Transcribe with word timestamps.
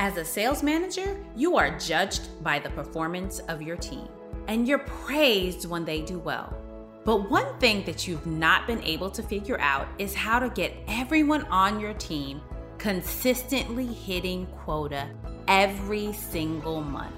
As 0.00 0.16
a 0.16 0.24
sales 0.24 0.62
manager, 0.62 1.16
you 1.34 1.56
are 1.56 1.76
judged 1.76 2.44
by 2.44 2.60
the 2.60 2.70
performance 2.70 3.40
of 3.40 3.60
your 3.60 3.76
team, 3.76 4.06
and 4.46 4.68
you're 4.68 4.78
praised 4.78 5.68
when 5.68 5.84
they 5.84 6.02
do 6.02 6.20
well. 6.20 6.56
But 7.04 7.28
one 7.28 7.58
thing 7.58 7.84
that 7.84 8.06
you've 8.06 8.24
not 8.24 8.68
been 8.68 8.80
able 8.84 9.10
to 9.10 9.24
figure 9.24 9.58
out 9.58 9.88
is 9.98 10.14
how 10.14 10.38
to 10.38 10.50
get 10.50 10.72
everyone 10.86 11.42
on 11.46 11.80
your 11.80 11.94
team 11.94 12.40
consistently 12.78 13.86
hitting 13.86 14.46
quota 14.62 15.08
every 15.48 16.12
single 16.12 16.80
month. 16.80 17.16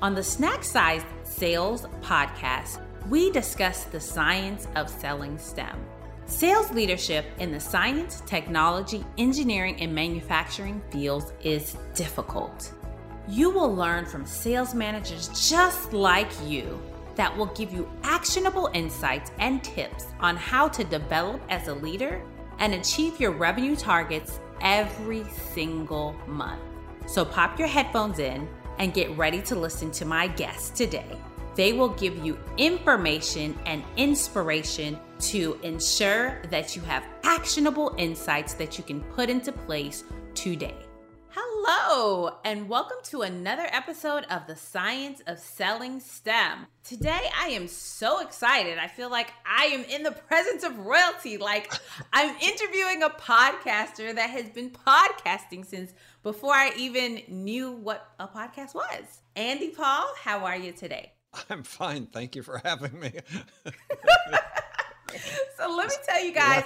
On 0.00 0.14
the 0.14 0.22
Snack 0.22 0.62
Size 0.62 1.02
Sales 1.24 1.86
podcast, 2.00 2.80
we 3.08 3.32
discuss 3.32 3.84
the 3.84 3.98
science 3.98 4.68
of 4.76 4.88
selling 4.88 5.36
STEM. 5.36 5.84
Sales 6.30 6.70
leadership 6.70 7.26
in 7.40 7.50
the 7.50 7.58
science, 7.58 8.22
technology, 8.24 9.04
engineering, 9.18 9.74
and 9.80 9.92
manufacturing 9.92 10.80
fields 10.92 11.32
is 11.42 11.76
difficult. 11.94 12.72
You 13.28 13.50
will 13.50 13.74
learn 13.74 14.06
from 14.06 14.24
sales 14.24 14.72
managers 14.72 15.28
just 15.48 15.92
like 15.92 16.30
you 16.46 16.80
that 17.16 17.36
will 17.36 17.46
give 17.46 17.72
you 17.72 17.90
actionable 18.04 18.70
insights 18.74 19.32
and 19.40 19.62
tips 19.62 20.06
on 20.20 20.36
how 20.36 20.68
to 20.68 20.84
develop 20.84 21.42
as 21.50 21.66
a 21.66 21.74
leader 21.74 22.22
and 22.60 22.74
achieve 22.74 23.20
your 23.20 23.32
revenue 23.32 23.74
targets 23.74 24.38
every 24.62 25.24
single 25.52 26.14
month. 26.28 26.62
So 27.06 27.24
pop 27.24 27.58
your 27.58 27.68
headphones 27.68 28.20
in 28.20 28.48
and 28.78 28.94
get 28.94 29.10
ready 29.18 29.42
to 29.42 29.56
listen 29.56 29.90
to 29.90 30.04
my 30.04 30.28
guest 30.28 30.76
today. 30.76 31.18
They 31.60 31.74
will 31.74 31.90
give 31.90 32.24
you 32.24 32.38
information 32.56 33.54
and 33.66 33.84
inspiration 33.98 34.98
to 35.18 35.60
ensure 35.62 36.40
that 36.48 36.74
you 36.74 36.80
have 36.80 37.04
actionable 37.22 37.94
insights 37.98 38.54
that 38.54 38.78
you 38.78 38.84
can 38.84 39.02
put 39.12 39.28
into 39.28 39.52
place 39.52 40.02
today. 40.32 40.74
Hello, 41.28 42.38
and 42.46 42.66
welcome 42.66 42.96
to 43.10 43.20
another 43.20 43.66
episode 43.72 44.24
of 44.30 44.46
the 44.46 44.56
Science 44.56 45.20
of 45.26 45.38
Selling 45.38 46.00
STEM. 46.00 46.66
Today, 46.82 47.28
I 47.38 47.48
am 47.48 47.68
so 47.68 48.20
excited. 48.20 48.78
I 48.78 48.88
feel 48.88 49.10
like 49.10 49.30
I 49.44 49.66
am 49.66 49.84
in 49.84 50.02
the 50.02 50.12
presence 50.12 50.64
of 50.64 50.78
royalty. 50.78 51.36
Like, 51.36 51.70
I'm 52.14 52.34
interviewing 52.36 53.02
a 53.02 53.10
podcaster 53.10 54.14
that 54.14 54.30
has 54.30 54.48
been 54.48 54.70
podcasting 54.70 55.66
since 55.66 55.92
before 56.22 56.54
I 56.54 56.72
even 56.78 57.20
knew 57.28 57.70
what 57.70 58.14
a 58.18 58.26
podcast 58.26 58.74
was. 58.74 59.20
Andy 59.36 59.68
Paul, 59.68 60.10
how 60.22 60.46
are 60.46 60.56
you 60.56 60.72
today? 60.72 61.12
I'm 61.48 61.62
fine. 61.62 62.06
Thank 62.06 62.36
you 62.36 62.42
for 62.42 62.60
having 62.64 62.98
me. 62.98 63.12
so 65.56 65.74
let 65.76 65.88
me 65.88 65.94
tell 66.06 66.24
you 66.24 66.32
guys. 66.32 66.64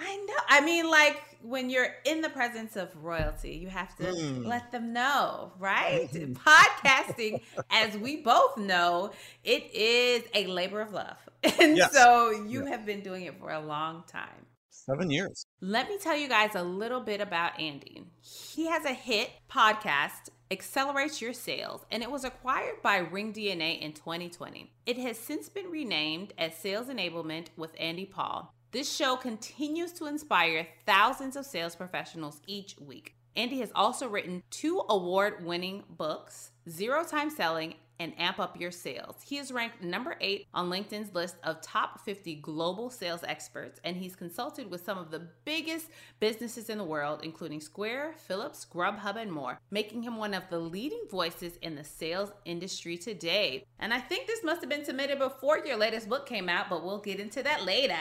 I 0.00 0.16
know. 0.16 0.34
I 0.48 0.60
mean, 0.60 0.90
like 0.90 1.20
when 1.42 1.70
you're 1.70 1.94
in 2.04 2.20
the 2.20 2.30
presence 2.30 2.74
of 2.76 2.90
royalty, 3.02 3.52
you 3.56 3.68
have 3.68 3.94
to 3.96 4.04
mm. 4.04 4.46
let 4.46 4.72
them 4.72 4.92
know, 4.92 5.52
right? 5.58 6.08
Podcasting, 6.12 7.42
as 7.70 7.96
we 7.96 8.16
both 8.16 8.56
know, 8.56 9.12
it 9.44 9.70
is 9.74 10.24
a 10.34 10.46
labor 10.46 10.80
of 10.80 10.92
love. 10.92 11.16
And 11.60 11.76
yes. 11.76 11.92
so 11.92 12.30
you 12.30 12.66
have 12.66 12.86
been 12.86 13.02
doing 13.02 13.24
it 13.24 13.38
for 13.38 13.50
a 13.50 13.60
long 13.60 14.04
time. 14.06 14.46
Seven 14.70 15.10
years. 15.10 15.46
Let 15.60 15.88
me 15.88 15.98
tell 15.98 16.16
you 16.16 16.28
guys 16.28 16.54
a 16.54 16.62
little 16.62 17.00
bit 17.00 17.20
about 17.20 17.58
Andy. 17.60 18.02
He 18.20 18.66
has 18.66 18.84
a 18.84 18.92
hit 18.92 19.30
podcast 19.50 20.30
accelerates 20.50 21.20
your 21.20 21.32
sales, 21.32 21.84
and 21.90 22.02
it 22.02 22.10
was 22.10 22.24
acquired 22.24 22.82
by 22.82 23.00
ringDNA 23.04 23.80
in 23.80 23.92
2020. 23.92 24.72
It 24.86 24.98
has 24.98 25.18
since 25.18 25.48
been 25.48 25.70
renamed 25.70 26.32
as 26.38 26.56
Sales 26.56 26.88
Enablement 26.88 27.48
with 27.56 27.74
Andy 27.78 28.04
Paul. 28.04 28.54
This 28.72 28.94
show 28.94 29.16
continues 29.16 29.92
to 29.94 30.06
inspire 30.06 30.68
thousands 30.84 31.36
of 31.36 31.46
sales 31.46 31.76
professionals 31.76 32.40
each 32.46 32.76
week. 32.78 33.14
Andy 33.36 33.58
has 33.60 33.72
also 33.74 34.08
written 34.08 34.42
two 34.50 34.82
award 34.88 35.44
winning 35.44 35.84
books 35.88 36.50
Zero 36.68 37.04
Time 37.04 37.30
Selling 37.30 37.74
and 37.98 38.12
amp 38.18 38.38
up 38.38 38.60
your 38.60 38.70
sales. 38.70 39.16
He 39.24 39.38
is 39.38 39.52
ranked 39.52 39.82
number 39.82 40.16
eight 40.20 40.46
on 40.52 40.70
LinkedIn's 40.70 41.14
list 41.14 41.36
of 41.44 41.60
top 41.60 42.00
50 42.04 42.36
global 42.36 42.90
sales 42.90 43.22
experts, 43.26 43.80
and 43.84 43.96
he's 43.96 44.16
consulted 44.16 44.70
with 44.70 44.84
some 44.84 44.98
of 44.98 45.10
the 45.10 45.28
biggest 45.44 45.88
businesses 46.20 46.70
in 46.70 46.78
the 46.78 46.84
world, 46.84 47.20
including 47.22 47.60
Square, 47.60 48.14
Philips, 48.16 48.66
Grubhub, 48.72 49.16
and 49.16 49.30
more, 49.30 49.58
making 49.70 50.02
him 50.02 50.16
one 50.16 50.34
of 50.34 50.48
the 50.50 50.58
leading 50.58 51.04
voices 51.10 51.56
in 51.62 51.74
the 51.74 51.84
sales 51.84 52.32
industry 52.44 52.96
today. 52.96 53.64
And 53.78 53.92
I 53.92 54.00
think 54.00 54.26
this 54.26 54.42
must 54.44 54.60
have 54.60 54.70
been 54.70 54.84
submitted 54.84 55.18
before 55.18 55.58
your 55.58 55.76
latest 55.76 56.08
book 56.08 56.26
came 56.26 56.48
out, 56.48 56.68
but 56.68 56.84
we'll 56.84 57.00
get 57.00 57.20
into 57.20 57.42
that 57.42 57.64
later. 57.64 57.98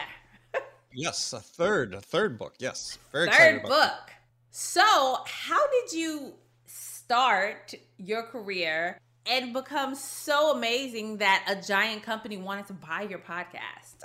yes, 0.94 1.34
a 1.34 1.40
third, 1.40 1.94
a 1.94 2.02
third 2.02 2.38
book. 2.38 2.56
Yes, 2.60 2.98
very 3.12 3.30
third 3.32 3.64
book. 3.64 4.12
So, 4.52 5.18
how 5.26 5.68
did 5.68 5.94
you 5.94 6.34
start 6.66 7.74
your 7.98 8.24
career 8.24 8.98
and 9.26 9.54
become 9.54 9.96
so 9.96 10.52
amazing 10.52 11.18
that 11.18 11.46
a 11.48 11.56
giant 11.56 12.04
company 12.04 12.38
wanted 12.38 12.68
to 12.68 12.74
buy 12.74 13.08
your 13.10 13.20
podcast. 13.20 14.04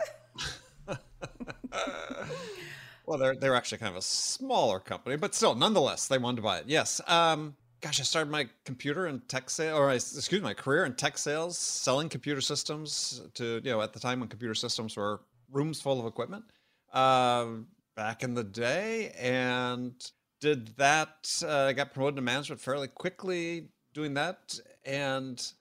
well, 3.06 3.18
they're 3.18 3.34
they're 3.34 3.54
actually 3.54 3.78
kind 3.78 3.90
of 3.90 3.98
a 3.98 4.02
smaller 4.02 4.80
company, 4.80 5.16
but 5.16 5.34
still, 5.34 5.54
nonetheless, 5.54 6.08
they 6.08 6.18
wanted 6.18 6.36
to 6.36 6.42
buy 6.42 6.58
it. 6.58 6.64
Yes. 6.66 7.00
Um, 7.06 7.56
gosh, 7.80 8.00
I 8.00 8.04
started 8.04 8.30
my 8.30 8.48
computer 8.64 9.06
and 9.06 9.26
tech 9.28 9.50
sales, 9.50 9.78
or 9.78 9.90
I, 9.90 9.94
excuse 9.94 10.42
my 10.42 10.54
career 10.54 10.84
in 10.84 10.94
tech 10.94 11.18
sales, 11.18 11.58
selling 11.58 12.08
computer 12.08 12.40
systems 12.40 13.22
to 13.34 13.60
you 13.64 13.70
know 13.70 13.82
at 13.82 13.92
the 13.92 14.00
time 14.00 14.20
when 14.20 14.28
computer 14.28 14.54
systems 14.54 14.96
were 14.96 15.20
rooms 15.50 15.80
full 15.80 16.00
of 16.00 16.06
equipment. 16.06 16.44
Um, 16.92 17.68
back 17.96 18.22
in 18.22 18.34
the 18.34 18.44
day, 18.44 19.12
and 19.18 19.92
did 20.40 20.68
that. 20.76 21.42
Uh, 21.46 21.72
got 21.72 21.92
promoted 21.92 22.16
to 22.16 22.22
management 22.22 22.60
fairly 22.60 22.88
quickly 22.88 23.68
doing 23.92 24.14
that 24.14 24.58
and 24.88 25.52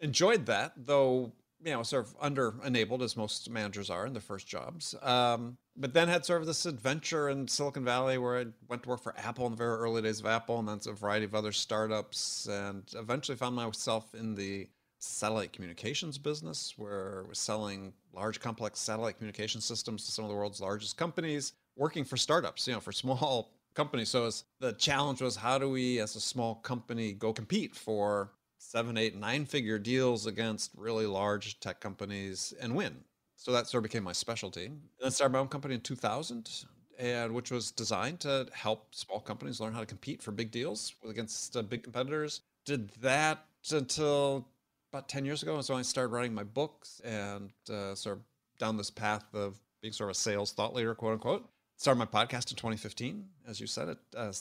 enjoyed 0.00 0.46
that, 0.46 0.72
though 0.76 1.32
you 1.64 1.72
know, 1.72 1.82
sort 1.82 2.06
of 2.06 2.14
under 2.20 2.54
enabled 2.64 3.02
as 3.02 3.16
most 3.16 3.48
managers 3.48 3.88
are 3.88 4.06
in 4.06 4.12
their 4.12 4.20
first 4.20 4.46
jobs. 4.46 4.94
Um, 5.00 5.56
but 5.76 5.94
then 5.94 6.08
had 6.08 6.24
sort 6.24 6.42
of 6.42 6.46
this 6.46 6.66
adventure 6.66 7.30
in 7.30 7.48
Silicon 7.48 7.84
Valley 7.84 8.18
where 8.18 8.38
I 8.38 8.46
went 8.68 8.82
to 8.82 8.88
work 8.90 9.02
for 9.02 9.14
Apple 9.16 9.46
in 9.46 9.52
the 9.52 9.56
very 9.56 9.76
early 9.78 10.02
days 10.02 10.20
of 10.20 10.26
Apple, 10.26 10.58
and 10.58 10.68
then 10.68 10.78
a 10.86 10.92
variety 10.92 11.24
of 11.24 11.34
other 11.34 11.52
startups, 11.52 12.46
and 12.46 12.82
eventually 12.94 13.36
found 13.36 13.56
myself 13.56 14.14
in 14.14 14.34
the 14.34 14.68
satellite 14.98 15.52
communications 15.52 16.16
business 16.16 16.74
where 16.76 17.24
I 17.24 17.28
was 17.28 17.38
selling 17.38 17.92
large 18.14 18.40
complex 18.40 18.80
satellite 18.80 19.16
communication 19.16 19.60
systems 19.60 20.06
to 20.06 20.12
some 20.12 20.24
of 20.24 20.30
the 20.30 20.36
world's 20.36 20.60
largest 20.60 20.96
companies, 20.96 21.52
working 21.76 22.04
for 22.04 22.16
startups, 22.16 22.66
you 22.66 22.74
know, 22.74 22.80
for 22.80 22.92
small 23.02 23.52
companies. 23.74 24.10
So 24.10 24.30
the 24.60 24.72
challenge 24.74 25.22
was 25.22 25.36
how 25.36 25.58
do 25.58 25.70
we 25.70 25.98
as 25.98 26.14
a 26.14 26.20
small 26.20 26.56
company 26.56 27.12
go 27.12 27.32
compete 27.32 27.74
for 27.74 28.32
seven, 28.64 28.96
eight, 28.96 29.16
nine 29.16 29.44
figure 29.46 29.78
deals 29.78 30.26
against 30.26 30.70
really 30.76 31.06
large 31.06 31.60
tech 31.60 31.80
companies 31.80 32.52
and 32.60 32.74
win. 32.74 32.96
So 33.36 33.52
that 33.52 33.66
sort 33.66 33.84
of 33.84 33.90
became 33.90 34.04
my 34.04 34.12
specialty. 34.12 34.66
And 34.66 34.80
then 35.00 35.10
started 35.10 35.32
my 35.32 35.38
own 35.38 35.48
company 35.48 35.74
in 35.74 35.80
2000, 35.80 36.64
and 36.98 37.34
which 37.34 37.50
was 37.50 37.70
designed 37.70 38.20
to 38.20 38.46
help 38.52 38.94
small 38.94 39.20
companies 39.20 39.60
learn 39.60 39.74
how 39.74 39.80
to 39.80 39.86
compete 39.86 40.22
for 40.22 40.32
big 40.32 40.50
deals 40.50 40.94
against 41.08 41.56
uh, 41.56 41.62
big 41.62 41.82
competitors. 41.82 42.40
Did 42.64 42.90
that 43.02 43.44
until 43.70 44.46
about 44.92 45.08
10 45.08 45.24
years 45.24 45.42
ago. 45.42 45.56
And 45.56 45.64
so 45.64 45.74
I 45.74 45.82
started 45.82 46.12
writing 46.12 46.34
my 46.34 46.44
books 46.44 47.00
and 47.04 47.50
uh, 47.68 47.94
sort 47.94 48.18
of 48.18 48.22
down 48.58 48.76
this 48.76 48.90
path 48.90 49.24
of 49.34 49.58
being 49.82 49.92
sort 49.92 50.08
of 50.08 50.16
a 50.16 50.18
sales 50.18 50.52
thought 50.52 50.72
leader, 50.72 50.94
quote 50.94 51.14
unquote. 51.14 51.48
Started 51.76 51.98
my 51.98 52.06
podcast 52.06 52.50
in 52.50 52.56
2015, 52.56 53.24
as 53.48 53.60
you 53.60 53.66
said 53.66 53.88
it. 53.88 53.98
Uh, 54.16 54.32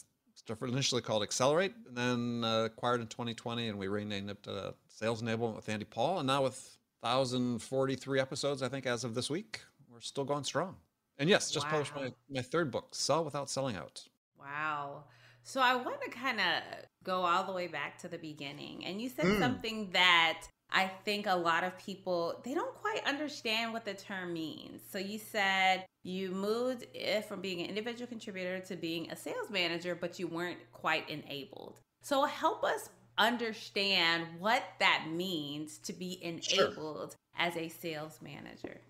initially 0.62 1.02
called 1.02 1.24
Accelerate, 1.24 1.74
and 1.88 1.98
then 1.98 2.44
uh, 2.44 2.66
acquired 2.66 3.02
in 3.02 3.08
2020, 3.08 3.70
and 3.70 3.78
we 3.78 3.88
renamed 3.88 4.32
it 4.32 4.48
uh, 4.48 4.72
Sales 4.88 5.22
Enablement 5.22 5.56
with 5.56 5.70
Andy 5.70 5.86
Paul. 5.86 6.20
And 6.20 6.28
now 6.28 6.44
with 6.44 6.78
1,043 7.02 8.20
episodes, 8.20 8.62
I 8.62 8.70
think, 8.70 8.86
as 8.86 9.04
of 9.04 9.16
this 9.16 9.30
week, 9.30 9.62
we're 9.92 10.00
still 10.00 10.24
going 10.24 10.44
strong. 10.44 10.76
And 11.18 11.30
yes, 11.30 11.52
just 11.52 11.66
wow. 11.68 11.72
published 11.72 11.96
my, 11.96 12.12
my 12.30 12.42
third 12.42 12.72
book, 12.72 12.96
Sell 12.96 13.24
Without 13.24 13.50
Selling 13.50 13.76
Out. 13.76 14.04
Wow. 14.40 15.04
So 15.44 15.62
I 15.62 15.76
want 15.76 16.02
to 16.02 16.10
kind 16.10 16.40
of 16.40 16.64
go 17.04 17.22
all 17.22 17.44
the 17.44 17.52
way 17.52 17.68
back 17.68 17.98
to 18.00 18.08
the 18.08 18.18
beginning. 18.18 18.86
And 18.86 19.02
you 19.02 19.10
said 19.10 19.26
mm. 19.26 19.40
something 19.40 19.92
that 19.92 20.44
I 20.74 20.88
think 21.06 21.28
a 21.28 21.36
lot 21.36 21.64
of 21.64 21.78
people 21.78 22.42
they 22.44 22.56
don't 22.56 22.74
quite 22.76 23.06
understand 23.06 23.72
what 23.74 23.86
the 23.86 23.94
term 23.94 24.34
means. 24.34 24.82
So 24.92 24.98
you 24.98 25.20
said 25.20 25.86
you 26.04 26.32
moved 26.32 26.86
from 27.28 27.42
being 27.42 27.62
an 27.62 27.68
individual 27.68 28.08
contributor 28.08 28.60
to 28.60 28.76
being 28.76 29.12
a 29.12 29.16
sales 29.16 29.50
manager, 29.52 29.96
but 29.96 30.20
you 30.20 30.28
weren't 30.28 30.60
quite 30.72 31.08
enabled. 31.10 31.80
So 32.02 32.26
help 32.26 32.64
us 32.64 32.90
understand 33.18 34.26
what 34.40 34.64
that 34.80 35.06
means 35.12 35.78
to 35.78 35.94
be 35.94 36.18
enabled 36.24 37.12
sure. 37.12 37.18
as 37.38 37.56
a 37.56 37.70
sales 37.70 38.20
manager. 38.22 38.82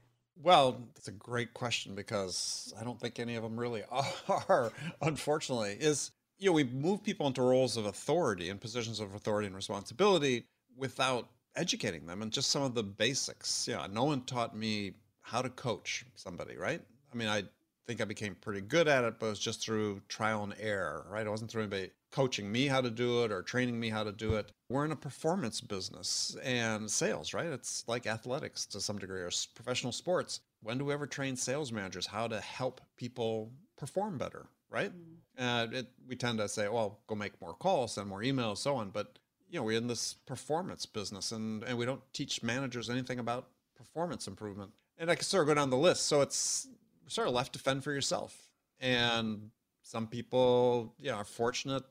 Well, 0.41 0.87
it's 0.95 1.09
a 1.09 1.11
great 1.11 1.53
question 1.53 1.93
because 1.93 2.73
I 2.79 2.83
don't 2.83 2.99
think 2.99 3.19
any 3.19 3.35
of 3.35 3.43
them 3.43 3.59
really 3.59 3.83
are, 4.49 4.71
unfortunately. 5.01 5.77
Is 5.79 6.11
you 6.39 6.49
know, 6.49 6.53
we 6.53 6.63
move 6.63 7.03
people 7.03 7.27
into 7.27 7.41
roles 7.41 7.77
of 7.77 7.85
authority 7.85 8.49
and 8.49 8.59
positions 8.59 8.99
of 8.99 9.13
authority 9.13 9.47
and 9.47 9.55
responsibility 9.55 10.45
without 10.75 11.27
educating 11.55 12.05
them 12.05 12.21
and 12.21 12.31
just 12.31 12.49
some 12.49 12.63
of 12.63 12.75
the 12.75 12.83
basics. 12.83 13.67
Yeah, 13.67 13.87
no 13.91 14.03
one 14.05 14.21
taught 14.21 14.55
me 14.55 14.93
how 15.21 15.41
to 15.41 15.49
coach 15.49 16.05
somebody, 16.15 16.57
right? 16.57 16.81
I 17.11 17.15
mean, 17.15 17.27
I 17.27 17.43
think 17.85 18.01
I 18.01 18.05
became 18.05 18.35
pretty 18.35 18.61
good 18.61 18.87
at 18.87 19.03
it, 19.03 19.19
but 19.19 19.27
it 19.27 19.29
was 19.29 19.39
just 19.39 19.61
through 19.61 20.01
trial 20.07 20.43
and 20.43 20.53
error, 20.59 21.05
right? 21.09 21.25
It 21.25 21.29
wasn't 21.29 21.51
through 21.51 21.63
anybody 21.63 21.91
coaching 22.11 22.51
me 22.51 22.67
how 22.67 22.79
to 22.79 22.89
do 22.89 23.23
it 23.23 23.31
or 23.31 23.41
training 23.41 23.79
me 23.79 23.89
how 23.89 24.03
to 24.03 24.11
do 24.11 24.35
it. 24.35 24.51
We're 24.69 24.85
in 24.85 24.91
a 24.91 24.95
performance 24.95 25.61
business 25.61 26.37
and 26.43 26.89
sales, 26.89 27.33
right? 27.33 27.47
It's 27.47 27.83
like 27.87 28.07
athletics 28.07 28.65
to 28.67 28.79
some 28.81 28.99
degree 28.99 29.21
or 29.21 29.31
professional 29.55 29.91
sports. 29.91 30.41
When 30.61 30.77
do 30.77 30.85
we 30.85 30.93
ever 30.93 31.07
train 31.07 31.35
sales 31.35 31.71
managers 31.71 32.05
how 32.05 32.27
to 32.27 32.39
help 32.39 32.81
people 32.97 33.51
perform 33.77 34.17
better, 34.17 34.45
right? 34.69 34.91
Mm. 34.91 35.13
Uh, 35.37 35.67
it, 35.71 35.87
we 36.07 36.15
tend 36.15 36.37
to 36.37 36.47
say, 36.47 36.69
well, 36.69 36.99
go 37.07 37.15
make 37.15 37.39
more 37.41 37.55
calls, 37.55 37.95
send 37.95 38.07
more 38.07 38.21
emails, 38.21 38.57
so 38.57 38.75
on. 38.75 38.91
But 38.91 39.17
you 39.53 39.59
know, 39.59 39.63
we're 39.63 39.77
in 39.77 39.85
this 39.85 40.15
performance 40.25 40.87
business, 40.87 41.31
and 41.31 41.63
and 41.63 41.77
we 41.77 41.85
don't 41.85 42.01
teach 42.11 42.41
managers 42.41 42.89
anything 42.89 43.19
about 43.19 43.49
performance 43.75 44.27
improvement. 44.27 44.71
And 44.97 45.11
I 45.11 45.15
can 45.15 45.23
sort 45.23 45.43
of 45.43 45.47
go 45.47 45.53
down 45.53 45.69
the 45.69 45.77
list. 45.77 46.07
So 46.07 46.21
it's 46.21 46.67
sort 47.07 47.27
of 47.27 47.35
left 47.35 47.53
to 47.53 47.59
fend 47.59 47.83
for 47.83 47.91
yourself. 47.91 48.47
And 48.79 49.51
some 49.83 50.07
people, 50.07 50.95
you 50.99 51.11
know, 51.11 51.17
are 51.17 51.23
fortunate. 51.23 51.83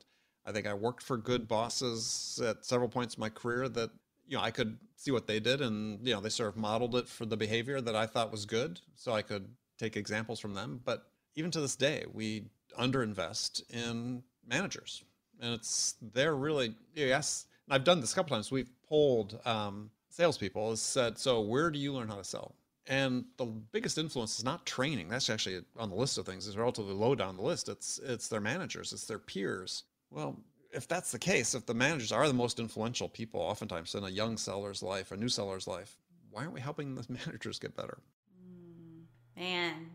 I 0.45 0.51
think 0.51 0.67
I 0.67 0.73
worked 0.73 1.03
for 1.03 1.15
good 1.15 1.47
bosses 1.47 2.41
at 2.45 2.65
several 2.65 2.89
points 2.89 3.15
in 3.15 3.21
my 3.21 3.29
career 3.29 3.69
that, 3.69 3.91
you 4.27 4.35
know, 4.35 4.43
I 4.43 4.51
could 4.51 4.77
see 4.97 5.11
what 5.11 5.27
they 5.27 5.39
did 5.39 5.61
and, 5.61 6.05
you 6.05 6.13
know, 6.13 6.19
they 6.19 6.29
sort 6.29 6.49
of 6.49 6.57
modeled 6.57 6.95
it 6.95 7.07
for 7.07 7.25
the 7.25 7.37
behavior 7.37 7.79
that 7.79 7.95
I 7.95 8.07
thought 8.07 8.31
was 8.31 8.45
good. 8.45 8.81
So 8.95 9.13
I 9.13 9.21
could 9.21 9.47
take 9.77 9.95
examples 9.95 10.39
from 10.39 10.53
them. 10.53 10.81
But 10.83 11.07
even 11.35 11.49
to 11.51 11.61
this 11.61 11.77
day, 11.77 12.03
we 12.11 12.45
underinvest 12.77 13.63
in 13.69 14.23
managers. 14.45 15.03
And 15.39 15.53
it's, 15.53 15.95
they're 16.13 16.35
really, 16.35 16.75
yes, 16.95 17.45
I've 17.69 17.83
done 17.83 18.01
this 18.01 18.11
a 18.11 18.15
couple 18.15 18.35
times. 18.35 18.51
We've 18.51 18.71
polled 18.87 19.39
um, 19.45 19.89
salespeople, 20.09 20.71
has 20.71 20.81
said, 20.81 21.17
so 21.17 21.41
where 21.41 21.71
do 21.71 21.79
you 21.79 21.93
learn 21.93 22.07
how 22.07 22.17
to 22.17 22.23
sell? 22.23 22.55
And 22.87 23.25
the 23.37 23.45
biggest 23.45 23.97
influence 23.97 24.37
is 24.37 24.43
not 24.43 24.65
training. 24.65 25.07
That's 25.07 25.29
actually 25.29 25.63
on 25.77 25.89
the 25.89 25.95
list 25.95 26.17
of 26.17 26.25
things. 26.25 26.47
It's 26.47 26.57
relatively 26.57 26.93
low 26.93 27.15
down 27.15 27.37
the 27.37 27.43
list. 27.43 27.69
It's 27.69 27.97
it's 28.03 28.27
their 28.27 28.41
managers, 28.41 28.91
it's 28.91 29.05
their 29.05 29.19
peers. 29.19 29.83
Well, 30.11 30.37
if 30.73 30.87
that's 30.87 31.11
the 31.11 31.19
case, 31.19 31.55
if 31.55 31.65
the 31.65 31.73
managers 31.73 32.11
are 32.11 32.27
the 32.27 32.33
most 32.33 32.59
influential 32.59 33.07
people, 33.07 33.39
oftentimes 33.39 33.95
in 33.95 34.03
a 34.03 34.09
young 34.09 34.37
seller's 34.37 34.83
life, 34.83 35.13
a 35.13 35.17
new 35.17 35.29
seller's 35.29 35.65
life, 35.65 35.97
why 36.29 36.41
aren't 36.41 36.53
we 36.53 36.59
helping 36.59 36.95
the 36.95 37.05
managers 37.25 37.57
get 37.57 37.75
better? 37.75 37.99
Mm, 38.37 39.03
man, 39.37 39.89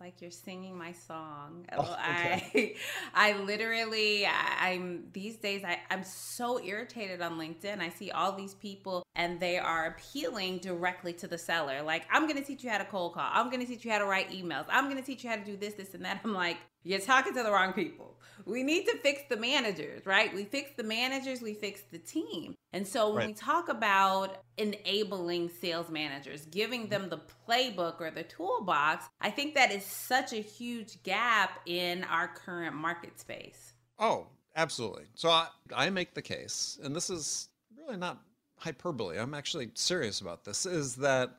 like 0.00 0.22
you're 0.22 0.30
singing 0.30 0.76
my 0.76 0.92
song. 0.92 1.66
Oh, 1.76 1.82
okay. 1.82 2.76
I 3.14 3.32
I 3.32 3.38
literally 3.38 4.26
I, 4.26 4.70
am 4.70 5.04
these 5.12 5.36
days 5.36 5.62
I, 5.64 5.78
I'm 5.90 6.04
so 6.04 6.62
irritated 6.62 7.20
on 7.20 7.38
LinkedIn. 7.38 7.80
I 7.80 7.90
see 7.90 8.10
all 8.10 8.32
these 8.32 8.54
people 8.54 9.04
and 9.14 9.38
they 9.38 9.58
are 9.58 9.86
appealing 9.86 10.58
directly 10.58 11.12
to 11.14 11.28
the 11.28 11.38
seller. 11.38 11.82
Like, 11.82 12.06
I'm 12.10 12.26
gonna 12.26 12.42
teach 12.42 12.64
you 12.64 12.70
how 12.70 12.78
to 12.78 12.84
cold 12.84 13.14
call, 13.14 13.28
I'm 13.30 13.50
gonna 13.50 13.66
teach 13.66 13.84
you 13.84 13.90
how 13.92 13.98
to 13.98 14.06
write 14.06 14.30
emails, 14.30 14.66
I'm 14.68 14.88
gonna 14.88 15.02
teach 15.02 15.22
you 15.24 15.30
how 15.30 15.36
to 15.36 15.44
do 15.44 15.56
this, 15.56 15.74
this, 15.74 15.94
and 15.94 16.04
that. 16.04 16.20
I'm 16.24 16.34
like, 16.34 16.56
you're 16.82 17.00
talking 17.00 17.34
to 17.34 17.42
the 17.42 17.50
wrong 17.50 17.72
people. 17.72 18.16
We 18.46 18.62
need 18.62 18.86
to 18.86 18.96
fix 18.98 19.22
the 19.28 19.36
managers, 19.36 20.06
right? 20.06 20.34
We 20.34 20.44
fix 20.44 20.70
the 20.76 20.82
managers, 20.82 21.42
we 21.42 21.54
fix 21.54 21.82
the 21.82 21.98
team. 21.98 22.54
And 22.72 22.86
so 22.86 23.08
when 23.08 23.16
right. 23.16 23.26
we 23.28 23.34
talk 23.34 23.68
about 23.68 24.38
enabling 24.56 25.50
sales 25.60 25.90
managers, 25.90 26.46
giving 26.46 26.88
them 26.88 27.08
the 27.10 27.20
playbook 27.46 28.00
or 28.00 28.10
the 28.10 28.22
toolbox, 28.22 29.06
I 29.20 29.30
think 29.30 29.54
that 29.54 29.72
is 29.72 29.84
such 29.84 30.32
a 30.32 30.36
huge 30.36 31.02
gap 31.02 31.60
in 31.66 32.04
our 32.04 32.28
current 32.28 32.74
market 32.74 33.20
space. 33.20 33.74
Oh, 33.98 34.26
absolutely. 34.56 35.04
So 35.14 35.28
I, 35.28 35.48
I 35.74 35.90
make 35.90 36.14
the 36.14 36.22
case, 36.22 36.78
and 36.82 36.96
this 36.96 37.10
is 37.10 37.48
really 37.76 37.98
not 37.98 38.22
hyperbole. 38.56 39.18
I'm 39.18 39.34
actually 39.34 39.70
serious 39.74 40.20
about 40.20 40.44
this. 40.44 40.64
Is 40.66 40.96
that 40.96 41.36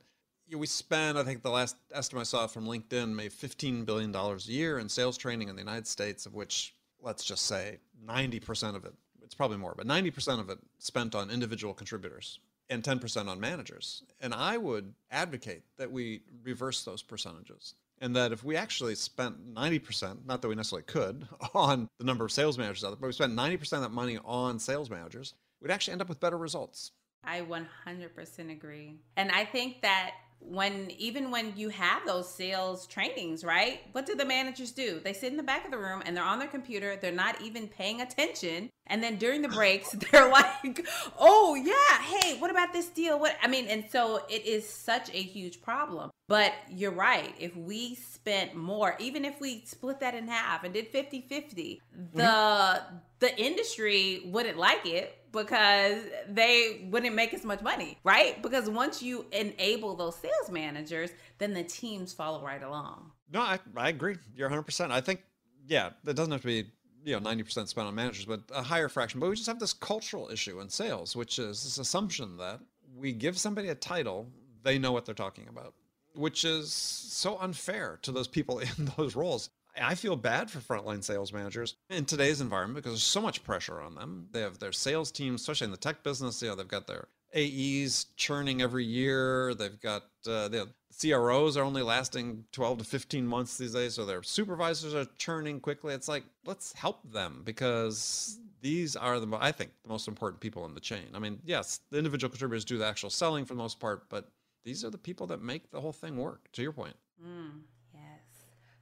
you 0.52 0.58
know, 0.58 0.60
we 0.60 0.68
spend, 0.68 1.18
I 1.18 1.24
think 1.24 1.44
the 1.44 1.50
last 1.50 1.78
estimate 1.94 2.22
I 2.22 2.24
saw 2.26 2.46
from 2.46 2.66
LinkedIn, 2.66 3.16
made 3.16 3.32
$15 3.32 3.86
billion 3.86 4.14
a 4.14 4.36
year 4.40 4.80
in 4.80 4.90
sales 4.90 5.18
training 5.18 5.48
in 5.48 5.56
the 5.56 5.62
United 5.62 5.88
States, 5.88 6.26
of 6.26 6.34
which, 6.34 6.76
let's 7.02 7.24
just 7.24 7.46
say, 7.46 7.80
90% 8.06 8.76
of 8.76 8.84
it, 8.84 8.94
it's 9.24 9.34
probably 9.34 9.56
more, 9.56 9.74
but 9.78 9.88
90% 9.88 10.42
of 10.42 10.50
it 10.50 10.60
spent 10.78 11.16
on 11.16 11.32
individual 11.32 11.74
contributors 11.74 12.40
and 12.70 12.84
10% 12.84 13.30
on 13.30 13.40
managers. 13.40 14.04
And 14.20 14.34
I 14.34 14.58
would 14.58 14.94
advocate 15.10 15.64
that 15.78 15.90
we 15.90 16.24
reverse 16.44 16.84
those 16.84 17.02
percentages. 17.02 17.76
And 18.02 18.14
that 18.18 18.34
if 18.34 18.44
we 18.44 18.58
actually 18.58 18.96
spent 18.96 19.54
90%, 19.54 20.26
not 20.26 20.42
that 20.42 20.50
we 20.50 20.56
necessarily 20.56 20.84
could, 20.84 21.30
on 21.54 21.88
the 21.98 22.04
number 22.04 22.26
of 22.26 22.32
sales 22.34 22.58
managers 22.58 22.84
out 22.84 22.90
there, 22.90 22.98
but 23.00 23.08
we 23.08 23.14
spent 23.14 23.34
90% 23.34 23.72
of 23.72 23.82
that 23.84 23.92
money 23.92 24.20
on 24.26 24.60
sales 24.60 24.90
managers, 24.90 25.34
we'd 25.62 25.72
actually 25.72 25.94
end 25.94 26.02
up 26.02 26.10
with 26.10 26.20
better 26.20 26.38
results. 26.38 26.92
I 27.24 27.42
100% 27.42 28.52
agree. 28.52 29.00
And 29.16 29.32
I 29.32 29.46
think 29.46 29.82
that 29.84 30.12
when 30.42 30.92
even 30.98 31.32
when 31.32 31.54
you 31.56 31.70
have 31.70 32.06
those 32.06 32.34
sales 32.34 32.88
trainings, 32.88 33.44
right? 33.44 33.82
What 33.92 34.06
do 34.06 34.16
the 34.16 34.26
managers 34.26 34.72
do? 34.72 35.00
They 35.00 35.14
sit 35.14 35.32
in 35.32 35.38
the 35.38 35.44
back 35.44 35.66
of 35.66 35.72
the 35.72 35.78
room 35.78 36.02
and 36.06 36.16
they're 36.16 36.24
on 36.24 36.40
their 36.40 36.48
computer, 36.48 36.98
they're 37.02 37.12
not 37.12 37.42
even 37.42 37.68
paying 37.68 38.02
attention. 38.02 38.70
And 38.88 39.02
then 39.02 39.18
during 39.18 39.42
the 39.42 39.48
breaks, 39.48 39.92
they're 40.12 40.30
like, 40.30 40.86
"Oh, 41.20 41.56
yeah, 41.56 42.04
hey, 42.04 42.40
what 42.40 42.52
about 42.52 42.74
this 42.74 42.90
deal? 42.90 43.20
What 43.20 43.38
I 43.42 43.48
mean, 43.48 43.68
and 43.68 43.86
so 43.90 44.26
it 44.30 44.46
is 44.46 44.68
such 44.68 45.10
a 45.10 45.22
huge 45.22 45.62
problem. 45.62 46.12
But 46.28 46.54
you're 46.70 46.92
right. 46.92 47.36
If 47.40 47.56
we 47.58 47.96
spent 47.96 48.56
more, 48.56 48.96
even 49.00 49.26
if 49.26 49.42
we 49.42 49.64
split 49.66 50.00
that 50.00 50.16
in 50.16 50.30
half 50.30 50.64
and 50.64 50.74
did 50.74 50.92
50-50, 50.94 51.80
the 52.14 52.22
mm-hmm. 52.22 52.96
The 53.22 53.40
industry 53.40 54.24
wouldn't 54.26 54.58
like 54.58 54.86
it 54.86 55.20
because 55.32 56.00
they 56.28 56.88
wouldn't 56.90 57.16
make 57.16 57.34
as 57.34 57.46
much 57.46 57.62
money, 57.62 57.98
right? 58.04 58.42
Because 58.42 58.70
once 58.70 59.02
you 59.02 59.26
enable 59.32 59.96
those 59.96 60.16
sales 60.18 60.50
managers, 60.50 61.12
then 61.38 61.54
the 61.54 61.64
teams 61.64 62.12
follow 62.12 62.44
right 62.44 62.62
along. 62.62 63.12
No, 63.32 63.40
I, 63.40 63.60
I 63.78 63.90
agree. 63.90 64.18
You're 64.36 64.50
100%. 64.50 64.92
I 64.92 65.00
think, 65.00 65.22
yeah, 65.68 65.92
it 66.06 66.16
doesn't 66.16 66.32
have 66.32 66.42
to 66.42 66.48
be, 66.48 66.66
you 67.06 67.18
know, 67.18 67.20
90% 67.20 67.68
spent 67.68 67.88
on 67.88 67.96
managers, 67.96 68.26
but 68.26 68.42
a 68.54 68.64
higher 68.64 68.90
fraction. 68.90 69.20
But 69.20 69.30
we 69.30 69.36
just 69.36 69.48
have 69.48 69.60
this 69.60 69.72
cultural 69.72 70.30
issue 70.30 70.60
in 70.60 70.68
sales, 70.68 71.16
which 71.16 71.40
is 71.40 71.64
this 71.64 71.78
assumption 71.78 72.38
that 72.38 72.60
we 72.98 73.14
give 73.14 73.38
somebody 73.38 73.70
a 73.70 73.76
title, 73.76 74.28
they 74.64 74.80
know 74.80 74.92
what 74.92 75.06
they're 75.06 75.16
talking 75.16 75.48
about, 75.48 75.76
which 76.16 76.44
is 76.44 76.74
so 76.74 77.38
unfair 77.40 78.00
to 78.02 78.12
those 78.12 78.28
people 78.28 78.60
in 78.78 78.92
those 78.98 79.16
roles. 79.16 79.52
I 79.80 79.96
feel 79.96 80.16
bad 80.16 80.50
for 80.50 80.60
frontline 80.60 81.04
sales 81.04 81.32
managers 81.32 81.76
in 81.90 82.06
today's 82.06 82.42
environment 82.42 82.78
because 82.78 82.92
there's 82.94 83.04
so 83.04 83.22
much 83.22 83.44
pressure 83.44 83.80
on 83.80 83.96
them. 83.96 84.28
They 84.32 84.42
have 84.42 84.60
their 84.60 84.72
sales 84.72 85.12
teams, 85.12 85.42
especially 85.42 85.66
in 85.66 85.72
the 85.72 85.78
tech 85.78 86.04
business. 86.04 86.42
You 86.42 86.50
know, 86.50 86.56
they've 86.56 86.68
got 86.68 86.88
their 86.88 87.08
AEs 87.36 88.08
churning 88.18 88.62
every 88.62 88.86
year. 88.86 89.54
They've 89.54 89.80
got 89.80 90.04
uh, 90.28 90.48
the 90.50 90.70
CROs 91.00 91.58
are 91.58 91.64
only 91.64 91.82
lasting 91.82 92.46
12 92.52 92.80
to 92.80 92.84
15 92.84 93.26
months 93.26 93.58
these 93.58 93.74
days, 93.74 93.94
so 93.94 94.06
their 94.06 94.24
supervisors 94.24 94.94
are 94.94 95.06
churning 95.18 95.60
quickly. 95.60 95.94
It's 95.94 96.08
like 96.08 96.24
let's 96.46 96.74
help 96.74 97.00
them 97.12 97.42
because 97.46 98.40
these 98.62 98.96
are 98.96 99.20
the 99.20 99.38
I 99.40 99.52
think 99.52 99.72
the 99.84 99.90
most 99.90 100.08
important 100.08 100.42
people 100.42 100.66
in 100.66 100.74
the 100.74 100.82
chain. 100.82 101.08
I 101.14 101.20
mean, 101.20 101.40
yes, 101.46 101.80
the 101.90 101.98
individual 101.98 102.30
contributors 102.30 102.66
do 102.66 102.78
the 102.78 102.86
actual 102.86 103.10
selling 103.10 103.46
for 103.46 103.54
the 103.54 103.60
most 103.60 103.80
part, 103.80 104.10
but 104.10 104.30
these 104.64 104.84
are 104.84 104.90
the 104.90 104.98
people 104.98 105.28
that 105.28 105.42
make 105.42 105.72
the 105.72 105.82
whole 105.82 105.94
thing 105.94 106.18
work. 106.18 106.50
To 106.54 106.62
your 106.62 106.74
point. 106.74 106.96
Mm. 107.26 107.62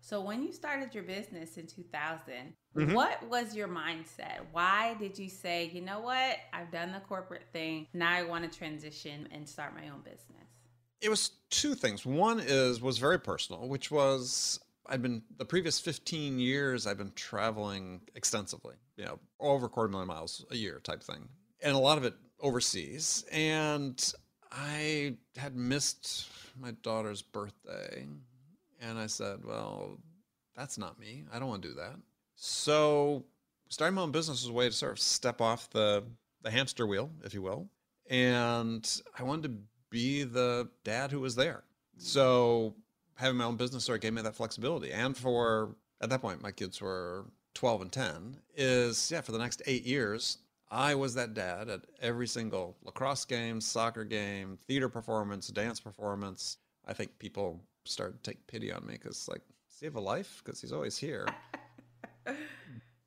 So 0.09 0.19
when 0.19 0.41
you 0.41 0.51
started 0.51 0.95
your 0.95 1.03
business 1.03 1.57
in 1.57 1.67
2000, 1.67 2.33
mm-hmm. 2.75 2.93
what 2.93 3.21
was 3.29 3.55
your 3.55 3.67
mindset? 3.67 4.39
Why 4.51 4.95
did 4.95 5.19
you 5.19 5.29
say, 5.29 5.69
you 5.71 5.81
know 5.81 5.99
what, 5.99 6.37
I've 6.51 6.71
done 6.71 6.91
the 6.91 6.99
corporate 7.01 7.43
thing. 7.53 7.85
Now 7.93 8.09
I 8.09 8.23
want 8.23 8.51
to 8.51 8.57
transition 8.57 9.27
and 9.29 9.47
start 9.47 9.75
my 9.75 9.87
own 9.89 9.99
business? 10.01 10.47
It 10.99 11.09
was 11.09 11.33
two 11.51 11.75
things. 11.75 12.07
One 12.07 12.39
is 12.39 12.81
was 12.81 12.97
very 12.97 13.19
personal, 13.19 13.67
which 13.67 13.91
was 13.91 14.59
I've 14.87 15.03
been 15.03 15.21
the 15.37 15.45
previous 15.45 15.79
15 15.79 16.39
years 16.39 16.87
I've 16.87 16.97
been 16.97 17.13
traveling 17.13 18.01
extensively, 18.15 18.77
you 18.97 19.05
know, 19.05 19.19
over 19.39 19.67
a 19.67 19.69
quarter 19.69 19.89
million 19.89 20.07
miles 20.07 20.43
a 20.49 20.55
year 20.55 20.81
type 20.83 21.03
thing. 21.03 21.29
And 21.61 21.75
a 21.75 21.79
lot 21.79 21.99
of 21.99 22.03
it 22.03 22.15
overseas. 22.39 23.25
And 23.31 24.11
I 24.51 25.17
had 25.37 25.55
missed 25.55 26.29
my 26.59 26.71
daughter's 26.81 27.21
birthday 27.21 28.07
and 28.81 28.98
I 28.98 29.07
said, 29.07 29.39
well, 29.43 30.00
that's 30.55 30.77
not 30.77 31.00
me. 31.00 31.24
I 31.31 31.39
don't 31.39 31.48
want 31.48 31.62
to 31.63 31.69
do 31.69 31.75
that. 31.75 31.95
So 32.36 33.25
starting 33.69 33.95
my 33.95 34.01
own 34.01 34.12
business 34.12 34.43
was 34.43 34.50
a 34.50 34.53
way 34.53 34.67
to 34.67 34.75
sort 34.75 34.93
of 34.93 35.00
step 35.00 35.41
off 35.41 35.69
the, 35.69 36.03
the 36.41 36.51
hamster 36.51 36.86
wheel, 36.88 37.09
if 37.24 37.33
you 37.33 37.41
will. 37.41 37.69
And 38.09 39.01
I 39.17 39.24
wanted 39.24 39.43
to 39.43 39.55
be 39.89 40.24
the 40.24 40.69
dad 40.83 41.12
who 41.12 41.19
was 41.19 41.36
there. 41.36 41.63
So 41.98 42.75
having 43.15 43.38
my 43.38 43.45
own 43.45 43.57
business 43.57 43.83
sort 43.83 43.98
of 43.98 44.01
gave 44.01 44.13
me 44.13 44.21
that 44.21 44.36
flexibility. 44.36 44.91
And 44.91 45.15
for, 45.15 45.75
at 46.01 46.09
that 46.09 46.21
point, 46.21 46.41
my 46.41 46.51
kids 46.51 46.81
were 46.81 47.25
12 47.53 47.81
and 47.81 47.91
10, 47.91 48.38
is, 48.55 49.12
yeah, 49.12 49.21
for 49.21 49.31
the 49.31 49.38
next 49.38 49.62
eight 49.65 49.86
years, 49.86 50.38
I 50.71 50.95
was 50.95 51.15
that 51.15 51.33
dad 51.33 51.69
at 51.69 51.81
every 52.01 52.27
single 52.27 52.77
lacrosse 52.83 53.25
game, 53.25 53.59
soccer 53.59 54.03
game, 54.05 54.57
theater 54.67 54.88
performance, 54.88 55.48
dance 55.48 55.79
performance. 55.79 56.57
I 56.88 56.93
think 56.93 57.17
people 57.19 57.59
started 57.89 58.24
to 58.24 58.31
take 58.31 58.46
pity 58.48 58.72
on 58.72 58.86
me 58.86 58.93
because 58.93 59.27
like 59.27 59.41
does 59.69 59.79
he 59.79 59.86
have 59.86 59.96
a 59.96 60.00
life 60.00 60.41
because 60.43 60.62
he's 60.62 60.72
always 60.72 60.98
here 60.98 61.27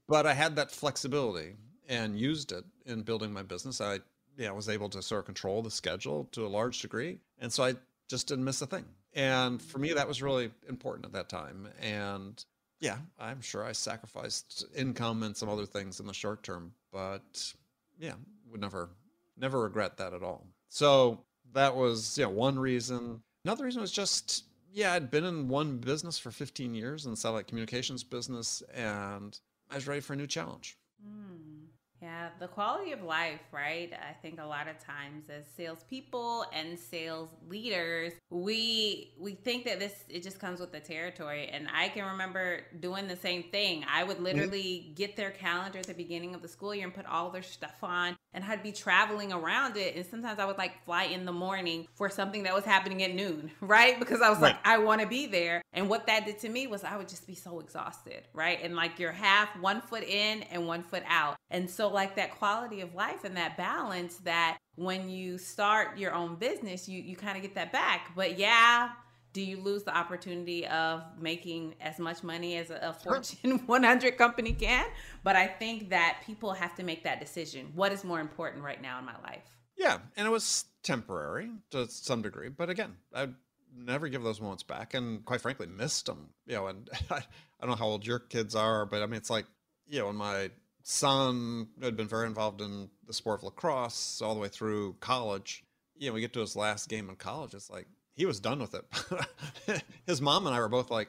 but 0.09 0.27
i 0.27 0.35
had 0.35 0.57
that 0.57 0.71
flexibility 0.71 1.55
and 1.89 2.19
used 2.19 2.53
it 2.53 2.65
in 2.87 3.03
building 3.03 3.33
my 3.33 3.43
business 3.43 3.81
i 3.81 3.99
yeah 4.37 4.51
was 4.51 4.69
able 4.69 4.89
to 4.89 5.03
sort 5.03 5.21
of 5.21 5.27
control 5.27 5.63
the 5.63 5.71
schedule 5.71 6.29
to 6.33 6.47
a 6.47 6.49
large 6.49 6.81
degree 6.81 7.19
and 7.41 7.53
so 7.53 7.65
i 7.65 7.75
just 8.13 8.29
didn't 8.29 8.45
miss 8.45 8.61
a 8.61 8.67
thing. 8.67 8.85
And 9.15 9.61
for 9.61 9.79
me, 9.79 9.95
that 9.95 10.07
was 10.07 10.23
really 10.23 10.51
important 10.69 11.07
at 11.07 11.13
that 11.13 11.31
time. 11.31 11.67
And 11.81 12.45
yeah, 12.79 12.99
I'm 13.19 13.41
sure 13.41 13.65
I 13.65 13.73
sacrificed 13.73 14.67
income 14.77 15.23
and 15.23 15.35
some 15.35 15.49
other 15.49 15.65
things 15.65 15.99
in 15.99 16.07
the 16.07 16.13
short 16.13 16.43
term, 16.43 16.73
but 16.93 17.55
yeah, 17.99 18.13
would 18.51 18.61
never, 18.61 18.91
never 19.39 19.63
regret 19.63 19.97
that 19.97 20.13
at 20.13 20.23
all. 20.23 20.47
So 20.69 21.21
that 21.55 21.75
was, 21.75 22.19
yeah, 22.19 22.27
one 22.27 22.59
reason. 22.59 23.23
Another 23.47 23.65
reason 23.65 23.81
was 23.81 23.93
just, 23.93 24.45
yeah, 24.73 24.93
I'd 24.95 25.11
been 25.11 25.25
in 25.25 25.49
one 25.49 25.79
business 25.79 26.19
for 26.19 26.31
15 26.31 26.75
years 26.75 27.05
in 27.05 27.11
the 27.11 27.17
satellite 27.17 27.47
communications 27.47 28.03
business, 28.03 28.63
and 28.75 29.39
I 29.71 29.77
was 29.77 29.87
ready 29.87 30.01
for 30.01 30.15
a 30.15 30.17
new 30.17 30.27
challenge. 30.27 30.79
Mm. 31.07 31.62
Yeah, 32.03 32.31
the 32.41 32.49
quality 32.49 32.91
of 32.91 33.05
life, 33.05 33.39
right? 33.53 33.93
I 33.93 34.13
think 34.15 34.41
a 34.41 34.45
lot 34.45 34.67
of 34.67 34.77
times 34.81 35.31
as 35.31 35.45
salespeople 35.57 36.47
and 36.53 36.77
sales 36.77 37.29
leaders, 37.49 38.13
we 38.29 39.13
we 39.21 39.35
think 39.35 39.65
that 39.67 39.79
this 39.79 40.05
it 40.09 40.25
just 40.25 40.41
comes 40.41 40.59
with 40.59 40.73
the 40.73 40.81
territory. 40.81 41.49
And 41.53 41.69
I 41.73 41.91
can 41.91 42.05
remember 42.05 42.63
doing 42.81 43.07
the 43.07 43.15
same 43.15 43.45
thing. 43.45 43.85
I 43.89 44.03
would 44.03 44.17
mm-hmm. 44.17 44.25
literally 44.25 44.93
get 44.97 45.17
their 45.17 45.31
calendar 45.31 45.79
at 45.79 45.87
the 45.87 45.95
beginning 45.95 46.35
of 46.35 46.43
the 46.43 46.49
school 46.49 46.75
year 46.75 46.87
and 46.87 46.95
put 46.95 47.07
all 47.07 47.31
their 47.31 47.45
stuff 47.45 47.77
on 47.85 48.17
and 48.35 48.45
I'd 48.45 48.63
be 48.63 48.73
traveling 48.73 49.33
around 49.33 49.77
it. 49.77 49.95
And 49.97 50.07
sometimes 50.07 50.39
I 50.39 50.45
would 50.45 50.59
like 50.59 50.85
fly 50.85 51.05
in 51.05 51.25
the 51.25 51.33
morning 51.33 51.87
for 51.95 52.09
something 52.09 52.45
that 52.45 52.55
was 52.55 52.65
happening 52.65 53.03
at 53.03 53.15
noon, 53.15 53.51
right? 53.61 53.99
Because 53.99 54.21
I 54.21 54.31
was 54.31 54.39
right. 54.39 54.55
like, 54.55 54.67
I 54.67 54.79
want 54.79 55.01
to 55.03 55.07
be 55.07 55.27
there. 55.27 55.63
And 55.73 55.89
what 55.89 56.07
that 56.07 56.27
did 56.27 56.39
to 56.41 56.49
me 56.49 56.67
was 56.67 56.85
I 56.85 56.97
would 56.97 57.09
just 57.09 57.27
be 57.27 57.35
so 57.35 57.61
exhausted, 57.61 58.23
right? 58.33 58.59
And 58.63 58.75
like 58.75 58.99
you're 58.99 59.13
half 59.13 59.49
one 59.61 59.81
foot 59.81 60.03
in 60.03 60.43
and 60.45 60.67
one 60.67 60.83
foot 60.83 61.03
out. 61.07 61.37
And 61.53 61.69
so, 61.69 61.89
like 61.89 62.17
that 62.17 62.33
quality 62.39 62.81
of 62.81 62.95
life 62.95 63.25
and 63.25 63.37
that 63.37 63.59
balance 63.59 64.17
that 64.25 64.57
when 64.77 65.11
you 65.11 65.37
start 65.37 65.99
your 65.99 66.15
own 66.15 66.37
business, 66.37 66.89
you, 66.89 67.01
you 67.01 67.15
kind 67.15 67.37
of 67.37 67.43
get 67.43 67.55
that 67.55 67.73
back. 67.73 68.11
But 68.17 68.39
yeah, 68.39 68.89
do 69.35 69.43
you 69.43 69.59
lose 69.59 69.83
the 69.83 69.95
opportunity 69.95 70.67
of 70.67 71.03
making 71.21 71.75
as 71.79 71.99
much 71.99 72.23
money 72.23 72.57
as 72.57 72.71
a, 72.71 72.79
a 72.83 72.93
Fortune 72.95 73.59
100 73.67 74.17
company 74.17 74.55
can? 74.55 74.87
But 75.23 75.37
I 75.37 75.47
think 75.47 75.91
that 75.91 76.23
people 76.27 76.55
have 76.55 76.75
to 76.77 76.83
make 76.83 77.05
that 77.05 77.21
decision. 77.21 77.71
What 77.75 77.93
is 77.93 78.03
more 78.03 78.21
important 78.21 78.65
right 78.65 78.81
now 78.81 78.99
in 78.99 79.05
my 79.05 79.17
life? 79.23 79.45
Yeah, 79.77 79.99
and 80.17 80.27
it 80.27 80.31
was 80.31 80.65
temporary 80.83 81.51
to 81.71 81.87
some 81.87 82.23
degree, 82.23 82.49
but 82.49 82.71
again, 82.71 82.95
I'd 83.15 83.35
never 83.77 84.09
give 84.09 84.23
those 84.23 84.41
moments 84.41 84.63
back, 84.63 84.95
and 84.95 85.23
quite 85.25 85.43
frankly, 85.43 85.67
missed 85.67 86.07
them. 86.07 86.31
You 86.47 86.55
know, 86.55 86.67
and 86.69 86.89
I, 87.11 87.17
I 87.17 87.23
don't 87.61 87.71
know 87.71 87.77
how 87.77 87.87
old 87.87 88.07
your 88.07 88.21
kids 88.21 88.55
are, 88.55 88.87
but 88.87 89.03
I 89.03 89.07
mean, 89.07 89.17
it's 89.17 89.31
like 89.31 89.45
you 89.87 89.99
know, 89.99 90.07
when 90.07 90.17
my 90.17 90.51
son 90.83 91.69
had 91.83 91.97
been 91.97 92.09
very 92.09 92.27
involved 92.27 92.61
in 92.61 92.89
the 93.07 93.13
sport 93.13 93.41
of 93.41 93.45
lacrosse 93.45 94.21
all 94.23 94.35
the 94.35 94.41
way 94.41 94.49
through 94.49 94.95
college. 95.01 95.65
You 95.97 96.09
know, 96.09 96.15
we 96.15 96.21
get 96.21 96.33
to 96.35 96.41
his 96.41 96.57
last 96.57 96.89
game 96.89 97.09
in 97.09 97.17
college. 97.17 97.55
It's 97.55 97.71
like 97.71 97.87
he 98.15 98.27
was 98.27 98.41
done 98.41 98.59
with 98.59 98.75
it. 98.75 99.83
His 100.07 100.21
mom 100.21 100.47
and 100.47 100.55
I 100.55 100.59
were 100.59 100.69
both 100.69 100.91
like, 100.91 101.09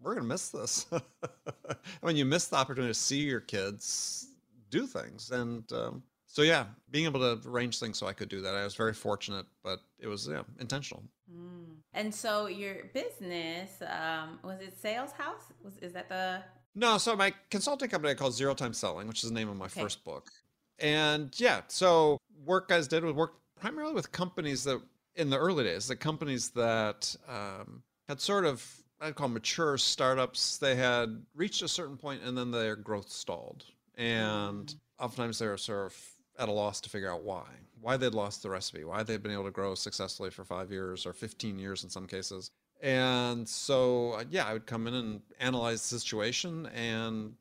we're 0.00 0.14
going 0.14 0.24
to 0.24 0.28
miss 0.28 0.48
this. 0.48 0.86
I 0.92 2.06
mean, 2.06 2.16
you 2.16 2.24
miss 2.24 2.48
the 2.48 2.56
opportunity 2.56 2.90
to 2.90 2.98
see 2.98 3.20
your 3.20 3.40
kids 3.40 4.28
do 4.70 4.86
things. 4.86 5.30
And 5.30 5.70
um, 5.72 6.02
so, 6.26 6.42
yeah, 6.42 6.64
being 6.90 7.04
able 7.04 7.20
to 7.20 7.48
arrange 7.48 7.78
things 7.78 7.98
so 7.98 8.06
I 8.06 8.12
could 8.12 8.28
do 8.28 8.40
that, 8.40 8.54
I 8.54 8.64
was 8.64 8.74
very 8.74 8.94
fortunate, 8.94 9.46
but 9.62 9.80
it 10.00 10.08
was 10.08 10.26
yeah, 10.26 10.42
intentional. 10.58 11.04
Mm. 11.32 11.76
And 11.94 12.12
so, 12.12 12.46
your 12.46 12.86
business 12.94 13.70
um, 13.82 14.38
was 14.42 14.60
it 14.60 14.76
Sales 14.80 15.12
House? 15.12 15.52
Was 15.62 15.76
is 15.78 15.92
that 15.92 16.08
the? 16.08 16.42
No, 16.74 16.98
so 16.98 17.14
my 17.16 17.32
consulting 17.50 17.88
company 17.88 18.12
I 18.12 18.14
called 18.14 18.34
Zero 18.34 18.54
Time 18.54 18.72
Selling, 18.72 19.06
which 19.06 19.22
is 19.22 19.30
the 19.30 19.34
name 19.34 19.48
of 19.48 19.56
my 19.56 19.66
okay. 19.66 19.82
first 19.82 20.04
book. 20.04 20.30
And 20.78 21.38
yeah, 21.38 21.62
so 21.68 22.18
work 22.44 22.68
guys 22.68 22.88
did 22.88 23.04
was 23.04 23.14
work 23.14 23.34
primarily 23.60 23.94
with 23.94 24.10
companies 24.10 24.64
that 24.64 24.80
in 25.14 25.30
the 25.30 25.38
early 25.38 25.64
days, 25.64 25.86
the 25.86 25.96
companies 25.96 26.50
that 26.50 27.14
um, 27.28 27.82
had 28.08 28.20
sort 28.20 28.44
of 28.44 28.82
I'd 29.00 29.16
call 29.16 29.28
mature 29.28 29.76
startups, 29.78 30.58
they 30.58 30.76
had 30.76 31.22
reached 31.34 31.62
a 31.62 31.68
certain 31.68 31.96
point 31.96 32.22
and 32.22 32.38
then 32.38 32.52
their 32.52 32.76
growth 32.76 33.10
stalled. 33.10 33.64
And 33.96 34.66
mm. 34.66 34.76
oftentimes 35.00 35.40
they 35.40 35.48
were 35.48 35.56
sort 35.56 35.86
of 35.86 35.96
at 36.38 36.48
a 36.48 36.52
loss 36.52 36.80
to 36.82 36.90
figure 36.90 37.12
out 37.12 37.24
why. 37.24 37.46
Why 37.80 37.96
they'd 37.96 38.14
lost 38.14 38.44
the 38.44 38.50
recipe, 38.50 38.84
why 38.84 39.02
they'd 39.02 39.22
been 39.22 39.32
able 39.32 39.44
to 39.44 39.50
grow 39.50 39.74
successfully 39.74 40.30
for 40.30 40.44
five 40.44 40.70
years 40.70 41.04
or 41.04 41.12
15 41.12 41.58
years 41.58 41.82
in 41.82 41.90
some 41.90 42.06
cases. 42.06 42.52
And 42.82 43.48
so, 43.48 44.12
uh, 44.12 44.24
yeah, 44.28 44.44
I 44.44 44.52
would 44.52 44.66
come 44.66 44.86
in 44.86 44.94
and 44.94 45.20
analyze 45.38 45.88
the 45.88 45.98
situation 45.98 46.66
and 46.74 47.34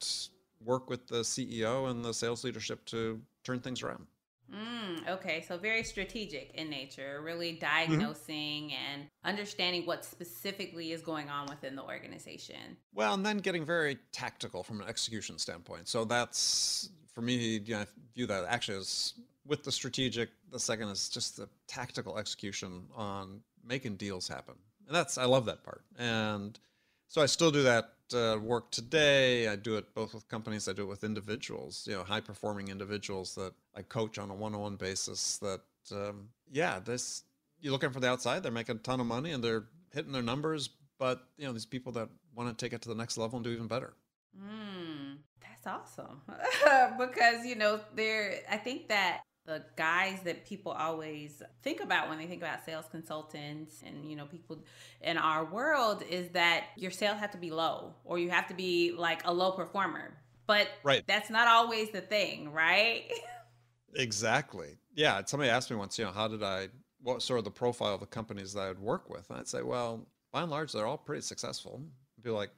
work 0.64 0.90
with 0.90 1.08
the 1.08 1.22
CEO 1.22 1.90
and 1.90 2.06
the 2.06 2.14
sales 2.14 2.44
leadership 2.44 2.86
to 2.86 3.20
turn 3.44 3.60
things 3.60 3.82
around. 3.82 4.06
Mm, 4.54 5.08
okay, 5.08 5.44
so 5.48 5.58
very 5.58 5.84
strategic 5.84 6.52
in 6.56 6.70
nature, 6.70 7.22
really 7.24 7.54
mm-hmm. 7.54 7.60
diagnosing 7.60 8.70
mm-hmm. 8.70 8.94
and 8.94 9.08
understanding 9.24 9.86
what 9.86 10.04
specifically 10.04 10.92
is 10.92 11.02
going 11.02 11.30
on 11.30 11.48
within 11.48 11.76
the 11.76 11.84
organization. 11.84 12.78
Well, 12.94 13.14
and 13.14 13.26
then 13.26 13.38
getting 13.38 13.66
very 13.66 13.98
tactical 14.12 14.62
from 14.62 14.82
an 14.82 14.88
execution 14.88 15.38
standpoint. 15.40 15.88
So 15.88 16.04
that's 16.04 16.90
for 17.14 17.22
me, 17.22 17.62
you 17.66 17.74
know, 17.76 17.82
I 17.82 17.86
view 18.14 18.28
that 18.28 18.46
actually 18.48 18.80
as 18.80 19.14
with 19.46 19.64
the 19.64 19.72
strategic. 19.72 20.30
The 20.52 20.60
second 20.60 20.90
is 20.90 21.10
just 21.10 21.38
the 21.38 21.48
tactical 21.68 22.18
execution 22.18 22.84
on 22.96 23.42
making 23.66 23.96
deals 23.96 24.28
happen, 24.28 24.56
and 24.92 24.98
that's 24.98 25.18
I 25.18 25.24
love 25.24 25.46
that 25.46 25.64
part. 25.64 25.84
And 25.98 26.60
so 27.08 27.22
I 27.22 27.26
still 27.26 27.50
do 27.50 27.64
that 27.64 27.94
uh, 28.14 28.38
work 28.44 28.72
today. 28.72 29.48
I 29.48 29.56
do 29.56 29.78
it 29.78 29.96
both 29.96 30.14
with 30.14 30.28
companies. 30.28 30.68
I 30.68 30.74
do 30.74 30.82
it 30.82 30.90
with 30.90 31.06
individuals. 31.06 31.88
You 31.90 31.96
know, 31.96 32.04
high 32.04 32.20
performing 32.20 32.68
individuals 32.68 33.34
that 33.36 33.54
I 33.74 33.84
coach 33.84 34.20
on 34.20 34.30
a 34.30 34.36
one 34.36 34.54
on 34.54 34.60
one 34.60 34.76
basis. 34.76 35.38
That 35.38 35.62
um, 35.94 36.28
yeah, 36.52 36.80
this 36.80 37.24
you're 37.62 37.72
looking 37.72 37.92
for 37.92 38.02
the 38.02 38.10
outside. 38.10 38.44
They're 38.44 38.52
making 38.52 38.76
a 38.76 38.80
ton 38.80 39.00
of 39.00 39.06
money 39.06 39.32
and 39.32 39.42
they're 39.42 39.64
hitting 39.94 40.12
their 40.12 40.22
numbers, 40.22 40.70
but 41.00 41.24
you 41.38 41.46
know 41.46 41.54
these 41.54 41.66
people 41.66 41.94
that 41.94 42.10
want 42.36 42.50
to 42.50 42.66
take 42.66 42.74
it 42.74 42.82
to 42.82 42.90
the 42.90 42.96
next 42.96 43.18
level 43.18 43.38
and 43.38 43.46
do 43.46 43.52
even 43.52 43.68
better. 43.68 43.94
Mm, 44.38 45.20
that's 45.40 45.68
awesome 45.68 46.20
because 47.00 47.46
you 47.46 47.56
know 47.56 47.80
there. 47.96 48.40
I 48.52 48.58
think 48.58 48.90
that 48.90 49.22
the 49.46 49.64
guys 49.76 50.20
that 50.24 50.46
people 50.46 50.72
always 50.72 51.42
think 51.64 51.82
about 51.82 52.10
when 52.10 52.18
they 52.18 52.28
think 52.28 52.42
about 52.42 52.64
sales 52.64 52.86
consultants 52.92 53.82
and 53.86 54.10
you 54.10 54.16
know 54.16 54.26
people 54.26 54.64
in 55.02 55.18
our 55.18 55.46
world 55.46 56.04
is 56.10 56.30
that 56.30 56.66
your 56.76 56.92
sales 56.92 57.18
have 57.18 57.32
to 57.32 57.38
be 57.38 57.50
low 57.50 57.94
or 58.06 58.20
you 58.20 58.30
have 58.30 58.48
to 58.48 58.54
be 58.54 58.94
like 58.96 59.22
a 59.26 59.34
low 59.34 59.52
performer. 59.52 60.14
But 60.48 60.68
right. 60.84 61.04
that's 61.08 61.30
not 61.30 61.48
always 61.48 61.90
the 61.92 62.02
thing 62.02 62.52
right? 62.52 63.12
Exactly. 63.94 64.78
Yeah 64.96 65.22
somebody 65.26 65.50
asked 65.50 65.70
me 65.70 65.76
once 65.76 66.00
you 66.00 66.06
know 66.06 66.12
how 66.12 66.30
did 66.30 66.44
i 66.44 66.70
what 67.04 67.22
sort 67.22 67.40
of 67.40 67.44
the 67.44 67.52
profile 67.52 67.96
of 67.96 68.00
the 68.00 68.06
companies 68.06 68.54
that 68.54 68.70
i'd 68.70 68.80
work 68.80 69.10
with? 69.10 69.30
And 69.30 69.40
i'd 69.40 69.50
say 69.50 69.64
well 69.64 70.08
by 70.32 70.44
and 70.44 70.52
large 70.52 70.72
they're 70.72 70.86
all 70.86 70.98
pretty 70.98 71.24
successful. 71.24 71.82
I'd 72.18 72.24
be 72.24 72.30
like 72.30 72.52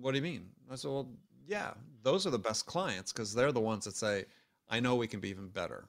what 0.00 0.12
do 0.12 0.16
you 0.16 0.22
mean? 0.22 0.46
I 0.70 0.76
said 0.76 0.90
well 0.90 1.10
yeah 1.46 1.72
those 2.02 2.26
are 2.26 2.30
the 2.30 2.38
best 2.38 2.64
clients 2.64 3.12
because 3.12 3.34
they're 3.34 3.52
the 3.52 3.60
ones 3.60 3.84
that 3.84 3.94
say 3.94 4.24
i 4.70 4.80
know 4.80 4.94
we 4.94 5.06
can 5.06 5.20
be 5.20 5.28
even 5.28 5.48
better 5.48 5.84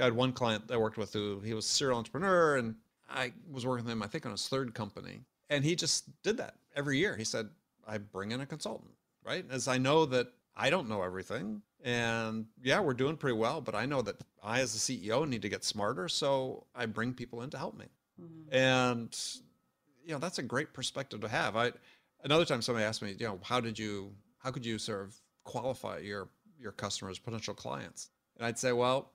I 0.00 0.04
had 0.04 0.14
one 0.14 0.32
client 0.32 0.64
I 0.70 0.76
worked 0.76 0.98
with 0.98 1.12
who 1.12 1.40
he 1.40 1.54
was 1.54 1.64
a 1.64 1.68
serial 1.68 1.98
entrepreneur, 1.98 2.56
and 2.56 2.74
I 3.08 3.32
was 3.50 3.66
working 3.66 3.84
with 3.84 3.92
him, 3.92 4.02
I 4.02 4.06
think, 4.06 4.26
on 4.26 4.32
his 4.32 4.48
third 4.48 4.74
company. 4.74 5.20
And 5.50 5.64
he 5.64 5.74
just 5.74 6.04
did 6.22 6.36
that 6.38 6.54
every 6.76 6.98
year. 6.98 7.16
He 7.16 7.24
said, 7.24 7.48
I 7.86 7.98
bring 7.98 8.32
in 8.32 8.40
a 8.40 8.46
consultant, 8.46 8.92
right? 9.24 9.44
As 9.50 9.66
I 9.66 9.78
know 9.78 10.04
that 10.06 10.28
I 10.56 10.70
don't 10.70 10.88
know 10.88 11.02
everything. 11.02 11.62
And 11.82 12.46
yeah, 12.62 12.80
we're 12.80 12.94
doing 12.94 13.16
pretty 13.16 13.36
well, 13.36 13.60
but 13.60 13.74
I 13.74 13.86
know 13.86 14.02
that 14.02 14.16
I, 14.42 14.60
as 14.60 14.74
a 14.74 14.78
CEO, 14.78 15.26
need 15.26 15.42
to 15.42 15.48
get 15.48 15.64
smarter. 15.64 16.08
So 16.08 16.66
I 16.74 16.86
bring 16.86 17.14
people 17.14 17.42
in 17.42 17.50
to 17.50 17.58
help 17.58 17.78
me. 17.78 17.86
Mm-hmm. 18.20 18.54
And, 18.54 19.18
you 20.04 20.12
know, 20.12 20.18
that's 20.18 20.38
a 20.38 20.42
great 20.42 20.72
perspective 20.72 21.20
to 21.20 21.28
have. 21.28 21.56
I, 21.56 21.72
another 22.24 22.44
time 22.44 22.60
somebody 22.60 22.84
asked 22.84 23.00
me, 23.00 23.14
you 23.18 23.26
know, 23.26 23.38
how 23.42 23.60
did 23.60 23.78
you, 23.78 24.12
how 24.38 24.50
could 24.50 24.66
you 24.66 24.78
sort 24.78 25.02
of 25.02 25.16
qualify 25.44 25.98
your, 25.98 26.28
your 26.60 26.72
customers, 26.72 27.18
potential 27.18 27.54
clients? 27.54 28.10
And 28.36 28.44
I'd 28.44 28.58
say, 28.58 28.72
well, 28.72 29.12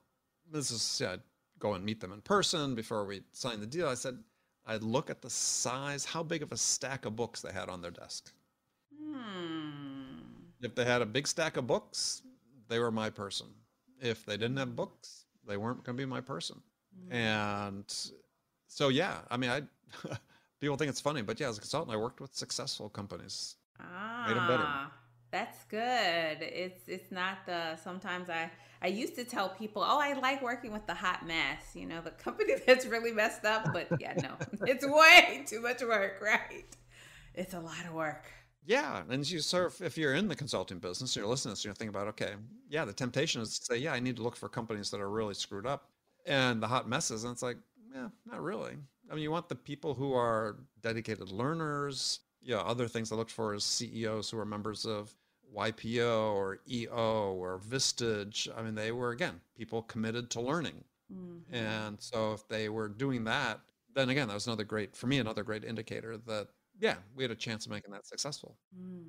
this 0.50 0.70
is 0.70 1.00
yeah, 1.00 1.12
I'd 1.12 1.20
go 1.58 1.74
and 1.74 1.84
meet 1.84 2.00
them 2.00 2.12
in 2.12 2.20
person 2.20 2.74
before 2.74 3.04
we 3.04 3.22
sign 3.32 3.60
the 3.60 3.66
deal. 3.66 3.88
I 3.88 3.94
said 3.94 4.18
I'd 4.66 4.82
look 4.82 5.10
at 5.10 5.20
the 5.22 5.30
size, 5.30 6.04
how 6.04 6.22
big 6.22 6.42
of 6.42 6.52
a 6.52 6.56
stack 6.56 7.04
of 7.04 7.16
books 7.16 7.42
they 7.42 7.52
had 7.52 7.68
on 7.68 7.82
their 7.82 7.90
desk. 7.90 8.32
Hmm. 8.98 10.20
If 10.62 10.74
they 10.74 10.84
had 10.84 11.02
a 11.02 11.06
big 11.06 11.26
stack 11.26 11.56
of 11.56 11.66
books, 11.66 12.22
they 12.68 12.78
were 12.78 12.90
my 12.90 13.10
person. 13.10 13.46
If 14.00 14.24
they 14.24 14.36
didn't 14.36 14.56
have 14.56 14.74
books, 14.74 15.26
they 15.46 15.56
weren't 15.56 15.84
going 15.84 15.96
to 15.96 16.00
be 16.00 16.06
my 16.06 16.20
person. 16.20 16.60
Mm. 17.08 17.14
And 17.14 17.96
so 18.68 18.88
yeah, 18.88 19.18
I 19.30 19.36
mean, 19.36 19.50
I 19.50 19.62
people 20.60 20.76
think 20.76 20.88
it's 20.88 21.00
funny, 21.00 21.22
but 21.22 21.38
yeah, 21.38 21.48
as 21.48 21.58
a 21.58 21.60
consultant, 21.60 21.94
I 21.94 21.98
worked 21.98 22.20
with 22.20 22.34
successful 22.34 22.88
companies, 22.88 23.56
ah. 23.80 24.24
made 24.26 24.36
them 24.36 24.48
better. 24.48 24.66
That's 25.30 25.64
good. 25.64 26.42
It's 26.42 26.88
it's 26.88 27.10
not 27.10 27.38
the 27.44 27.76
sometimes 27.76 28.30
I 28.30 28.50
I 28.84 28.88
used 28.88 29.14
to 29.16 29.24
tell 29.24 29.48
people, 29.48 29.82
"Oh, 29.82 29.98
I 29.98 30.12
like 30.12 30.42
working 30.42 30.70
with 30.70 30.86
the 30.86 30.92
hot 30.92 31.26
mess, 31.26 31.74
you 31.74 31.86
know, 31.86 32.02
the 32.02 32.10
company 32.26 32.52
that's 32.66 32.84
really 32.84 33.12
messed 33.12 33.46
up." 33.46 33.72
But 33.72 33.88
yeah, 33.98 34.12
no. 34.22 34.36
it's 34.66 34.86
way 34.86 35.42
too 35.46 35.62
much 35.62 35.80
work, 35.80 36.20
right? 36.20 36.66
It's 37.34 37.54
a 37.54 37.60
lot 37.60 37.86
of 37.88 37.94
work. 37.94 38.24
Yeah, 38.66 39.02
and 39.08 39.28
you 39.28 39.40
sort 39.40 39.66
of, 39.66 39.80
if 39.80 39.96
you're 39.96 40.14
in 40.14 40.28
the 40.28 40.36
consulting 40.36 40.80
business, 40.80 41.16
you're 41.16 41.26
listening, 41.26 41.54
so 41.54 41.66
you're 41.66 41.74
thinking 41.74 41.94
about, 41.94 42.08
okay, 42.08 42.34
yeah, 42.68 42.84
the 42.84 42.92
temptation 42.92 43.40
is 43.40 43.58
to 43.58 43.64
say, 43.64 43.76
yeah, 43.78 43.92
I 43.92 44.00
need 44.00 44.16
to 44.16 44.22
look 44.22 44.36
for 44.36 44.48
companies 44.48 44.90
that 44.90 45.00
are 45.00 45.10
really 45.10 45.34
screwed 45.34 45.66
up, 45.66 45.90
and 46.26 46.62
the 46.62 46.66
hot 46.66 46.88
messes, 46.88 47.24
and 47.24 47.32
it's 47.32 47.42
like, 47.42 47.56
yeah, 47.94 48.08
not 48.26 48.42
really. 48.42 48.76
I 49.10 49.14
mean, 49.14 49.22
you 49.22 49.30
want 49.30 49.48
the 49.48 49.54
people 49.54 49.94
who 49.94 50.12
are 50.14 50.56
dedicated 50.82 51.30
learners. 51.30 52.20
Yeah, 52.42 52.58
other 52.58 52.88
things 52.88 53.12
I 53.12 53.16
looked 53.16 53.30
for 53.30 53.54
is 53.54 53.64
CEOs 53.64 54.30
who 54.30 54.38
are 54.38 54.46
members 54.46 54.84
of 54.84 55.14
YPO 55.56 56.34
or 56.34 56.58
EO 56.68 57.34
or 57.38 57.60
Vistage. 57.60 58.48
I 58.56 58.62
mean, 58.62 58.74
they 58.74 58.92
were, 58.92 59.10
again, 59.10 59.40
people 59.56 59.82
committed 59.82 60.30
to 60.30 60.40
learning. 60.40 60.84
Mm-hmm. 61.12 61.54
And 61.54 61.96
so 62.00 62.32
if 62.32 62.46
they 62.48 62.68
were 62.68 62.88
doing 62.88 63.24
that, 63.24 63.60
then 63.94 64.08
again, 64.10 64.28
that 64.28 64.34
was 64.34 64.46
another 64.46 64.64
great, 64.64 64.96
for 64.96 65.06
me, 65.06 65.18
another 65.18 65.44
great 65.44 65.64
indicator 65.64 66.16
that, 66.26 66.48
yeah, 66.80 66.96
we 67.14 67.22
had 67.22 67.30
a 67.30 67.36
chance 67.36 67.66
of 67.66 67.72
making 67.72 67.92
that 67.92 68.06
successful. 68.06 68.56
Mm. 68.76 69.04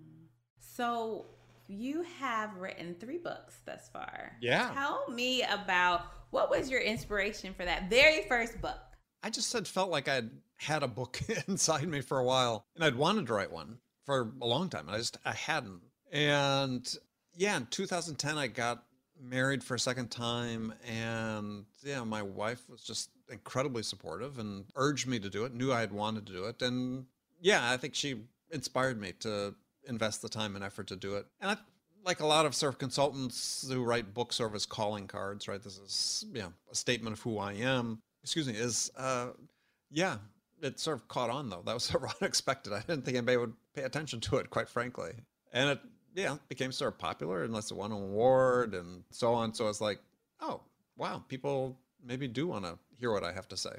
So 0.59 1.25
you 1.67 2.03
have 2.19 2.55
written 2.57 2.95
three 2.99 3.17
books 3.17 3.59
thus 3.65 3.89
far. 3.91 4.33
Yeah. 4.41 4.71
Tell 4.73 5.09
me 5.09 5.43
about 5.43 6.03
what 6.29 6.49
was 6.49 6.69
your 6.69 6.81
inspiration 6.81 7.53
for 7.53 7.65
that 7.65 7.89
very 7.89 8.23
first 8.27 8.61
book? 8.61 8.77
I 9.23 9.29
just 9.29 9.49
said 9.49 9.67
felt 9.67 9.89
like 9.89 10.07
I'd 10.07 10.29
had 10.57 10.83
a 10.83 10.87
book 10.87 11.19
inside 11.47 11.87
me 11.87 12.01
for 12.01 12.19
a 12.19 12.23
while 12.23 12.65
and 12.75 12.83
I'd 12.83 12.95
wanted 12.95 13.27
to 13.27 13.33
write 13.33 13.51
one 13.51 13.79
for 14.05 14.33
a 14.41 14.45
long 14.45 14.69
time. 14.69 14.87
I 14.87 14.97
just 14.97 15.17
I 15.25 15.33
hadn't. 15.33 15.81
And 16.15 16.97
yeah, 17.35 17.57
in 17.57 17.65
2010 17.65 18.37
I 18.37 18.47
got 18.47 18.85
married 19.21 19.61
for 19.61 19.75
a 19.75 19.79
second 19.79 20.11
time 20.11 20.73
and 20.87 21.65
yeah, 21.83 22.03
my 22.05 22.21
wife 22.21 22.69
was 22.69 22.83
just 22.83 23.09
incredibly 23.29 23.83
supportive 23.83 24.39
and 24.39 24.63
urged 24.77 25.07
me 25.07 25.19
to 25.19 25.29
do 25.29 25.43
it, 25.43 25.53
knew 25.53 25.73
I 25.73 25.81
had 25.81 25.91
wanted 25.91 26.25
to 26.27 26.33
do 26.33 26.45
it. 26.45 26.61
And 26.61 27.05
yeah, 27.41 27.69
I 27.69 27.75
think 27.75 27.95
she 27.95 28.21
inspired 28.49 28.99
me 28.99 29.11
to 29.19 29.55
invest 29.89 30.21
the 30.21 30.29
time 30.29 30.55
and 30.55 30.63
effort 30.63 30.87
to 30.87 30.95
do 30.95 31.15
it. 31.15 31.25
And 31.41 31.51
I, 31.51 31.57
like 32.05 32.21
a 32.21 32.25
lot 32.25 32.45
of 32.45 32.55
sort 32.55 32.73
of 32.73 32.79
consultants 32.79 33.67
who 33.69 33.83
write 33.83 34.13
books 34.13 34.39
of 34.39 34.55
as 34.55 34.65
calling 34.65 35.07
cards, 35.07 35.49
right? 35.49 35.61
This 35.61 35.77
is 35.77 36.25
you 36.31 36.43
know, 36.43 36.53
a 36.71 36.75
statement 36.75 37.17
of 37.17 37.21
who 37.23 37.39
I 37.39 37.53
am. 37.53 38.01
Excuse 38.23 38.47
me, 38.47 38.53
is 38.53 38.89
uh, 38.95 39.31
yeah, 39.91 40.17
it 40.61 40.79
sort 40.79 40.97
of 40.97 41.09
caught 41.09 41.29
on 41.29 41.49
though. 41.49 41.63
That 41.65 41.73
was 41.73 41.83
sort 41.85 42.05
of 42.05 42.15
unexpected. 42.21 42.71
I 42.71 42.79
didn't 42.79 43.03
think 43.03 43.17
anybody 43.17 43.35
would 43.35 43.53
pay 43.75 43.81
attention 43.81 44.21
to 44.21 44.37
it, 44.37 44.49
quite 44.49 44.69
frankly. 44.69 45.11
And 45.51 45.71
it 45.71 45.79
yeah 46.15 46.37
became 46.47 46.71
sort 46.71 46.93
of 46.93 46.99
popular 46.99 47.43
unless 47.43 47.71
it 47.71 47.77
won 47.77 47.91
an 47.91 47.97
award 48.01 48.73
and 48.73 49.03
so 49.11 49.33
on. 49.33 49.53
So 49.53 49.67
it's 49.67 49.81
like, 49.81 49.99
oh 50.41 50.61
wow, 50.97 51.23
people 51.27 51.77
maybe 52.03 52.27
do 52.27 52.47
want 52.47 52.65
to 52.65 52.77
hear 52.97 53.11
what 53.11 53.23
I 53.23 53.31
have 53.31 53.47
to 53.49 53.57
say, 53.57 53.75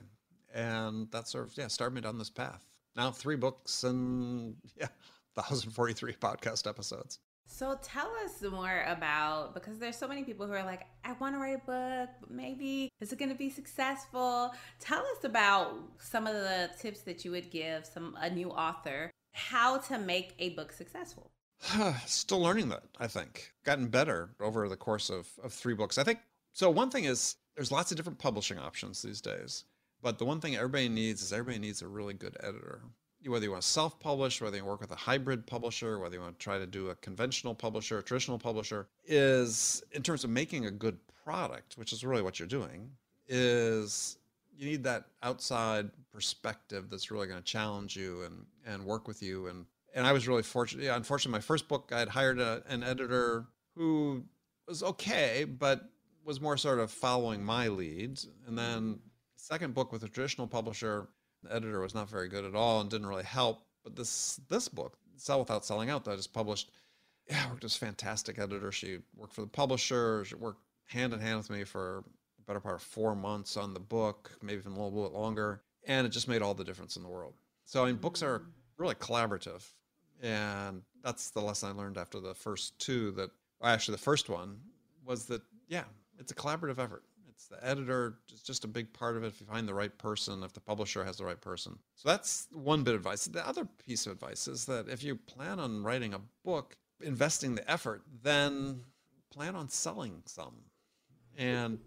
and 0.55 1.11
that 1.11 1.29
sort 1.29 1.47
of 1.47 1.57
yeah 1.57 1.69
started 1.69 1.95
me 1.95 2.01
down 2.01 2.19
this 2.19 2.31
path. 2.31 2.65
Now 2.95 3.11
three 3.11 3.37
books 3.37 3.85
and 3.85 4.57
yeah 4.77 4.89
1043 5.35 6.15
podcast 6.15 6.67
episodes. 6.67 7.19
So 7.49 7.79
tell 7.81 8.11
us 8.25 8.43
more 8.43 8.85
about 8.89 9.55
because 9.55 9.79
there's 9.79 9.97
so 9.97 10.09
many 10.09 10.25
people 10.25 10.47
who 10.47 10.53
are 10.53 10.65
like, 10.65 10.85
I 11.05 11.13
want 11.21 11.37
to 11.37 11.39
write 11.39 11.55
a 11.55 11.59
book, 11.59 12.11
but 12.21 12.31
maybe 12.31 12.89
is 13.01 13.13
it 13.13 13.19
going 13.19 13.31
to 13.31 13.37
be 13.37 13.51
successful? 13.51 14.53
Tell 14.81 15.01
us 15.01 15.25
about 15.25 15.75
some 16.01 16.27
of 16.27 16.35
the 16.35 16.71
tips 16.79 17.03
that 17.03 17.25
you 17.25 17.31
would 17.31 17.51
give 17.51 17.87
some 17.87 18.17
a 18.21 18.29
new 18.29 18.51
author 18.51 19.11
how 19.33 19.77
to 19.77 19.99
make 19.99 20.35
a 20.39 20.51
book 20.51 20.73
successful. 20.73 21.31
Still 22.07 22.41
learning 22.41 22.69
that, 22.71 22.85
I 22.99 23.07
think. 23.07 23.53
Gotten 23.65 23.89
better 23.89 24.31
over 24.41 24.69
the 24.69 24.77
course 24.77 25.11
of, 25.11 25.29
of 25.43 25.53
three 25.53 25.75
books. 25.75 25.99
I 25.99 26.05
think 26.05 26.21
so. 26.53 26.71
One 26.71 26.91
thing 26.91 27.05
is 27.05 27.37
there's 27.55 27.73
lots 27.73 27.91
of 27.91 27.97
different 27.97 28.19
publishing 28.19 28.59
options 28.59 29.03
these 29.03 29.21
days. 29.21 29.65
But 30.03 30.19
the 30.19 30.25
one 30.25 30.41
thing 30.41 30.57
everybody 30.57 30.89
needs 30.89 31.23
is 31.23 31.33
everybody 31.33 31.59
needs 31.59 31.83
a 31.83 31.89
really 31.89 32.15
good 32.15 32.37
editor 32.41 32.83
whether 33.31 33.45
you 33.45 33.51
want 33.51 33.63
to 33.63 33.69
self-publish, 33.69 34.41
whether 34.41 34.57
you 34.57 34.65
work 34.65 34.81
with 34.81 34.91
a 34.91 34.97
hybrid 34.97 35.47
publisher, 35.47 35.99
whether 35.99 36.15
you 36.15 36.21
want 36.21 36.39
to 36.39 36.43
try 36.43 36.59
to 36.59 36.67
do 36.67 36.91
a 36.91 36.95
conventional 36.97 37.55
publisher, 37.55 37.99
a 37.99 38.03
traditional 38.03 38.39
publisher, 38.39 38.87
is 39.05 39.83
in 39.93 40.03
terms 40.03 40.25
of 40.25 40.31
making 40.31 40.67
a 40.67 40.71
good 40.71 40.99
product, 41.25 41.77
which 41.77 41.93
is 41.93 42.05
really 42.05 42.23
what 42.23 42.39
you're 42.39 42.49
doing, 42.49 42.91
is 43.29 44.19
you 44.57 44.67
need 44.67 44.85
that 44.85 45.05
outside 45.23 45.91
perspective 46.13 46.89
that's 46.91 47.11
really 47.11 47.27
going 47.27 47.39
to 47.39 47.45
challenge 47.45 47.97
you 47.97 48.23
and 48.23 48.47
and 48.65 48.85
work 48.85 49.07
with 49.07 49.23
you 49.23 49.49
and 49.49 49.67
and 49.97 50.07
I 50.07 50.13
was 50.13 50.29
really 50.29 50.43
fortunate. 50.43 50.85
Yeah, 50.85 50.95
unfortunately, 50.95 51.39
my 51.39 51.43
first 51.43 51.69
book 51.69 51.91
I 51.93 51.99
had 51.99 52.09
hired 52.09 52.39
a, 52.39 52.63
an 52.69 52.85
editor 52.85 53.47
who 53.75 54.25
was 54.69 54.83
okay, 54.83 55.45
but 55.45 55.89
was 56.25 56.41
more 56.41 56.59
sort 56.59 56.79
of 56.79 56.91
following 56.91 57.43
my 57.43 57.69
leads. 57.69 58.29
And 58.47 58.59
then 58.59 59.01
second 59.37 59.75
book 59.75 59.93
with 59.93 60.03
a 60.03 60.09
traditional 60.09 60.47
publisher, 60.47 61.09
the 61.43 61.55
editor 61.55 61.81
was 61.81 61.95
not 61.95 62.11
very 62.11 62.29
good 62.29 62.45
at 62.45 62.55
all 62.55 62.81
and 62.81 62.91
didn't 62.91 63.07
really 63.07 63.25
help. 63.25 63.63
But 63.85 63.97
this 63.97 64.39
this 64.51 64.69
book, 64.69 64.99
Sell 65.17 65.39
Without 65.39 65.65
Selling 65.65 65.89
Out, 65.89 66.05
that 66.05 66.11
I 66.11 66.17
just 66.17 66.35
published, 66.35 66.71
yeah, 67.31 67.49
worked 67.49 67.65
a 67.65 67.69
fantastic 67.71 68.39
editor. 68.39 68.71
She 68.73 68.99
worked 69.17 69.33
for 69.33 69.41
the 69.41 69.47
publisher. 69.47 70.25
She 70.27 70.35
worked 70.35 70.61
hand 70.85 71.15
in 71.15 71.21
hand 71.21 71.39
with 71.39 71.51
me 71.51 71.65
for 71.65 72.05
the 72.37 72.45
better 72.45 72.61
part 72.61 72.75
of 72.75 72.83
four 72.83 73.17
months 73.17 73.57
on 73.57 73.73
the 73.73 73.81
book, 73.81 74.33
maybe 74.43 74.59
even 74.59 74.73
a 74.73 74.85
little 74.85 75.09
bit 75.09 75.17
longer. 75.17 75.63
And 75.87 76.07
it 76.07 76.11
just 76.11 76.29
made 76.29 76.43
all 76.43 76.53
the 76.53 76.65
difference 76.65 76.97
in 76.97 77.03
the 77.03 77.09
world. 77.09 77.33
So 77.65 77.85
I 77.85 77.87
mean, 77.87 77.97
books 77.97 78.23
are 78.23 78.43
really 78.77 78.95
collaborative. 78.97 79.63
And 80.23 80.83
that's 81.03 81.31
the 81.31 81.41
lesson 81.41 81.71
I 81.71 81.73
learned 81.73 81.99
after 81.99 82.21
the 82.21 82.35
first 82.35 82.79
two 82.79 83.13
that 83.13 83.31
actually 83.63 83.97
the 83.97 84.03
first 84.03 84.29
one 84.29 84.59
was 85.05 85.27
that, 85.27 85.43
yeah, 85.69 85.85
it's 86.19 86.33
a 86.33 86.35
collaborative 86.35 86.79
effort. 86.79 87.05
It's 87.29 87.49
the 87.49 87.65
editor 87.65 88.19
is 88.33 88.43
just 88.43 88.65
a 88.65 88.69
big 88.69 88.93
part 88.93 89.17
of 89.17 89.25
it. 89.25 89.29
If 89.29 89.41
you 89.41 89.47
find 89.47 89.69
the 89.69 89.75
right 89.75 89.97
person, 89.99 90.43
if 90.43 90.53
the 90.53 90.61
publisher 90.61 91.05
has 91.05 91.19
the 91.19 91.25
right 91.25 91.41
person. 91.41 91.79
So 91.95 92.09
that's 92.09 92.49
one 92.53 92.83
bit 92.83 92.95
of 92.95 93.01
advice. 93.01 93.27
The 93.27 93.47
other 93.47 93.67
piece 93.87 94.07
of 94.07 94.13
advice 94.13 94.49
is 94.49 94.65
that 94.67 94.89
if 94.89 95.05
you 95.05 95.17
plan 95.17 95.61
on 95.61 95.83
writing 95.83 96.15
a 96.15 96.21
book, 96.45 96.77
investing 97.03 97.55
the 97.55 97.71
effort, 97.71 98.03
then 98.23 98.81
plan 99.31 99.55
on 99.55 99.69
selling 99.69 100.23
some. 100.25 100.55
And 101.37 101.79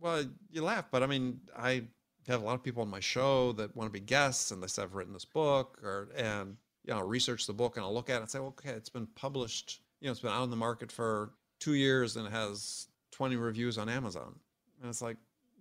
well, 0.00 0.24
you 0.50 0.64
laugh, 0.64 0.86
but 0.90 1.02
I 1.02 1.06
mean, 1.06 1.40
I 1.56 1.84
have 2.26 2.40
a 2.40 2.44
lot 2.44 2.54
of 2.54 2.62
people 2.62 2.82
on 2.82 2.88
my 2.88 3.00
show 3.00 3.52
that 3.52 3.76
want 3.76 3.88
to 3.88 3.92
be 3.92 4.00
guests 4.00 4.50
and 4.50 4.62
they 4.62 4.66
say 4.66 4.82
I've 4.82 4.94
written 4.94 5.12
this 5.12 5.24
book 5.24 5.78
or 5.82 6.08
and 6.16 6.56
you 6.84 6.94
know 6.94 7.00
research 7.00 7.46
the 7.46 7.52
book 7.52 7.76
and 7.76 7.84
I'll 7.84 7.94
look 7.94 8.10
at 8.10 8.16
it 8.16 8.20
and 8.22 8.30
say, 8.30 8.38
okay, 8.38 8.70
it's 8.70 8.88
been 8.88 9.06
published, 9.06 9.80
you 10.00 10.06
know, 10.06 10.12
it's 10.12 10.20
been 10.20 10.32
out 10.32 10.44
in 10.44 10.50
the 10.50 10.56
market 10.56 10.90
for 10.90 11.30
two 11.58 11.74
years 11.74 12.16
and 12.16 12.26
it 12.26 12.32
has 12.32 12.88
20 13.12 13.36
reviews 13.36 13.78
on 13.78 13.88
Amazon. 13.88 14.34
And 14.80 14.88
it's 14.88 15.02
like, 15.02 15.16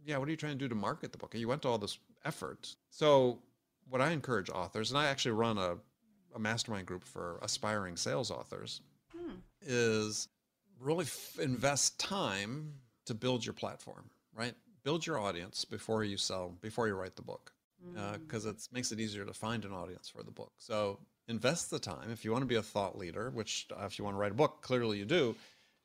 yeah, 0.05 0.17
what 0.17 0.27
are 0.27 0.32
you 0.32 0.38
trying 0.38 0.53
to 0.53 0.58
do 0.58 0.69
to 0.69 0.75
market 0.75 1.12
the 1.12 1.17
book? 1.17 1.36
You 1.36 1.47
went 1.47 1.62
to 1.63 1.67
all 1.67 1.77
this 1.77 1.99
effort. 2.25 2.75
So, 2.89 3.39
what 3.89 4.01
I 4.01 4.12
encourage 4.12 4.49
authors, 4.49 4.91
and 4.91 4.99
I 4.99 5.08
actually 5.08 5.32
run 5.32 5.58
a, 5.58 5.75
a 6.36 6.39
mastermind 6.39 6.86
group 6.86 7.03
for 7.03 7.39
aspiring 7.41 7.97
sales 7.97 8.29
authors, 8.29 8.82
hmm. 9.12 9.34
is 9.62 10.27
really 10.79 11.05
f- 11.05 11.39
invest 11.41 11.99
time 11.99 12.73
to 13.05 13.13
build 13.13 13.45
your 13.45 13.53
platform, 13.53 14.10
right? 14.36 14.53
Build 14.84 15.05
your 15.05 15.19
audience 15.19 15.65
before 15.65 16.03
you 16.03 16.17
sell, 16.17 16.55
before 16.62 16.88
you 16.88 16.93
write 16.93 17.15
the 17.15 17.21
book, 17.21 17.51
because 18.22 18.46
uh, 18.46 18.50
hmm. 18.50 18.56
it 18.56 18.68
makes 18.72 18.92
it 18.92 19.00
easier 19.00 19.26
to 19.26 19.34
find 19.34 19.65
an 19.65 19.72
audience 19.72 20.10
for 20.10 20.24
the 20.24 20.32
book. 20.32 20.52
So, 20.58 21.00
invest 21.28 21.70
the 21.70 21.80
time. 21.80 22.12
If 22.12 22.26
you 22.26 22.32
want 22.32 22.42
to 22.42 22.48
be 22.48 22.56
a 22.56 22.62
thought 22.62 22.98
leader, 22.98 23.30
which 23.30 23.68
uh, 23.72 23.86
if 23.86 23.98
you 23.98 24.06
want 24.06 24.15
to 24.15 24.20
write 24.20 24.32
a 24.32 24.36
book, 24.36 24.62
clearly 24.62 24.98
you 24.98 25.06
do, 25.06 25.36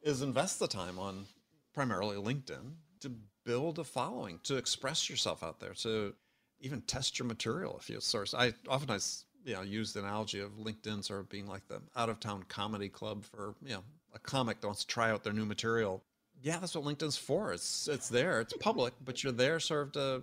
is 0.02 0.22
invest 0.22 0.58
the 0.58 0.68
time 0.68 0.98
on 0.98 1.26
primarily 1.72 2.16
LinkedIn, 2.16 2.72
to 3.00 3.12
build 3.44 3.78
a 3.78 3.84
following, 3.84 4.40
to 4.44 4.56
express 4.56 5.10
yourself 5.10 5.42
out 5.42 5.60
there, 5.60 5.74
to 5.74 6.14
even 6.60 6.80
test 6.82 7.18
your 7.18 7.26
material 7.26 7.76
if 7.78 7.90
you 7.90 8.00
source. 8.00 8.34
I 8.34 8.54
oftentimes 8.68 9.26
you 9.44 9.54
know 9.54 9.62
use 9.62 9.92
the 9.92 10.00
analogy 10.00 10.40
of 10.40 10.52
LinkedIn 10.52 11.04
sort 11.04 11.20
of 11.20 11.28
being 11.28 11.46
like 11.46 11.66
the 11.68 11.80
out 11.96 12.08
of 12.08 12.20
town 12.20 12.44
comedy 12.48 12.88
club 12.88 13.24
for 13.24 13.54
you 13.62 13.74
know 13.74 13.82
a 14.14 14.18
comic 14.18 14.60
that 14.60 14.66
wants 14.66 14.82
to 14.82 14.86
try 14.86 15.10
out 15.10 15.24
their 15.24 15.32
new 15.32 15.44
material. 15.44 16.02
Yeah, 16.42 16.58
that's 16.58 16.74
what 16.74 16.84
LinkedIn's 16.84 17.16
for. 17.16 17.52
It's 17.52 17.88
it's 17.88 18.08
there, 18.08 18.40
it's 18.40 18.54
public, 18.54 18.94
but 19.04 19.22
you're 19.22 19.32
there 19.32 19.60
sort 19.60 19.82
of 19.88 19.92
to 19.92 20.22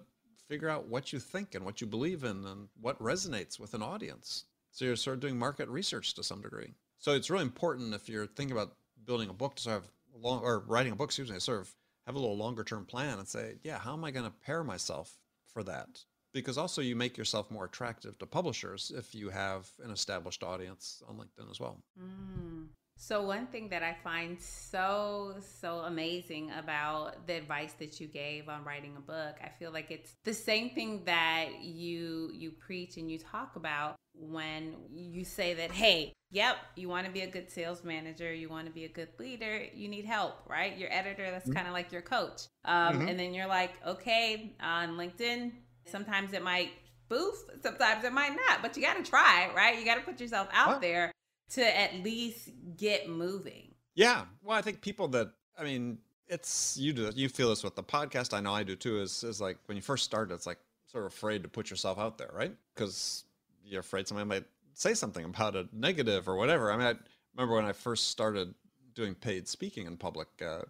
figure 0.51 0.67
out 0.67 0.89
what 0.89 1.13
you 1.13 1.19
think 1.19 1.55
and 1.55 1.63
what 1.63 1.79
you 1.79 1.87
believe 1.87 2.25
in 2.25 2.45
and 2.45 2.67
what 2.81 2.99
resonates 2.99 3.57
with 3.57 3.73
an 3.73 3.81
audience. 3.81 4.43
So 4.71 4.83
you're 4.83 4.97
sort 4.97 5.13
of 5.13 5.21
doing 5.21 5.39
market 5.39 5.69
research 5.69 6.13
to 6.15 6.23
some 6.23 6.41
degree. 6.41 6.73
So 6.99 7.13
it's 7.13 7.29
really 7.29 7.43
important 7.43 7.93
if 7.93 8.09
you're 8.09 8.27
thinking 8.27 8.51
about 8.51 8.73
building 9.05 9.29
a 9.29 9.33
book 9.33 9.55
to 9.55 9.63
sort 9.63 9.77
of 9.77 9.89
long 10.13 10.41
or 10.41 10.59
writing 10.59 10.91
a 10.91 10.95
book, 10.97 11.07
excuse 11.07 11.31
me, 11.31 11.39
sort 11.39 11.61
of 11.61 11.73
have 12.05 12.15
a 12.15 12.19
little 12.19 12.35
longer 12.35 12.65
term 12.65 12.85
plan 12.85 13.17
and 13.17 13.25
say, 13.25 13.59
yeah, 13.63 13.79
how 13.79 13.93
am 13.93 14.03
I 14.03 14.11
going 14.11 14.25
to 14.25 14.45
pair 14.45 14.61
myself 14.61 15.17
for 15.53 15.63
that? 15.63 16.03
Because 16.33 16.57
also 16.57 16.81
you 16.81 16.97
make 16.97 17.17
yourself 17.17 17.49
more 17.49 17.63
attractive 17.63 18.17
to 18.19 18.25
publishers 18.25 18.91
if 18.93 19.15
you 19.15 19.29
have 19.29 19.69
an 19.81 19.89
established 19.89 20.43
audience 20.43 21.01
on 21.07 21.15
LinkedIn 21.15 21.49
as 21.49 21.61
well. 21.61 21.81
Mm. 21.97 22.67
So, 23.03 23.23
one 23.23 23.47
thing 23.47 23.69
that 23.69 23.81
I 23.81 23.97
find 24.03 24.39
so, 24.39 25.33
so 25.59 25.79
amazing 25.79 26.51
about 26.51 27.25
the 27.25 27.33
advice 27.33 27.73
that 27.79 27.99
you 27.99 28.05
gave 28.05 28.47
on 28.47 28.63
writing 28.63 28.93
a 28.95 29.01
book, 29.01 29.37
I 29.43 29.49
feel 29.57 29.71
like 29.71 29.89
it's 29.89 30.13
the 30.23 30.35
same 30.35 30.69
thing 30.69 31.01
that 31.05 31.63
you 31.63 32.29
you 32.31 32.51
preach 32.51 32.97
and 32.97 33.09
you 33.09 33.17
talk 33.17 33.55
about 33.55 33.95
when 34.13 34.75
you 34.93 35.25
say 35.25 35.55
that, 35.55 35.71
hey, 35.71 36.13
yep, 36.29 36.57
you 36.75 36.89
want 36.89 37.07
to 37.07 37.11
be 37.11 37.21
a 37.21 37.27
good 37.27 37.49
sales 37.49 37.83
manager, 37.83 38.31
you 38.31 38.49
want 38.49 38.67
to 38.67 38.71
be 38.71 38.85
a 38.85 38.89
good 38.89 39.09
leader, 39.17 39.65
you 39.73 39.87
need 39.87 40.05
help, 40.05 40.35
right? 40.47 40.77
Your 40.77 40.93
editor, 40.93 41.31
that's 41.31 41.45
mm-hmm. 41.45 41.53
kind 41.53 41.67
of 41.67 41.73
like 41.73 41.91
your 41.91 42.03
coach. 42.03 42.43
Um, 42.65 42.99
mm-hmm. 42.99 43.07
And 43.07 43.19
then 43.19 43.33
you're 43.33 43.47
like, 43.47 43.71
okay, 43.83 44.55
on 44.61 44.89
LinkedIn, 44.89 45.53
sometimes 45.87 46.33
it 46.33 46.43
might 46.43 46.69
boost, 47.09 47.45
sometimes 47.63 48.03
it 48.03 48.13
might 48.13 48.35
not, 48.47 48.61
but 48.61 48.77
you 48.77 48.83
got 48.83 49.03
to 49.03 49.09
try, 49.09 49.49
right? 49.55 49.79
You 49.79 49.85
got 49.85 49.95
to 49.95 50.01
put 50.01 50.21
yourself 50.21 50.49
out 50.53 50.81
there 50.81 51.11
to 51.53 51.79
at 51.79 51.95
least 52.03 52.49
get 52.77 53.09
moving. 53.09 53.73
Yeah. 53.95 54.25
Well, 54.43 54.57
I 54.57 54.61
think 54.61 54.81
people 54.81 55.07
that, 55.09 55.31
I 55.57 55.63
mean, 55.63 55.97
it's 56.27 56.77
you 56.77 56.93
do 56.93 57.11
you 57.13 57.27
feel 57.27 57.49
this 57.49 57.63
with 57.63 57.75
the 57.75 57.83
podcast. 57.83 58.33
I 58.33 58.39
know 58.39 58.53
I 58.53 58.63
do 58.63 58.75
too. 58.75 59.01
Is 59.01 59.23
is 59.23 59.41
like 59.41 59.57
when 59.65 59.75
you 59.75 59.81
first 59.81 60.05
start, 60.05 60.31
it's 60.31 60.47
like 60.47 60.59
sort 60.87 61.05
of 61.05 61.11
afraid 61.11 61.43
to 61.43 61.49
put 61.49 61.69
yourself 61.69 61.99
out 61.99 62.17
there, 62.17 62.31
right? 62.33 62.55
Because 62.73 63.25
you're 63.65 63.81
afraid 63.81 64.07
somebody 64.07 64.27
might 64.27 64.45
say 64.73 64.93
something 64.93 65.25
about 65.25 65.55
it 65.55 65.67
negative 65.73 66.29
or 66.29 66.35
whatever. 66.35 66.71
I 66.71 66.77
mean, 66.77 66.87
I 66.87 66.95
remember 67.35 67.55
when 67.55 67.65
I 67.65 67.73
first 67.73 68.07
started 68.07 68.53
doing 68.95 69.13
paid 69.13 69.47
speaking 69.47 69.87
in 69.87 69.97
public, 69.97 70.27
uh, 70.41 70.61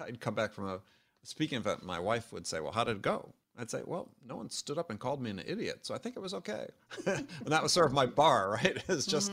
I'd 0.00 0.20
come 0.20 0.34
back 0.34 0.52
from 0.52 0.68
a 0.68 0.80
speaking 1.22 1.58
event, 1.58 1.82
my 1.84 1.98
wife 1.98 2.32
would 2.32 2.46
say, 2.46 2.60
"Well, 2.60 2.72
how 2.72 2.84
did 2.84 2.96
it 2.96 3.02
go?" 3.02 3.34
I'd 3.58 3.70
say, 3.70 3.82
"Well, 3.84 4.08
no 4.26 4.36
one 4.36 4.48
stood 4.48 4.78
up 4.78 4.90
and 4.90 4.98
called 4.98 5.20
me 5.20 5.30
an 5.30 5.42
idiot, 5.44 5.80
so 5.82 5.94
I 5.94 5.98
think 5.98 6.16
it 6.16 6.20
was 6.20 6.32
okay." 6.32 6.66
and 7.06 7.26
that 7.46 7.62
was 7.62 7.72
sort 7.72 7.86
of 7.86 7.92
my 7.92 8.06
bar, 8.06 8.52
right? 8.52 8.82
It's 8.88 9.06
just 9.06 9.32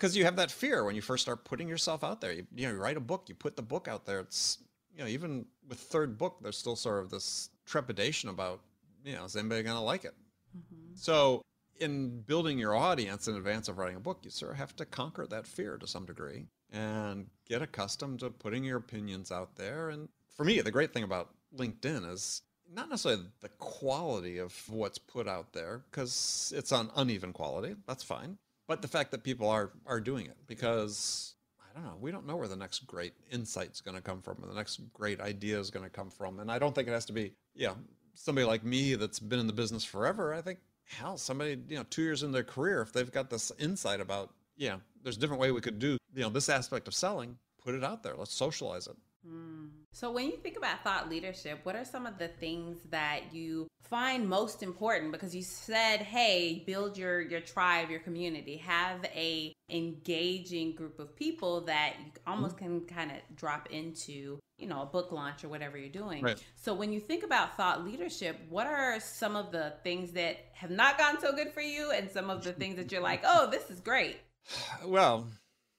because 0.00 0.16
you 0.16 0.24
have 0.24 0.36
that 0.36 0.50
fear 0.50 0.82
when 0.82 0.96
you 0.96 1.02
first 1.02 1.22
start 1.22 1.44
putting 1.44 1.68
yourself 1.68 2.02
out 2.02 2.22
there. 2.22 2.32
You, 2.32 2.46
you 2.54 2.66
know, 2.66 2.72
you 2.72 2.80
write 2.80 2.96
a 2.96 3.00
book, 3.00 3.24
you 3.28 3.34
put 3.34 3.54
the 3.54 3.62
book 3.62 3.86
out 3.86 4.06
there. 4.06 4.20
It's 4.20 4.58
you 4.96 5.04
know, 5.04 5.08
even 5.08 5.44
with 5.68 5.78
third 5.78 6.16
book, 6.18 6.38
there's 6.42 6.56
still 6.56 6.76
sort 6.76 7.00
of 7.00 7.10
this 7.10 7.50
trepidation 7.66 8.28
about, 8.28 8.60
you 9.04 9.14
know, 9.14 9.24
is 9.24 9.36
anybody 9.36 9.62
going 9.62 9.76
to 9.76 9.82
like 9.82 10.04
it? 10.04 10.14
Mm-hmm. 10.56 10.94
So 10.96 11.42
in 11.78 12.22
building 12.22 12.58
your 12.58 12.74
audience 12.74 13.28
in 13.28 13.36
advance 13.36 13.68
of 13.68 13.78
writing 13.78 13.96
a 13.96 14.00
book, 14.00 14.20
you 14.22 14.30
sort 14.30 14.52
of 14.52 14.58
have 14.58 14.74
to 14.76 14.84
conquer 14.84 15.26
that 15.26 15.46
fear 15.46 15.76
to 15.78 15.86
some 15.86 16.06
degree 16.06 16.46
and 16.72 17.26
get 17.48 17.62
accustomed 17.62 18.20
to 18.20 18.30
putting 18.30 18.64
your 18.64 18.78
opinions 18.78 19.30
out 19.30 19.56
there. 19.56 19.90
And 19.90 20.08
for 20.36 20.44
me, 20.44 20.60
the 20.60 20.70
great 20.70 20.92
thing 20.92 21.04
about 21.04 21.30
LinkedIn 21.56 22.10
is 22.10 22.42
not 22.72 22.88
necessarily 22.88 23.22
the 23.40 23.48
quality 23.58 24.38
of 24.38 24.54
what's 24.68 24.98
put 24.98 25.26
out 25.26 25.52
there, 25.52 25.82
because 25.90 26.52
it's 26.56 26.72
on 26.72 26.90
uneven 26.96 27.32
quality. 27.32 27.74
That's 27.86 28.04
fine. 28.04 28.38
But 28.70 28.82
the 28.82 28.88
fact 28.88 29.10
that 29.10 29.24
people 29.24 29.48
are 29.48 29.72
are 29.84 30.00
doing 30.00 30.26
it 30.26 30.36
because 30.46 31.34
I 31.58 31.74
don't 31.74 31.84
know, 31.84 31.96
we 32.00 32.12
don't 32.12 32.24
know 32.24 32.36
where 32.36 32.46
the 32.46 32.54
next 32.54 32.86
great 32.86 33.14
insight's 33.28 33.80
going 33.80 33.96
to 33.96 34.00
come 34.00 34.22
from, 34.22 34.36
or 34.40 34.46
the 34.46 34.54
next 34.54 34.80
great 34.92 35.20
idea 35.20 35.58
is 35.58 35.72
going 35.72 35.84
to 35.84 35.90
come 35.90 36.08
from. 36.08 36.38
And 36.38 36.52
I 36.52 36.60
don't 36.60 36.72
think 36.72 36.86
it 36.86 36.92
has 36.92 37.04
to 37.06 37.12
be, 37.12 37.32
yeah, 37.52 37.74
somebody 38.14 38.46
like 38.46 38.62
me 38.62 38.94
that's 38.94 39.18
been 39.18 39.40
in 39.40 39.48
the 39.48 39.52
business 39.52 39.82
forever. 39.82 40.32
I 40.32 40.40
think 40.40 40.60
hell, 40.84 41.18
somebody, 41.18 41.58
you 41.68 41.78
know, 41.78 41.84
two 41.90 42.02
years 42.02 42.22
in 42.22 42.30
their 42.30 42.44
career, 42.44 42.80
if 42.80 42.92
they've 42.92 43.10
got 43.10 43.28
this 43.28 43.50
insight 43.58 44.00
about, 44.00 44.30
yeah, 44.56 44.76
there's 45.02 45.16
a 45.16 45.20
different 45.20 45.40
way 45.40 45.50
we 45.50 45.60
could 45.60 45.80
do, 45.80 45.98
you 46.14 46.22
know, 46.22 46.30
this 46.30 46.48
aspect 46.48 46.86
of 46.86 46.94
selling, 46.94 47.38
put 47.64 47.74
it 47.74 47.82
out 47.82 48.04
there. 48.04 48.14
Let's 48.16 48.34
socialize 48.34 48.86
it. 48.86 48.96
Mm. 49.28 49.69
So, 49.92 50.10
when 50.12 50.26
you 50.26 50.36
think 50.36 50.56
about 50.56 50.84
thought 50.84 51.10
leadership, 51.10 51.60
what 51.64 51.74
are 51.74 51.84
some 51.84 52.06
of 52.06 52.16
the 52.16 52.28
things 52.28 52.78
that 52.90 53.34
you 53.34 53.66
find 53.82 54.28
most 54.28 54.62
important? 54.62 55.10
Because 55.10 55.34
you 55.34 55.42
said, 55.42 56.00
"Hey, 56.00 56.62
build 56.64 56.96
your 56.96 57.20
your 57.20 57.40
tribe, 57.40 57.90
your 57.90 57.98
community, 58.00 58.56
have 58.58 59.04
a 59.06 59.52
engaging 59.68 60.74
group 60.74 61.00
of 61.00 61.16
people 61.16 61.62
that 61.62 61.96
you 61.98 62.12
almost 62.26 62.56
mm-hmm. 62.56 62.78
can 62.78 62.96
kind 62.96 63.10
of 63.10 63.16
drop 63.36 63.68
into, 63.70 64.38
you 64.58 64.68
know, 64.68 64.82
a 64.82 64.86
book 64.86 65.10
launch 65.10 65.42
or 65.42 65.48
whatever 65.48 65.76
you're 65.76 65.88
doing." 65.88 66.22
Right. 66.22 66.42
So, 66.54 66.72
when 66.72 66.92
you 66.92 67.00
think 67.00 67.24
about 67.24 67.56
thought 67.56 67.84
leadership, 67.84 68.40
what 68.48 68.68
are 68.68 69.00
some 69.00 69.34
of 69.34 69.50
the 69.50 69.74
things 69.82 70.12
that 70.12 70.36
have 70.54 70.70
not 70.70 70.98
gone 70.98 71.20
so 71.20 71.32
good 71.32 71.52
for 71.52 71.62
you, 71.62 71.90
and 71.90 72.08
some 72.08 72.30
of 72.30 72.44
the 72.44 72.52
things 72.52 72.76
that 72.76 72.92
you're 72.92 73.02
like, 73.02 73.22
"Oh, 73.24 73.50
this 73.50 73.68
is 73.70 73.80
great." 73.80 74.18
Well, 74.86 75.26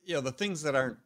you 0.04 0.16
know, 0.16 0.22
the 0.22 0.32
things 0.32 0.64
that 0.64 0.76
aren't 0.76 0.98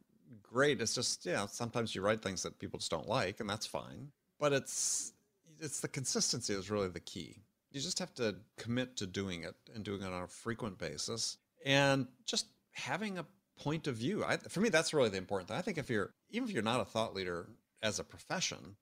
great. 0.56 0.80
It's 0.80 0.96
just, 0.96 1.26
yeah, 1.26 1.46
sometimes 1.48 1.94
you 1.94 2.02
write 2.02 2.22
things 2.22 2.42
that 2.44 2.58
people 2.60 2.80
just 2.80 2.90
don't 2.90 3.10
like, 3.10 3.42
and 3.42 3.50
that's 3.50 3.66
fine. 3.66 4.08
But 4.40 4.54
it's 4.54 5.12
it's 5.60 5.82
the 5.82 5.90
consistency 5.90 6.54
is 6.54 6.72
really 6.72 6.88
the 6.88 7.02
key. 7.02 7.42
You 7.72 7.82
just 7.82 8.00
have 8.00 8.14
to 8.16 8.38
commit 8.58 8.96
to 8.98 9.06
doing 9.06 9.44
it 9.44 9.56
and 9.74 9.84
doing 9.84 10.02
it 10.02 10.14
on 10.14 10.24
a 10.24 10.28
frequent 10.28 10.78
basis 10.78 11.38
and 11.66 12.08
just 12.26 12.48
having 12.72 13.18
a 13.18 13.26
point 13.62 13.88
of 13.88 13.96
view. 13.96 14.24
I, 14.24 14.38
for 14.38 14.62
me, 14.62 14.70
that's 14.70 14.94
really 14.94 15.10
the 15.10 15.18
important 15.18 15.50
thing. 15.50 15.58
I 15.58 15.62
think 15.62 15.78
if 15.78 15.90
you're, 15.90 16.14
even 16.30 16.48
if 16.48 16.54
you're 16.54 16.64
not 16.64 16.80
a 16.80 16.86
thought 16.86 17.14
leader 17.14 17.50
as 17.82 18.00
a 18.00 18.04
profession, 18.04 18.78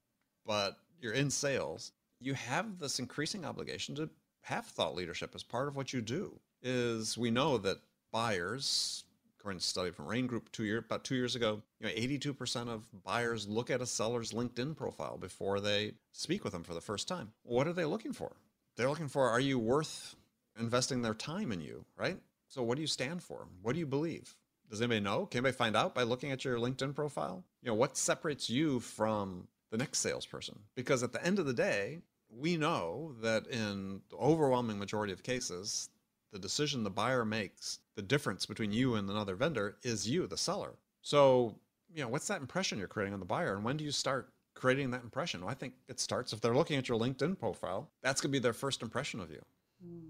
but 0.45 0.77
you're 0.99 1.13
in 1.13 1.31
sales, 1.31 1.91
you 2.19 2.35
have 2.35 2.77
this 2.77 2.99
increasing 2.99 3.45
obligation 3.45 3.95
to 3.95 4.09
have 4.41 4.67
thought 4.67 4.95
leadership 4.95 5.31
as 5.33 5.41
part 5.41 5.67
of 5.67 5.75
what 5.75 5.91
you 5.91 6.01
do. 6.01 6.39
Is 6.61 7.17
we 7.17 7.31
know 7.31 7.57
that 7.57 7.77
buyers 8.11 9.05
a 9.51 9.59
study 9.59 9.91
from 9.91 10.07
Rain 10.07 10.25
Group 10.25 10.51
two 10.51 10.63
year 10.63 10.79
about 10.79 11.03
two 11.03 11.15
years 11.15 11.35
ago, 11.35 11.61
you 11.79 11.87
know, 11.87 11.93
82% 11.93 12.69
of 12.69 12.85
buyers 13.03 13.47
look 13.47 13.69
at 13.69 13.81
a 13.81 13.85
seller's 13.85 14.31
LinkedIn 14.31 14.75
profile 14.75 15.17
before 15.17 15.59
they 15.59 15.93
speak 16.11 16.43
with 16.43 16.53
them 16.53 16.63
for 16.63 16.73
the 16.73 16.81
first 16.81 17.07
time. 17.07 17.33
What 17.43 17.67
are 17.67 17.73
they 17.73 17.85
looking 17.85 18.13
for? 18.13 18.31
They're 18.75 18.89
looking 18.89 19.09
for 19.09 19.29
are 19.29 19.39
you 19.39 19.59
worth 19.59 20.15
investing 20.59 21.01
their 21.01 21.13
time 21.13 21.51
in 21.51 21.61
you, 21.61 21.85
right? 21.97 22.17
So 22.47 22.63
what 22.63 22.75
do 22.75 22.81
you 22.81 22.87
stand 22.87 23.21
for? 23.21 23.47
What 23.61 23.73
do 23.73 23.79
you 23.79 23.85
believe? 23.85 24.35
Does 24.69 24.81
anybody 24.81 25.01
know? 25.01 25.25
Can 25.25 25.39
anybody 25.39 25.55
find 25.55 25.75
out 25.75 25.93
by 25.93 26.03
looking 26.03 26.31
at 26.31 26.45
your 26.45 26.57
LinkedIn 26.57 26.95
profile? 26.95 27.43
You 27.61 27.69
know, 27.69 27.75
what 27.75 27.97
separates 27.97 28.49
you 28.49 28.79
from 28.79 29.47
the 29.71 29.77
next 29.77 29.99
salesperson? 29.99 30.59
Because 30.75 31.03
at 31.03 31.11
the 31.11 31.23
end 31.23 31.37
of 31.37 31.45
the 31.45 31.53
day, 31.53 31.99
we 32.29 32.57
know 32.57 33.13
that 33.21 33.47
in 33.47 34.01
the 34.09 34.17
overwhelming 34.17 34.79
majority 34.79 35.13
of 35.13 35.21
cases, 35.21 35.89
the 36.33 36.39
decision 36.39 36.83
the 36.83 36.89
buyer 36.89 37.23
makes, 37.23 37.79
the 37.95 38.01
difference 38.01 38.45
between 38.45 38.73
you 38.73 38.95
and 38.95 39.09
another 39.09 39.35
vendor 39.35 39.77
is 39.83 40.09
you, 40.09 40.27
the 40.27 40.37
seller. 40.37 40.73
So, 41.01 41.55
you 41.93 42.01
know, 42.01 42.09
what's 42.09 42.27
that 42.27 42.41
impression 42.41 42.79
you're 42.79 42.87
creating 42.87 43.13
on 43.13 43.19
the 43.19 43.25
buyer? 43.25 43.55
And 43.55 43.63
when 43.63 43.77
do 43.77 43.83
you 43.83 43.91
start 43.91 44.33
creating 44.55 44.91
that 44.91 45.03
impression? 45.03 45.41
Well, 45.41 45.49
I 45.49 45.53
think 45.53 45.73
it 45.87 45.99
starts 45.99 46.33
if 46.33 46.41
they're 46.41 46.55
looking 46.55 46.77
at 46.77 46.89
your 46.89 46.99
LinkedIn 46.99 47.39
profile, 47.39 47.89
that's 48.01 48.19
going 48.19 48.31
to 48.31 48.39
be 48.39 48.41
their 48.41 48.53
first 48.53 48.81
impression 48.81 49.19
of 49.19 49.29
you, 49.29 49.41
mm. 49.85 50.01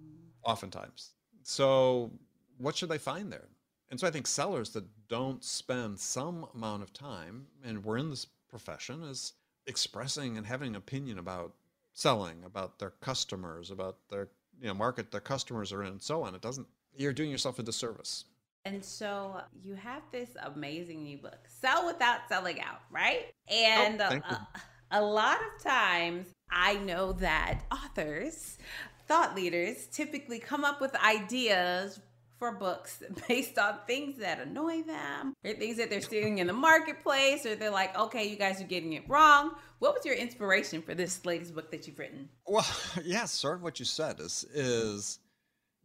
oftentimes. 0.43 1.11
So, 1.43 2.11
what 2.57 2.75
should 2.75 2.89
they 2.89 2.97
find 2.97 3.31
there? 3.31 3.49
And 3.89 3.99
so 3.99 4.07
I 4.07 4.11
think 4.11 4.25
sellers 4.25 4.69
that 4.71 4.85
don't 5.07 5.43
spend 5.43 5.99
some 5.99 6.47
amount 6.55 6.83
of 6.83 6.93
time, 6.93 7.47
and 7.63 7.83
we're 7.83 7.97
in 7.97 8.09
this 8.09 8.27
profession, 8.49 9.03
is 9.03 9.33
expressing 9.67 10.37
and 10.37 10.47
having 10.47 10.69
an 10.69 10.75
opinion 10.75 11.19
about 11.19 11.53
selling, 11.93 12.43
about 12.43 12.79
their 12.79 12.91
customers, 13.01 13.69
about 13.69 13.97
their 14.09 14.29
you 14.61 14.67
know 14.67 14.73
market 14.73 15.11
their 15.11 15.21
customers 15.21 15.71
are 15.71 15.83
in 15.83 15.93
and 15.93 16.01
so 16.01 16.23
on 16.23 16.35
it 16.35 16.41
doesn't 16.41 16.67
you're 16.95 17.13
doing 17.13 17.31
yourself 17.31 17.57
a 17.57 17.63
disservice. 17.63 18.25
And 18.65 18.85
so 18.85 19.41
you 19.63 19.73
have 19.73 20.03
this 20.11 20.29
amazing 20.43 21.03
new 21.03 21.17
book 21.17 21.39
sell 21.47 21.85
without 21.85 22.19
selling 22.29 22.61
out 22.61 22.81
right? 22.91 23.33
And 23.49 24.01
oh, 24.01 24.05
a, 24.05 24.33
uh, 24.33 24.37
a 24.93 25.01
lot 25.01 25.37
of 25.37 25.63
times 25.63 26.27
i 26.51 26.75
know 26.75 27.11
that 27.13 27.61
authors 27.71 28.57
thought 29.07 29.35
leaders 29.35 29.87
typically 29.87 30.39
come 30.39 30.63
up 30.63 30.79
with 30.79 30.95
ideas 31.03 31.99
for 32.43 32.51
books 32.51 33.01
based 33.29 33.57
on 33.57 33.75
things 33.87 34.17
that 34.17 34.37
annoy 34.41 34.81
them 34.81 35.33
or 35.45 35.53
things 35.53 35.77
that 35.77 35.89
they're 35.89 36.01
seeing 36.01 36.39
in 36.39 36.47
the 36.47 36.51
marketplace 36.51 37.45
or 37.45 37.55
they're 37.55 37.71
like 37.71 37.97
okay 37.97 38.27
you 38.27 38.35
guys 38.35 38.59
are 38.59 38.65
getting 38.65 38.93
it 38.93 39.03
wrong. 39.07 39.51
What 39.79 39.93
was 39.93 40.05
your 40.05 40.15
inspiration 40.15 40.81
for 40.81 40.93
this 40.93 41.25
latest 41.25 41.55
book 41.55 41.71
that 41.71 41.87
you've 41.87 41.97
written? 41.97 42.27
Well 42.45 42.67
yeah 43.05 43.23
sort 43.25 43.55
of 43.55 43.63
what 43.63 43.79
you 43.79 43.85
said 43.85 44.19
is 44.19 44.45
is 44.53 45.19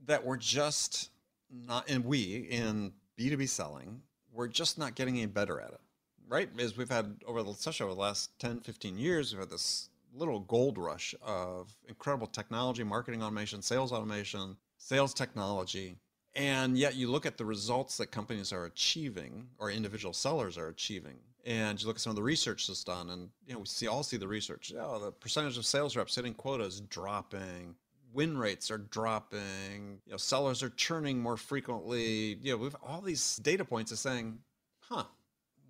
that 0.07 0.25
we're 0.25 0.37
just 0.37 1.11
not 1.49 1.89
and 1.89 2.05
we 2.05 2.49
in 2.51 2.93
b2b 3.17 3.49
selling 3.49 4.03
we're 4.33 4.49
just 4.49 4.79
not 4.79 4.97
getting 4.97 5.17
any 5.17 5.27
better 5.27 5.61
at 5.61 5.71
it 5.71 5.81
right? 6.29 6.49
As 6.59 6.77
we've 6.77 6.91
had 6.91 7.19
over 7.25 7.45
the 7.45 7.51
especially 7.51 7.85
over 7.85 7.95
the 7.95 8.01
last 8.01 8.37
10 8.41 8.61
15 8.63 8.99
years 8.99 9.33
we've 9.33 9.41
had 9.41 9.51
this 9.51 9.91
little 10.13 10.41
gold 10.41 10.77
rush 10.77 11.15
of 11.23 11.73
incredible 11.89 12.27
technology 12.27 12.83
marketing 12.83 13.23
automation 13.23 13.63
sales 13.63 13.93
automation 13.93 14.57
sales 14.79 15.15
technology 15.15 15.99
and 16.35 16.77
yet 16.77 16.95
you 16.95 17.11
look 17.11 17.27
at 17.27 17.37
the 17.37 17.45
results 17.45 17.97
that 17.97 18.11
companies 18.11 18.53
are 18.53 18.65
achieving 18.65 19.49
or 19.59 19.71
individual 19.71 20.13
sellers 20.13 20.57
are 20.57 20.69
achieving. 20.69 21.19
And 21.45 21.81
you 21.81 21.87
look 21.87 21.97
at 21.97 22.03
some 22.03 22.11
of 22.11 22.17
the 22.17 22.23
research 22.23 22.67
that's 22.67 22.85
done, 22.85 23.11
and 23.11 23.31
you 23.47 23.55
know, 23.55 23.61
we 23.61 23.67
see 23.67 23.87
all 23.87 24.03
see 24.03 24.19
the 24.19 24.29
research. 24.29 24.73
Oh, 24.79 24.99
the 24.99 25.13
percentage 25.13 25.57
of 25.57 25.65
sales 25.65 25.97
reps 25.97 26.15
hitting 26.15 26.35
quotas 26.35 26.81
dropping, 26.83 27.75
win 28.13 28.37
rates 28.37 28.71
are 28.71 28.79
dropping, 28.79 30.01
you 30.05 30.13
know, 30.13 30.17
sellers 30.17 30.63
are 30.63 30.71
churning 30.71 31.19
more 31.21 31.37
frequently. 31.37 32.39
You 32.43 32.53
know, 32.53 32.57
we've 32.59 32.77
all 32.83 33.01
these 33.01 33.37
data 33.37 33.65
points 33.65 33.93
is 33.93 34.01
saying, 34.01 34.39
huh, 34.81 35.05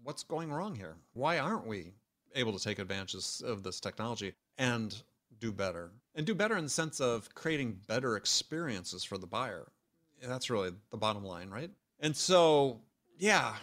what's 0.03 0.23
going 0.23 0.53
wrong 0.53 0.75
here? 0.75 0.97
Why 1.13 1.39
aren't 1.39 1.67
we 1.67 1.93
able 2.35 2.57
to 2.57 2.63
take 2.63 2.79
advantages 2.79 3.43
of 3.45 3.63
this 3.63 3.81
technology 3.81 4.35
and 4.57 5.01
do 5.39 5.53
better? 5.53 5.93
And 6.15 6.27
do 6.27 6.35
better 6.35 6.57
in 6.57 6.65
the 6.65 6.71
sense 6.71 7.01
of 7.01 7.33
creating 7.35 7.81
better 7.87 8.17
experiences 8.17 9.05
for 9.05 9.19
the 9.19 9.27
buyer 9.27 9.69
that's 10.23 10.51
really 10.51 10.71
the 10.91 10.97
bottom 10.97 11.25
line, 11.25 11.51
right? 11.51 11.71
And 12.01 12.17
so, 12.17 12.81
yeah, 13.19 13.55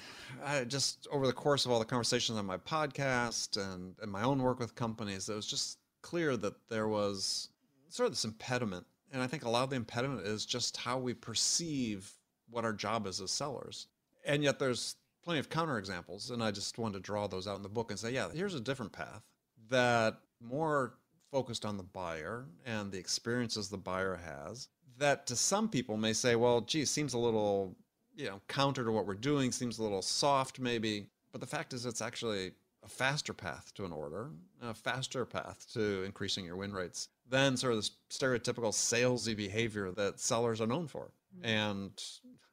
I 0.43 0.63
just 0.63 1.07
over 1.11 1.27
the 1.27 1.33
course 1.33 1.65
of 1.65 1.71
all 1.71 1.79
the 1.79 1.85
conversations 1.85 2.37
on 2.37 2.45
my 2.45 2.57
podcast 2.57 3.57
and, 3.57 3.95
and 4.01 4.11
my 4.11 4.23
own 4.23 4.41
work 4.41 4.59
with 4.59 4.75
companies, 4.75 5.29
it 5.29 5.35
was 5.35 5.47
just 5.47 5.79
clear 6.01 6.37
that 6.37 6.53
there 6.69 6.87
was 6.87 7.49
sort 7.89 8.07
of 8.07 8.13
this 8.13 8.25
impediment. 8.25 8.85
And 9.11 9.21
I 9.21 9.27
think 9.27 9.45
a 9.45 9.49
lot 9.49 9.63
of 9.63 9.69
the 9.69 9.75
impediment 9.75 10.25
is 10.27 10.45
just 10.45 10.77
how 10.77 10.97
we 10.97 11.13
perceive 11.13 12.11
what 12.49 12.65
our 12.65 12.73
job 12.73 13.07
is 13.07 13.21
as 13.21 13.31
sellers. 13.31 13.87
And 14.25 14.43
yet 14.43 14.59
there's 14.59 14.95
plenty 15.23 15.39
of 15.39 15.49
counterexamples. 15.49 16.31
And 16.31 16.43
I 16.43 16.51
just 16.51 16.77
wanted 16.77 16.95
to 16.95 16.99
draw 16.99 17.27
those 17.27 17.47
out 17.47 17.57
in 17.57 17.63
the 17.63 17.69
book 17.69 17.91
and 17.91 17.99
say, 17.99 18.11
yeah, 18.11 18.27
here's 18.33 18.55
a 18.55 18.59
different 18.59 18.91
path 18.91 19.23
that 19.69 20.17
more 20.41 20.95
focused 21.31 21.65
on 21.65 21.77
the 21.77 21.83
buyer 21.83 22.45
and 22.65 22.91
the 22.91 22.99
experiences 22.99 23.69
the 23.69 23.77
buyer 23.77 24.15
has 24.15 24.67
that 24.97 25.27
to 25.27 25.35
some 25.35 25.69
people 25.69 25.97
may 25.97 26.13
say, 26.13 26.35
well, 26.35 26.61
gee, 26.61 26.85
seems 26.85 27.13
a 27.13 27.17
little, 27.17 27.75
you 28.15 28.27
know, 28.27 28.41
counter 28.47 28.83
to 28.83 28.91
what 28.91 29.05
we're 29.05 29.13
doing, 29.13 29.51
seems 29.51 29.79
a 29.79 29.83
little 29.83 30.01
soft 30.01 30.59
maybe. 30.59 31.07
But 31.31 31.41
the 31.41 31.47
fact 31.47 31.73
is, 31.73 31.85
it's 31.85 32.01
actually 32.01 32.53
a 32.83 32.87
faster 32.87 33.33
path 33.33 33.73
to 33.75 33.85
an 33.85 33.91
order, 33.91 34.29
a 34.61 34.73
faster 34.73 35.25
path 35.25 35.65
to 35.73 36.03
increasing 36.03 36.45
your 36.45 36.55
win 36.55 36.71
rates 36.71 37.09
than 37.29 37.57
sort 37.57 37.73
of 37.73 37.83
the 37.83 37.89
stereotypical 38.09 38.71
salesy 38.71 39.35
behavior 39.35 39.91
that 39.91 40.19
sellers 40.19 40.61
are 40.61 40.67
known 40.67 40.87
for. 40.87 41.11
Mm-hmm. 41.37 41.45
And 41.45 42.03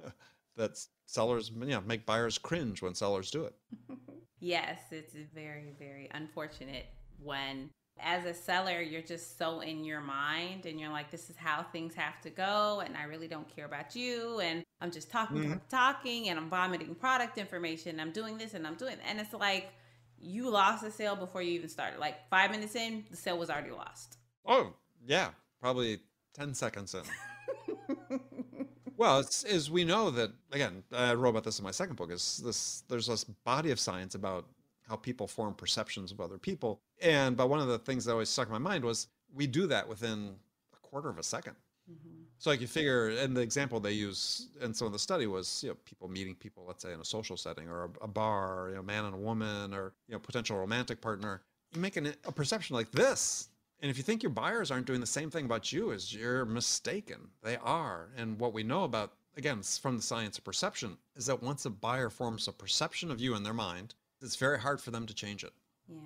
that 0.57 0.85
sellers 1.07 1.51
you 1.55 1.67
know, 1.67 1.83
make 1.83 2.07
buyers 2.07 2.39
cringe 2.39 2.83
when 2.83 2.95
sellers 2.95 3.31
do 3.31 3.45
it. 3.45 3.55
yes, 4.41 4.81
it's 4.91 5.15
very, 5.35 5.75
very 5.79 6.09
unfortunate 6.13 6.87
when 7.23 7.71
as 8.01 8.25
a 8.25 8.35
seller, 8.35 8.81
you're 8.81 9.03
just 9.03 9.39
so 9.39 9.61
in 9.61 9.85
your 9.85 10.01
mind 10.01 10.67
and 10.67 10.81
you're 10.81 10.91
like, 10.91 11.11
this 11.11 11.31
is 11.31 11.37
how 11.37 11.63
things 11.63 11.95
have 11.95 12.21
to 12.23 12.31
go. 12.31 12.83
And 12.85 12.97
I 12.97 13.05
really 13.05 13.29
don't 13.29 13.49
care 13.55 13.67
about 13.67 13.95
you. 13.95 14.41
And 14.41 14.65
I'm 14.81 14.91
just 14.91 15.11
talking, 15.11 15.39
mm-hmm. 15.39 15.59
talking, 15.69 16.29
and 16.29 16.39
I'm 16.39 16.51
vomiting 16.51 16.95
product 16.95 17.39
information. 17.39 18.01
I'm 18.01 18.13
doing 18.13 18.39
this 18.39 18.55
and 18.55 18.67
I'm 18.67 18.75
doing, 18.75 18.97
and 19.07 19.21
it's 19.21 19.33
like, 19.33 19.73
you 20.19 20.49
lost 20.49 20.85
the 20.85 20.91
sale 20.91 21.17
before 21.17 21.43
you 21.43 21.53
even 21.53 21.69
started. 21.69 21.99
Like 21.99 22.29
five 22.31 22.51
minutes 22.51 22.77
in, 22.77 23.05
the 23.11 23.17
sale 23.17 23.39
was 23.39 23.51
already 23.51 23.73
lost. 23.73 24.19
Oh, 24.47 24.73
yeah. 25.05 25.31
Probably 25.61 25.99
10 26.35 26.55
seconds 26.55 26.95
in. 26.95 28.21
well, 28.97 29.21
it's, 29.21 29.43
as 29.45 29.71
we 29.71 29.85
know 29.85 30.11
that, 30.11 30.31
again, 30.53 30.85
I 30.93 31.15
wrote 31.15 31.31
about 31.31 31.45
this 31.45 31.59
in 31.59 31.65
my 31.65 31.71
second 31.73 31.97
book, 31.97 32.13
is 32.13 32.41
this, 32.45 32.85
there's 32.89 33.09
this 33.09 33.25
body 33.25 33.71
of 33.73 33.81
science 33.81 34.15
about 34.15 34.47
how 34.89 34.97
people 34.97 35.27
form 35.27 35.55
perceptions 35.55 36.13
of 36.13 36.21
other 36.21 36.39
people. 36.39 36.81
And 37.01 37.37
but 37.37 37.49
one 37.49 37.61
of 37.61 37.69
the 37.69 37.79
things 37.79 38.05
that 38.05 38.13
always 38.13 38.29
stuck 38.29 38.49
in 38.49 38.53
my 38.53 38.59
mind 38.59 38.85
was 38.85 39.09
we 39.35 39.47
do 39.47 39.67
that 39.69 39.89
within 39.89 40.35
a 40.75 40.87
quarter 40.87 41.09
of 41.09 41.19
a 41.19 41.23
2nd 41.23 41.55
mm-hmm. 41.91 42.23
So 42.39 42.51
like 42.51 42.61
you 42.61 42.67
figure, 42.67 43.11
and 43.11 43.37
the 43.37 43.41
example 43.41 43.79
they 43.79 43.93
use 43.93 44.49
in 44.61 44.75
some 44.75 44.87
of 44.87 44.93
the 44.93 44.99
study 44.99 45.27
was 45.27 45.63
you 45.63 45.71
know 45.71 45.77
people 45.85 46.09
meeting 46.09 46.35
people, 46.35 46.65
let's 46.67 46.83
say 46.83 46.93
in 46.93 47.01
a 47.01 47.05
social 47.05 47.37
setting 47.37 47.69
or 47.69 47.85
a, 47.85 47.91
a 48.03 48.09
bar, 48.09 48.65
or, 48.65 48.69
you 48.71 48.75
know, 48.75 48.83
man 48.83 49.05
and 49.05 49.15
a 49.15 49.19
woman, 49.19 49.73
or 49.73 49.93
you 50.09 50.15
know 50.15 50.19
potential 50.19 50.59
romantic 50.59 51.01
partner. 51.01 51.43
You 51.73 51.81
make 51.81 51.97
an, 51.97 52.13
a 52.25 52.33
perception 52.33 52.75
like 52.75 52.91
this, 52.91 53.49
and 53.83 53.91
if 53.91 53.97
you 53.97 54.05
think 54.05 54.23
your 54.23 54.31
buyers 54.31 54.71
aren't 54.71 54.87
doing 54.87 55.01
the 55.01 55.07
same 55.07 55.29
thing 55.29 55.45
about 55.45 55.73
you 55.73 55.91
is 55.91 56.15
you're 56.15 56.45
mistaken. 56.45 57.29
They 57.43 57.57
are. 57.57 58.11
And 58.17 58.39
what 58.39 58.53
we 58.53 58.63
know 58.63 58.85
about, 58.85 59.13
again, 59.37 59.61
from 59.63 59.97
the 59.97 60.03
science 60.03 60.39
of 60.39 60.45
perception, 60.45 60.97
is 61.17 61.27
that 61.27 61.43
once 61.43 61.65
a 61.65 61.71
buyer 61.71 62.09
forms 62.09 62.47
a 62.47 62.53
perception 62.53 63.11
of 63.11 63.21
you 63.21 63.35
in 63.35 63.43
their 63.43 63.53
mind, 63.53 63.97
it's 64.23 64.37
very 64.37 64.59
hard 64.59 64.81
for 64.81 64.91
them 64.91 65.07
to 65.07 65.15
change 65.15 65.45
it. 65.45 65.53
Yeah. 65.89 65.99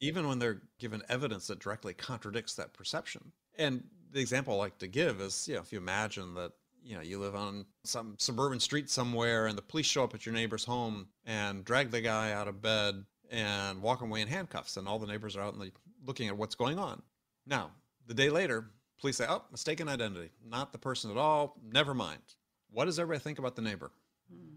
Even 0.00 0.26
when 0.26 0.38
they're 0.38 0.62
given 0.78 1.02
evidence 1.08 1.48
that 1.48 1.58
directly 1.58 1.92
contradicts 1.92 2.54
that 2.54 2.72
perception. 2.72 3.32
And 3.58 3.84
the 4.12 4.20
example 4.20 4.54
I 4.54 4.56
like 4.56 4.78
to 4.78 4.88
give 4.88 5.20
is, 5.20 5.46
you 5.48 5.54
know, 5.54 5.60
if 5.60 5.72
you 5.72 5.78
imagine 5.78 6.34
that, 6.34 6.52
you 6.82 6.94
know, 6.94 7.02
you 7.02 7.18
live 7.18 7.34
on 7.34 7.66
some 7.84 8.14
suburban 8.18 8.60
street 8.60 8.88
somewhere 8.88 9.46
and 9.46 9.58
the 9.58 9.62
police 9.62 9.86
show 9.86 10.04
up 10.04 10.14
at 10.14 10.24
your 10.24 10.34
neighbor's 10.34 10.64
home 10.64 11.08
and 11.26 11.64
drag 11.64 11.90
the 11.90 12.00
guy 12.00 12.32
out 12.32 12.48
of 12.48 12.62
bed 12.62 13.04
and 13.30 13.82
walk 13.82 14.00
away 14.00 14.22
in 14.22 14.28
handcuffs 14.28 14.76
and 14.76 14.88
all 14.88 14.98
the 14.98 15.06
neighbors 15.06 15.36
are 15.36 15.42
out 15.42 15.54
and 15.54 15.72
looking 16.06 16.28
at 16.28 16.36
what's 16.36 16.54
going 16.54 16.78
on. 16.78 17.02
Now, 17.46 17.72
the 18.06 18.14
day 18.14 18.30
later, 18.30 18.70
police 19.00 19.16
say, 19.16 19.26
oh, 19.28 19.44
mistaken 19.50 19.88
identity, 19.88 20.30
not 20.46 20.72
the 20.72 20.78
person 20.78 21.10
at 21.10 21.16
all, 21.16 21.58
never 21.62 21.92
mind. 21.92 22.22
What 22.70 22.84
does 22.84 22.98
everybody 22.98 23.22
think 23.22 23.38
about 23.38 23.56
the 23.56 23.62
neighbor? 23.62 23.90
Hmm. 24.30 24.56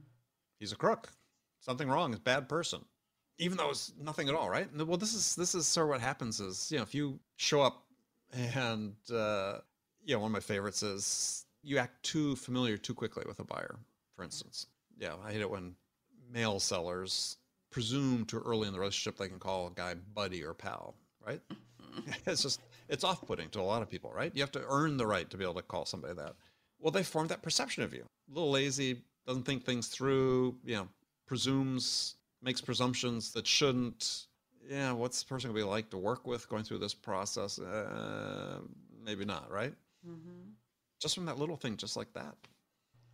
He's 0.60 0.71
a 0.71 0.78
crook. 0.78 1.10
Something 1.60 1.89
wrong, 1.89 2.12
he's 2.12 2.19
a 2.19 2.21
bad 2.21 2.47
person 2.47 2.86
even 3.41 3.58
though 3.58 3.71
it's 3.71 3.91
nothing 3.99 4.30
at 4.30 4.36
all, 4.36 4.49
right? 4.49 4.67
Well, 4.75 4.97
this 4.97 5.13
is 5.13 5.36
this 5.36 5.56
is 5.56 5.67
sort 5.67 5.88
of 5.88 5.89
what 5.89 6.01
happens 6.01 6.39
is 6.39 6.71
you 6.71 6.77
know 6.77 6.84
if 6.84 6.93
you 6.93 7.19
show 7.38 7.62
up 7.62 7.84
and 8.32 8.95
uh, 9.12 9.58
you 10.06 10.13
know 10.13 10.19
one 10.19 10.30
of 10.30 10.34
my 10.34 10.39
favorites 10.39 10.84
is 10.84 11.45
you 11.63 11.80
act 11.80 12.04
too 12.04 12.36
familiar 12.36 12.77
too 12.77 12.93
quickly 12.93 13.23
with 13.27 13.39
a 13.39 13.43
buyer, 13.43 13.77
for 14.15 14.23
instance. 14.23 14.67
Yeah, 14.97 15.15
I 15.25 15.32
hate 15.32 15.41
it 15.41 15.49
when 15.49 15.75
male 16.32 16.60
sellers 16.60 17.38
presume 17.71 18.25
too 18.25 18.41
early 18.45 18.67
in 18.67 18.73
the 18.73 18.80
relationship 18.80 19.17
they 19.17 19.27
can 19.27 19.39
call 19.39 19.67
a 19.67 19.71
guy 19.71 19.95
buddy 20.13 20.43
or 20.43 20.54
pal, 20.54 20.95
right? 21.25 21.41
it's 22.27 22.43
just 22.43 22.62
it's 22.89 23.04
off-putting 23.04 23.49
to 23.49 23.60
a 23.60 23.63
lot 23.63 23.82
of 23.82 23.89
people, 23.89 24.12
right? 24.13 24.32
You 24.36 24.43
have 24.43 24.51
to 24.51 24.63
earn 24.67 24.97
the 24.97 25.08
right 25.08 25.30
to 25.30 25.38
be 25.38 25.43
able 25.43 25.56
to 25.56 25.63
call 25.63 25.86
somebody 25.86 26.13
that. 26.13 26.36
Well, 26.80 26.91
they 26.91 27.04
formed 27.04 27.30
that 27.30 27.41
perception 27.41 27.84
of 27.84 27.93
you. 27.93 28.04
A 28.04 28.34
little 28.34 28.51
lazy, 28.51 29.01
doesn't 29.25 29.43
think 29.43 29.63
things 29.63 29.88
through, 29.88 30.56
you 30.63 30.75
know, 30.75 30.88
presumes 31.27 32.15
makes 32.41 32.62
presumptions 32.62 33.32
that 33.34 33.47
shouldn't. 33.47 34.27
Yeah, 34.69 34.91
what's 34.93 35.21
the 35.21 35.27
person 35.27 35.49
gonna 35.49 35.60
be 35.60 35.63
like 35.63 35.89
to 35.89 35.97
work 35.97 36.25
with 36.25 36.47
going 36.47 36.63
through 36.63 36.80
this 36.80 36.93
process? 36.93 37.60
Uh, 37.60 38.60
maybe 39.04 39.25
not, 39.25 39.51
right? 39.51 39.73
Mm-hmm. 40.08 40.51
Just 40.99 41.15
from 41.15 41.25
that 41.25 41.38
little 41.38 41.58
thing, 41.58 41.77
just 41.77 41.97
like 41.97 42.13
that. 42.13 42.36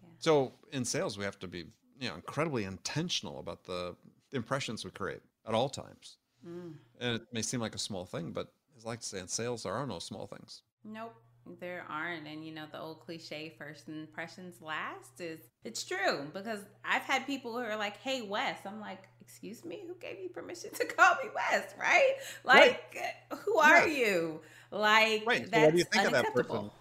Yeah. 0.02 0.10
So 0.20 0.54
in 0.72 0.84
sales, 0.84 1.18
we 1.18 1.24
have 1.24 1.40
to 1.40 1.48
be 1.48 1.66
you 2.00 2.10
know 2.10 2.16
incredibly 2.16 2.66
intentional 2.66 3.40
about 3.40 3.64
the, 3.64 3.96
impressions 4.34 4.84
we 4.84 4.92
create 4.92 5.22
at 5.48 5.54
all 5.54 5.70
times. 5.70 6.18
Mm. 6.46 6.74
And 7.00 7.16
it 7.16 7.22
may 7.32 7.42
seem 7.42 7.62
like 7.62 7.76
a 7.76 7.80
small 7.80 8.06
thing, 8.06 8.32
but 8.32 8.52
as 8.78 8.86
I 8.86 8.90
like 8.90 9.00
to 9.00 9.06
say 9.06 9.20
in 9.20 9.28
sales, 9.30 9.64
there 9.64 9.74
are 9.74 9.88
no 9.88 10.00
small 10.00 10.28
things. 10.28 10.64
Nope. 10.84 11.16
There 11.60 11.86
aren't. 11.90 12.28
And 12.28 12.46
you 12.46 12.54
know, 12.54 12.66
the 12.72 12.80
old 12.80 13.00
cliche 13.02 13.54
first 13.58 13.88
impressions 13.88 14.62
last 14.62 15.20
is 15.20 15.40
it's 15.64 15.84
true 15.84 16.28
because 16.34 16.60
I've 16.86 17.04
had 17.04 17.26
people 17.26 17.52
who 17.54 17.60
are 17.60 17.78
like, 17.78 17.98
hey, 17.98 18.22
Wes. 18.22 18.60
I'm 18.66 18.80
like, 18.80 19.04
excuse 19.22 19.66
me, 19.66 19.84
who 19.88 19.96
gave 19.96 20.20
you 20.22 20.30
permission 20.30 20.72
to 20.74 20.86
call 20.86 21.16
me 21.24 21.30
Wes, 21.36 21.74
right? 21.80 22.16
Like, 22.44 22.96
right. 22.96 23.40
who 23.40 23.58
are 23.58 23.88
yeah. 23.88 24.08
you? 24.08 24.42
Like, 24.72 25.24
right. 25.26 25.50
that's 25.50 25.64
what 25.64 25.72
do 25.72 25.78
you 25.78 25.84
think 25.86 26.06
of 26.06 26.12
that 26.14 26.34
person? 26.34 26.72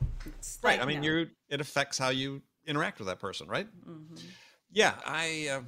right. 0.62 0.80
I 0.80 0.84
mean, 0.84 1.00
no. 1.00 1.08
you 1.08 1.26
it 1.48 1.60
affects 1.60 1.98
how 1.98 2.08
you 2.08 2.42
interact 2.66 2.98
with 2.98 3.08
that 3.08 3.20
person, 3.20 3.48
right? 3.48 3.68
Mm-hmm. 3.88 4.16
Yeah. 4.72 4.94
I, 5.06 5.48
uh, 5.52 5.60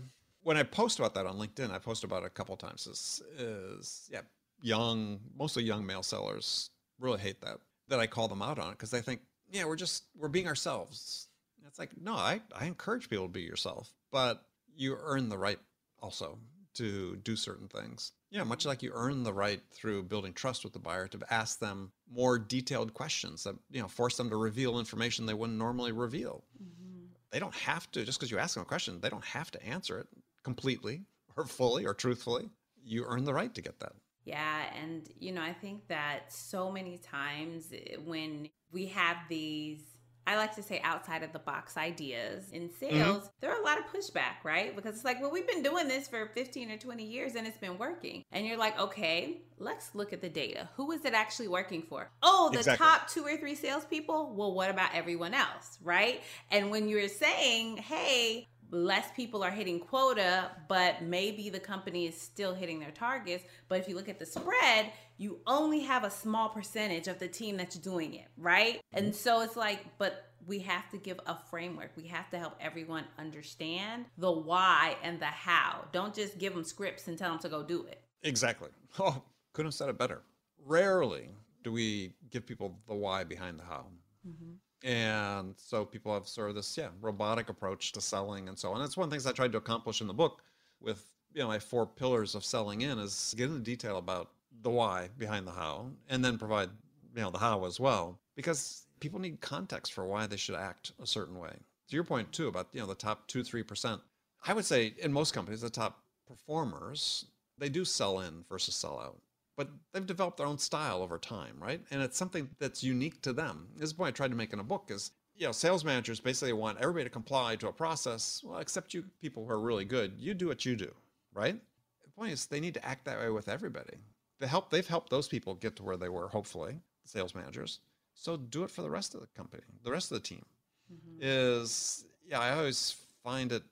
when 0.42 0.56
I 0.56 0.62
post 0.62 0.98
about 0.98 1.14
that 1.14 1.26
on 1.26 1.36
LinkedIn, 1.36 1.70
I 1.70 1.78
post 1.78 2.04
about 2.04 2.22
it 2.22 2.26
a 2.26 2.30
couple 2.30 2.56
times. 2.56 2.86
Is, 2.86 3.22
is 3.38 4.08
yeah, 4.10 4.20
young, 4.62 5.20
mostly 5.36 5.62
young 5.62 5.86
male 5.86 6.02
sellers 6.02 6.70
really 6.98 7.20
hate 7.20 7.40
that 7.40 7.58
that 7.88 8.00
I 8.00 8.06
call 8.06 8.28
them 8.28 8.42
out 8.42 8.58
on 8.58 8.68
it 8.68 8.72
because 8.72 8.90
they 8.90 9.00
think, 9.00 9.20
yeah, 9.50 9.64
we're 9.64 9.76
just 9.76 10.04
we're 10.16 10.28
being 10.28 10.46
ourselves. 10.46 11.28
It's 11.66 11.78
like, 11.78 11.90
no, 12.00 12.14
I, 12.14 12.40
I 12.56 12.64
encourage 12.64 13.10
people 13.10 13.26
to 13.26 13.32
be 13.32 13.42
yourself, 13.42 13.92
but 14.10 14.42
you 14.74 14.96
earn 14.98 15.28
the 15.28 15.36
right 15.36 15.58
also 16.00 16.38
to 16.74 17.16
do 17.16 17.36
certain 17.36 17.68
things. 17.68 18.12
Yeah, 18.30 18.44
much 18.44 18.64
like 18.64 18.82
you 18.82 18.92
earn 18.94 19.22
the 19.22 19.32
right 19.32 19.60
through 19.72 20.04
building 20.04 20.32
trust 20.32 20.64
with 20.64 20.72
the 20.72 20.78
buyer 20.78 21.08
to 21.08 21.18
ask 21.28 21.58
them 21.58 21.92
more 22.10 22.38
detailed 22.38 22.94
questions 22.94 23.44
that, 23.44 23.56
you 23.70 23.82
know, 23.82 23.88
force 23.88 24.16
them 24.16 24.30
to 24.30 24.36
reveal 24.36 24.78
information 24.78 25.26
they 25.26 25.34
wouldn't 25.34 25.58
normally 25.58 25.92
reveal. 25.92 26.44
Mm-hmm. 26.62 27.06
They 27.30 27.38
don't 27.38 27.54
have 27.54 27.90
to, 27.92 28.04
just 28.04 28.18
because 28.18 28.30
you 28.30 28.38
ask 28.38 28.54
them 28.54 28.62
a 28.62 28.66
question, 28.66 29.00
they 29.00 29.10
don't 29.10 29.24
have 29.24 29.50
to 29.50 29.66
answer 29.66 29.98
it 29.98 30.06
completely 30.44 31.02
or 31.36 31.46
fully 31.46 31.84
or 31.84 31.94
truthfully. 31.94 32.48
You 32.84 33.04
earn 33.06 33.24
the 33.24 33.34
right 33.34 33.52
to 33.54 33.60
get 33.60 33.80
that. 33.80 33.92
Yeah. 34.28 34.64
And, 34.82 35.08
you 35.18 35.32
know, 35.32 35.42
I 35.42 35.54
think 35.54 35.88
that 35.88 36.30
so 36.32 36.70
many 36.70 36.98
times 36.98 37.72
eh, 37.72 37.96
when 38.04 38.50
we 38.72 38.86
have 38.86 39.16
these 39.28 39.80
I 40.28 40.36
like 40.36 40.54
to 40.56 40.62
say 40.62 40.78
outside 40.84 41.22
of 41.22 41.32
the 41.32 41.38
box 41.38 41.78
ideas 41.78 42.50
in 42.52 42.68
mm-hmm. 42.68 42.74
sales, 42.78 43.16
mm-hmm. 43.20 43.26
there 43.40 43.50
are 43.50 43.58
a 43.58 43.64
lot 43.64 43.78
of 43.78 43.86
pushback, 43.86 44.44
right? 44.44 44.76
Because 44.76 44.96
it's 44.96 45.04
like, 45.04 45.22
well, 45.22 45.30
we've 45.30 45.48
been 45.48 45.62
doing 45.62 45.88
this 45.88 46.06
for 46.06 46.26
15 46.34 46.70
or 46.70 46.76
20 46.76 47.02
years 47.02 47.34
and 47.34 47.46
it's 47.46 47.56
been 47.56 47.78
working. 47.78 48.22
And 48.30 48.46
you're 48.46 48.58
like, 48.58 48.78
okay, 48.78 49.40
let's 49.56 49.94
look 49.94 50.12
at 50.12 50.20
the 50.20 50.28
data. 50.28 50.68
Who 50.76 50.92
is 50.92 51.06
it 51.06 51.14
actually 51.14 51.48
working 51.48 51.80
for? 51.80 52.10
Oh, 52.22 52.50
the 52.52 52.58
exactly. 52.58 52.86
top 52.86 53.08
two 53.08 53.24
or 53.24 53.38
three 53.38 53.54
salespeople? 53.54 54.34
Well, 54.36 54.52
what 54.52 54.68
about 54.68 54.90
everyone 54.92 55.32
else, 55.32 55.78
right? 55.82 56.20
And 56.50 56.70
when 56.70 56.90
you're 56.90 57.08
saying, 57.08 57.78
hey, 57.78 58.46
less 58.70 59.10
people 59.16 59.42
are 59.42 59.50
hitting 59.50 59.80
quota, 59.80 60.50
but 60.68 61.02
maybe 61.02 61.48
the 61.50 61.60
company 61.60 62.06
is 62.06 62.20
still 62.20 62.54
hitting 62.54 62.80
their 62.80 62.90
targets. 62.90 63.44
But 63.68 63.78
if 63.80 63.88
you 63.88 63.94
look 63.94 64.08
at 64.08 64.18
the 64.18 64.26
spread, 64.26 64.92
you 65.16 65.38
only 65.46 65.80
have 65.80 66.04
a 66.04 66.10
small 66.10 66.48
percentage 66.48 67.08
of 67.08 67.18
the 67.18 67.28
team 67.28 67.56
that's 67.56 67.76
doing 67.76 68.14
it, 68.14 68.28
right? 68.36 68.80
And 68.92 69.14
so 69.14 69.40
it's 69.40 69.56
like, 69.56 69.84
but 69.98 70.30
we 70.46 70.60
have 70.60 70.88
to 70.90 70.98
give 70.98 71.20
a 71.26 71.36
framework. 71.50 71.90
We 71.96 72.06
have 72.06 72.30
to 72.30 72.38
help 72.38 72.54
everyone 72.60 73.04
understand 73.18 74.06
the 74.16 74.30
why 74.30 74.96
and 75.02 75.20
the 75.20 75.26
how. 75.26 75.84
Don't 75.92 76.14
just 76.14 76.38
give 76.38 76.54
them 76.54 76.64
scripts 76.64 77.08
and 77.08 77.18
tell 77.18 77.30
them 77.30 77.38
to 77.40 77.48
go 77.48 77.62
do 77.62 77.84
it. 77.84 78.02
Exactly. 78.22 78.70
Oh, 79.00 79.22
couldn't 79.52 79.68
have 79.68 79.74
said 79.74 79.88
it 79.90 79.98
better. 79.98 80.22
Rarely 80.64 81.28
do 81.62 81.70
we 81.70 82.14
give 82.30 82.46
people 82.46 82.78
the 82.88 82.94
why 82.94 83.22
behind 83.22 83.58
the 83.60 83.64
how. 83.64 83.86
Mm-hmm 84.26 84.54
and 84.84 85.54
so 85.56 85.84
people 85.84 86.12
have 86.12 86.28
sort 86.28 86.50
of 86.50 86.56
this 86.56 86.76
yeah 86.76 86.88
robotic 87.00 87.48
approach 87.48 87.92
to 87.92 88.00
selling 88.00 88.48
and 88.48 88.58
so 88.58 88.72
on. 88.72 88.80
That's 88.80 88.96
one 88.96 89.04
of 89.04 89.10
the 89.10 89.14
things 89.14 89.26
i 89.26 89.32
tried 89.32 89.52
to 89.52 89.58
accomplish 89.58 90.00
in 90.00 90.06
the 90.06 90.14
book 90.14 90.42
with 90.80 91.04
you 91.34 91.42
know 91.42 91.48
my 91.48 91.58
four 91.58 91.86
pillars 91.86 92.34
of 92.34 92.44
selling 92.44 92.82
in 92.82 92.98
is 92.98 93.34
get 93.36 93.48
into 93.48 93.60
detail 93.60 93.98
about 93.98 94.30
the 94.62 94.70
why 94.70 95.08
behind 95.18 95.46
the 95.46 95.52
how 95.52 95.86
and 96.08 96.24
then 96.24 96.38
provide 96.38 96.70
you 97.14 97.22
know 97.22 97.30
the 97.30 97.38
how 97.38 97.64
as 97.64 97.80
well. 97.80 98.18
Because 98.34 98.86
people 99.00 99.20
need 99.20 99.40
context 99.40 99.92
for 99.92 100.06
why 100.06 100.26
they 100.26 100.36
should 100.36 100.54
act 100.54 100.92
a 101.02 101.06
certain 101.06 101.38
way. 101.38 101.54
To 101.88 101.94
your 101.94 102.04
point 102.04 102.32
too 102.32 102.48
about 102.48 102.68
you 102.72 102.80
know 102.80 102.86
the 102.86 102.94
top 102.94 103.26
two 103.26 103.42
three 103.42 103.62
percent 103.62 104.00
i 104.46 104.52
would 104.52 104.64
say 104.64 104.94
in 104.98 105.12
most 105.12 105.32
companies 105.32 105.60
the 105.60 105.70
top 105.70 106.02
performers 106.26 107.26
they 107.56 107.68
do 107.68 107.84
sell 107.84 108.20
in 108.20 108.44
versus 108.48 108.74
sell 108.74 109.00
out 109.00 109.16
but 109.58 109.68
they've 109.92 110.06
developed 110.06 110.36
their 110.36 110.46
own 110.46 110.56
style 110.56 111.02
over 111.02 111.18
time, 111.18 111.56
right? 111.58 111.80
And 111.90 112.00
it's 112.00 112.16
something 112.16 112.48
that's 112.60 112.84
unique 112.84 113.20
to 113.22 113.32
them. 113.32 113.66
This 113.76 113.90
is 113.90 113.98
what 113.98 114.06
I 114.06 114.12
tried 114.12 114.30
to 114.30 114.36
make 114.36 114.52
in 114.52 114.60
a 114.60 114.64
book 114.64 114.84
is, 114.88 115.10
you 115.34 115.46
know, 115.46 115.52
sales 115.52 115.84
managers 115.84 116.20
basically 116.20 116.52
want 116.52 116.78
everybody 116.78 117.04
to 117.04 117.10
comply 117.10 117.56
to 117.56 117.66
a 117.66 117.72
process, 117.72 118.40
well, 118.44 118.60
except 118.60 118.94
you 118.94 119.04
people 119.20 119.44
who 119.44 119.50
are 119.50 119.58
really 119.58 119.84
good. 119.84 120.12
You 120.16 120.32
do 120.32 120.46
what 120.46 120.64
you 120.64 120.76
do, 120.76 120.94
right? 121.34 121.60
The 122.04 122.10
point 122.12 122.30
is 122.30 122.46
they 122.46 122.60
need 122.60 122.74
to 122.74 122.86
act 122.86 123.04
that 123.06 123.18
way 123.18 123.30
with 123.30 123.48
everybody. 123.48 123.94
They 124.38 124.46
help 124.46 124.70
they've 124.70 124.86
helped 124.86 125.10
those 125.10 125.26
people 125.26 125.56
get 125.56 125.74
to 125.76 125.82
where 125.82 125.96
they 125.96 126.08
were, 126.08 126.28
hopefully, 126.28 126.78
sales 127.04 127.34
managers. 127.34 127.80
So 128.14 128.36
do 128.36 128.62
it 128.62 128.70
for 128.70 128.82
the 128.82 128.90
rest 128.90 129.16
of 129.16 129.20
the 129.20 129.26
company, 129.36 129.64
the 129.82 129.90
rest 129.90 130.12
of 130.12 130.22
the 130.22 130.28
team. 130.28 130.44
Mm-hmm. 130.92 131.18
Is 131.20 132.04
yeah, 132.30 132.38
I 132.38 132.56
always 132.56 132.94
find 133.24 133.50
it 133.50 133.64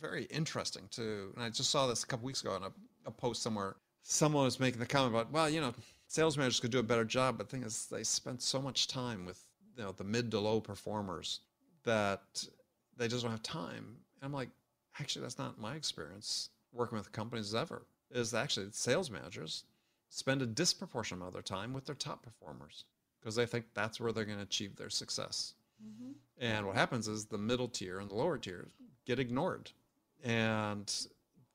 very 0.00 0.24
interesting 0.24 0.88
to 0.92 1.32
and 1.34 1.44
I 1.44 1.50
just 1.50 1.70
saw 1.70 1.86
this 1.86 2.02
a 2.02 2.06
couple 2.06 2.24
weeks 2.24 2.40
ago 2.40 2.56
in 2.56 2.62
a, 2.62 2.72
a 3.04 3.10
post 3.10 3.42
somewhere. 3.42 3.76
Someone 4.04 4.44
was 4.44 4.60
making 4.60 4.80
the 4.80 4.86
comment 4.86 5.14
about, 5.14 5.32
well, 5.32 5.48
you 5.48 5.60
know, 5.60 5.74
sales 6.06 6.36
managers 6.36 6.60
could 6.60 6.70
do 6.70 6.78
a 6.78 6.82
better 6.82 7.04
job, 7.04 7.38
but 7.38 7.48
the 7.48 7.56
thing 7.56 7.66
is 7.66 7.86
they 7.86 8.04
spend 8.04 8.40
so 8.40 8.60
much 8.60 8.86
time 8.86 9.24
with 9.24 9.40
you 9.76 9.82
know 9.82 9.92
the 9.92 10.04
mid 10.04 10.30
to 10.30 10.38
low 10.38 10.60
performers 10.60 11.40
that 11.84 12.44
they 12.96 13.08
just 13.08 13.22
don't 13.22 13.32
have 13.32 13.42
time. 13.42 13.96
And 14.20 14.22
I'm 14.24 14.32
like, 14.32 14.50
actually 15.00 15.22
that's 15.22 15.38
not 15.38 15.58
my 15.58 15.74
experience 15.74 16.50
working 16.72 16.98
with 16.98 17.10
companies 17.12 17.54
ever. 17.54 17.86
Is 18.10 18.34
actually 18.34 18.66
sales 18.70 19.10
managers 19.10 19.64
spend 20.10 20.42
a 20.42 20.46
disproportionate 20.46 21.18
amount 21.20 21.28
of 21.30 21.34
their 21.34 21.42
time 21.42 21.72
with 21.72 21.86
their 21.86 21.96
top 21.96 22.22
performers 22.22 22.84
because 23.18 23.34
they 23.34 23.46
think 23.46 23.64
that's 23.74 23.98
where 23.98 24.12
they're 24.12 24.24
going 24.24 24.38
to 24.38 24.44
achieve 24.44 24.76
their 24.76 24.90
success. 24.90 25.54
Mm-hmm. 25.82 26.12
And 26.38 26.66
what 26.66 26.76
happens 26.76 27.08
is 27.08 27.24
the 27.24 27.38
middle 27.38 27.68
tier 27.68 27.98
and 27.98 28.08
the 28.08 28.14
lower 28.14 28.38
tier 28.38 28.68
get 29.06 29.18
ignored. 29.18 29.70
And 30.22 30.92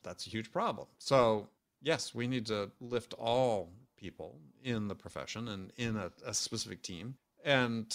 that's 0.04 0.28
a 0.28 0.30
huge 0.30 0.52
problem. 0.52 0.88
So, 0.98 1.48
yes, 1.82 2.14
we 2.14 2.28
need 2.28 2.46
to 2.48 2.72
lift 2.80 3.14
all 3.14 3.72
people 3.98 4.40
in 4.64 4.88
the 4.88 4.96
profession 4.96 5.48
and 5.50 5.72
in 5.78 5.98
a, 5.98 6.12
a 6.26 6.34
specific 6.34 6.82
team. 6.82 7.16
And 7.44 7.94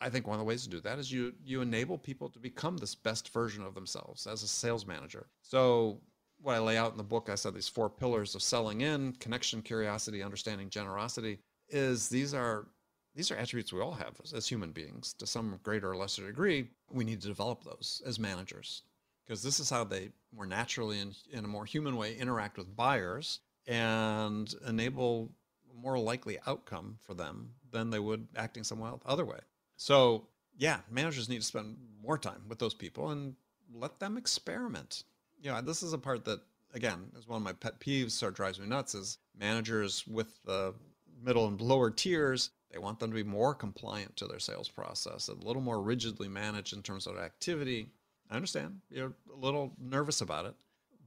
I 0.00 0.08
think 0.08 0.26
one 0.26 0.34
of 0.34 0.40
the 0.40 0.44
ways 0.44 0.64
to 0.64 0.68
do 0.68 0.80
that 0.80 0.98
is 0.98 1.12
you 1.12 1.32
you 1.44 1.60
enable 1.60 1.98
people 1.98 2.28
to 2.30 2.38
become 2.38 2.76
this 2.76 2.94
best 2.94 3.28
version 3.32 3.62
of 3.64 3.74
themselves 3.74 4.26
as 4.26 4.42
a 4.42 4.48
sales 4.48 4.86
manager. 4.86 5.26
So 5.42 6.00
what 6.40 6.56
I 6.56 6.58
lay 6.58 6.76
out 6.76 6.90
in 6.90 6.98
the 6.98 7.04
book, 7.04 7.28
I 7.30 7.36
said 7.36 7.54
these 7.54 7.68
four 7.68 7.88
pillars 7.88 8.34
of 8.34 8.42
selling 8.42 8.80
in, 8.80 9.12
connection, 9.20 9.62
curiosity, 9.62 10.22
understanding, 10.22 10.70
generosity, 10.70 11.38
is 11.68 12.08
these 12.08 12.34
are 12.34 12.66
these 13.14 13.30
are 13.30 13.36
attributes 13.36 13.72
we 13.72 13.80
all 13.80 13.92
have 13.92 14.14
as, 14.24 14.32
as 14.32 14.48
human 14.48 14.72
beings 14.72 15.14
to 15.18 15.26
some 15.26 15.58
greater 15.62 15.90
or 15.90 15.96
lesser 15.96 16.26
degree. 16.26 16.68
We 16.90 17.04
need 17.04 17.20
to 17.22 17.28
develop 17.28 17.62
those 17.62 18.02
as 18.06 18.18
managers 18.18 18.82
because 19.24 19.42
this 19.42 19.60
is 19.60 19.70
how 19.70 19.84
they 19.84 20.10
more 20.34 20.46
naturally 20.46 20.98
and 20.98 21.14
in 21.30 21.44
a 21.44 21.48
more 21.48 21.64
human 21.64 21.96
way 21.96 22.16
interact 22.16 22.56
with 22.56 22.74
buyers 22.74 23.40
and 23.66 24.54
enable 24.66 25.30
a 25.70 25.80
more 25.80 25.98
likely 25.98 26.38
outcome 26.46 26.96
for 27.00 27.14
them 27.14 27.50
than 27.70 27.90
they 27.90 27.98
would 27.98 28.26
acting 28.36 28.64
some 28.64 28.82
other 29.04 29.24
way. 29.24 29.38
So 29.76 30.26
yeah, 30.56 30.80
managers 30.90 31.28
need 31.28 31.40
to 31.40 31.46
spend 31.46 31.76
more 32.02 32.18
time 32.18 32.42
with 32.48 32.58
those 32.58 32.74
people 32.74 33.10
and 33.10 33.34
let 33.72 33.98
them 34.00 34.16
experiment 34.16 35.04
you 35.42 35.50
know, 35.50 35.60
this 35.60 35.82
is 35.82 35.92
a 35.92 35.98
part 35.98 36.24
that 36.24 36.40
again 36.72 37.10
is 37.18 37.28
one 37.28 37.36
of 37.36 37.42
my 37.42 37.52
pet 37.52 37.80
peeves. 37.80 38.22
Of 38.22 38.34
drives 38.34 38.58
me 38.58 38.66
nuts. 38.66 38.94
Is 38.94 39.18
managers 39.38 40.06
with 40.06 40.42
the 40.44 40.74
middle 41.22 41.46
and 41.46 41.60
lower 41.60 41.90
tiers 41.90 42.50
they 42.70 42.78
want 42.78 42.98
them 42.98 43.10
to 43.10 43.14
be 43.14 43.22
more 43.22 43.54
compliant 43.54 44.16
to 44.16 44.26
their 44.26 44.38
sales 44.38 44.68
process, 44.68 45.28
a 45.28 45.34
little 45.34 45.60
more 45.60 45.82
rigidly 45.82 46.26
managed 46.26 46.72
in 46.72 46.82
terms 46.82 47.06
of 47.06 47.18
activity. 47.18 47.90
I 48.32 48.36
understand 48.36 48.80
you're 48.90 49.12
a 49.32 49.36
little 49.36 49.74
nervous 49.78 50.22
about 50.22 50.46
it, 50.46 50.54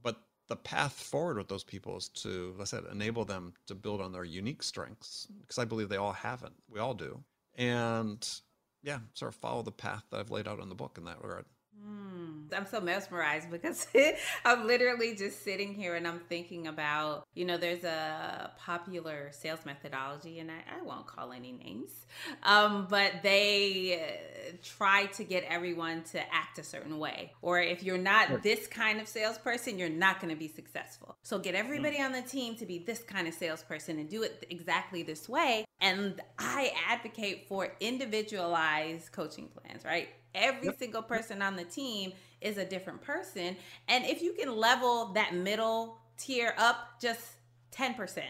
but 0.02 0.16
the 0.48 0.54
path 0.56 0.92
forward 0.92 1.38
with 1.38 1.48
those 1.48 1.64
people 1.64 1.96
is 1.96 2.08
to, 2.10 2.54
let's 2.56 2.70
say, 2.70 2.78
enable 2.92 3.24
them 3.24 3.52
to 3.66 3.74
build 3.74 4.00
on 4.00 4.12
their 4.12 4.24
unique 4.24 4.62
strengths, 4.62 5.26
because 5.40 5.58
I 5.58 5.64
believe 5.64 5.88
they 5.88 5.96
all 5.96 6.12
have 6.12 6.44
it. 6.44 6.52
We 6.70 6.78
all 6.78 6.94
do. 6.94 7.22
And 7.56 8.26
yeah, 8.82 9.00
sort 9.14 9.32
of 9.32 9.40
follow 9.40 9.62
the 9.62 9.72
path 9.72 10.04
that 10.10 10.20
I've 10.20 10.30
laid 10.30 10.46
out 10.46 10.60
in 10.60 10.68
the 10.68 10.76
book 10.76 10.98
in 10.98 11.04
that 11.06 11.20
regard. 11.20 11.46
Mm, 11.84 12.54
I'm 12.56 12.66
so 12.66 12.80
mesmerized 12.80 13.50
because 13.50 13.86
I'm 14.44 14.66
literally 14.66 15.14
just 15.14 15.42
sitting 15.42 15.74
here 15.74 15.94
and 15.94 16.06
I'm 16.06 16.20
thinking 16.28 16.66
about, 16.66 17.26
you 17.34 17.44
know, 17.44 17.56
there's 17.56 17.84
a 17.84 18.52
popular 18.58 19.30
sales 19.32 19.60
methodology, 19.66 20.38
and 20.38 20.50
I, 20.50 20.62
I 20.78 20.82
won't 20.82 21.06
call 21.06 21.32
any 21.32 21.52
names, 21.52 22.06
um, 22.42 22.86
but 22.88 23.22
they 23.22 24.00
uh, 24.00 24.56
try 24.62 25.06
to 25.06 25.24
get 25.24 25.44
everyone 25.44 26.02
to 26.12 26.34
act 26.34 26.58
a 26.58 26.62
certain 26.62 26.98
way. 26.98 27.32
Or 27.42 27.60
if 27.60 27.82
you're 27.82 27.98
not 27.98 28.42
this 28.42 28.66
kind 28.66 29.00
of 29.00 29.08
salesperson, 29.08 29.78
you're 29.78 29.88
not 29.88 30.20
going 30.20 30.32
to 30.32 30.38
be 30.38 30.48
successful. 30.48 31.16
So 31.22 31.38
get 31.38 31.54
everybody 31.54 31.98
mm. 31.98 32.06
on 32.06 32.12
the 32.12 32.22
team 32.22 32.56
to 32.56 32.66
be 32.66 32.78
this 32.78 33.00
kind 33.00 33.28
of 33.28 33.34
salesperson 33.34 33.98
and 33.98 34.08
do 34.08 34.22
it 34.22 34.46
exactly 34.50 35.02
this 35.02 35.28
way. 35.28 35.64
And 35.80 36.20
I 36.38 36.72
advocate 36.88 37.46
for 37.48 37.72
individualized 37.80 39.12
coaching 39.12 39.48
plans, 39.48 39.84
right? 39.84 40.08
Every 40.36 40.66
yep. 40.66 40.78
single 40.78 41.02
person 41.02 41.42
on 41.42 41.56
the 41.56 41.64
team 41.64 42.12
is 42.40 42.58
a 42.58 42.64
different 42.64 43.00
person. 43.00 43.56
And 43.88 44.04
if 44.04 44.22
you 44.22 44.34
can 44.34 44.54
level 44.54 45.12
that 45.14 45.34
middle 45.34 45.98
tier 46.18 46.54
up 46.58 47.00
just 47.00 47.22
10%, 47.74 48.20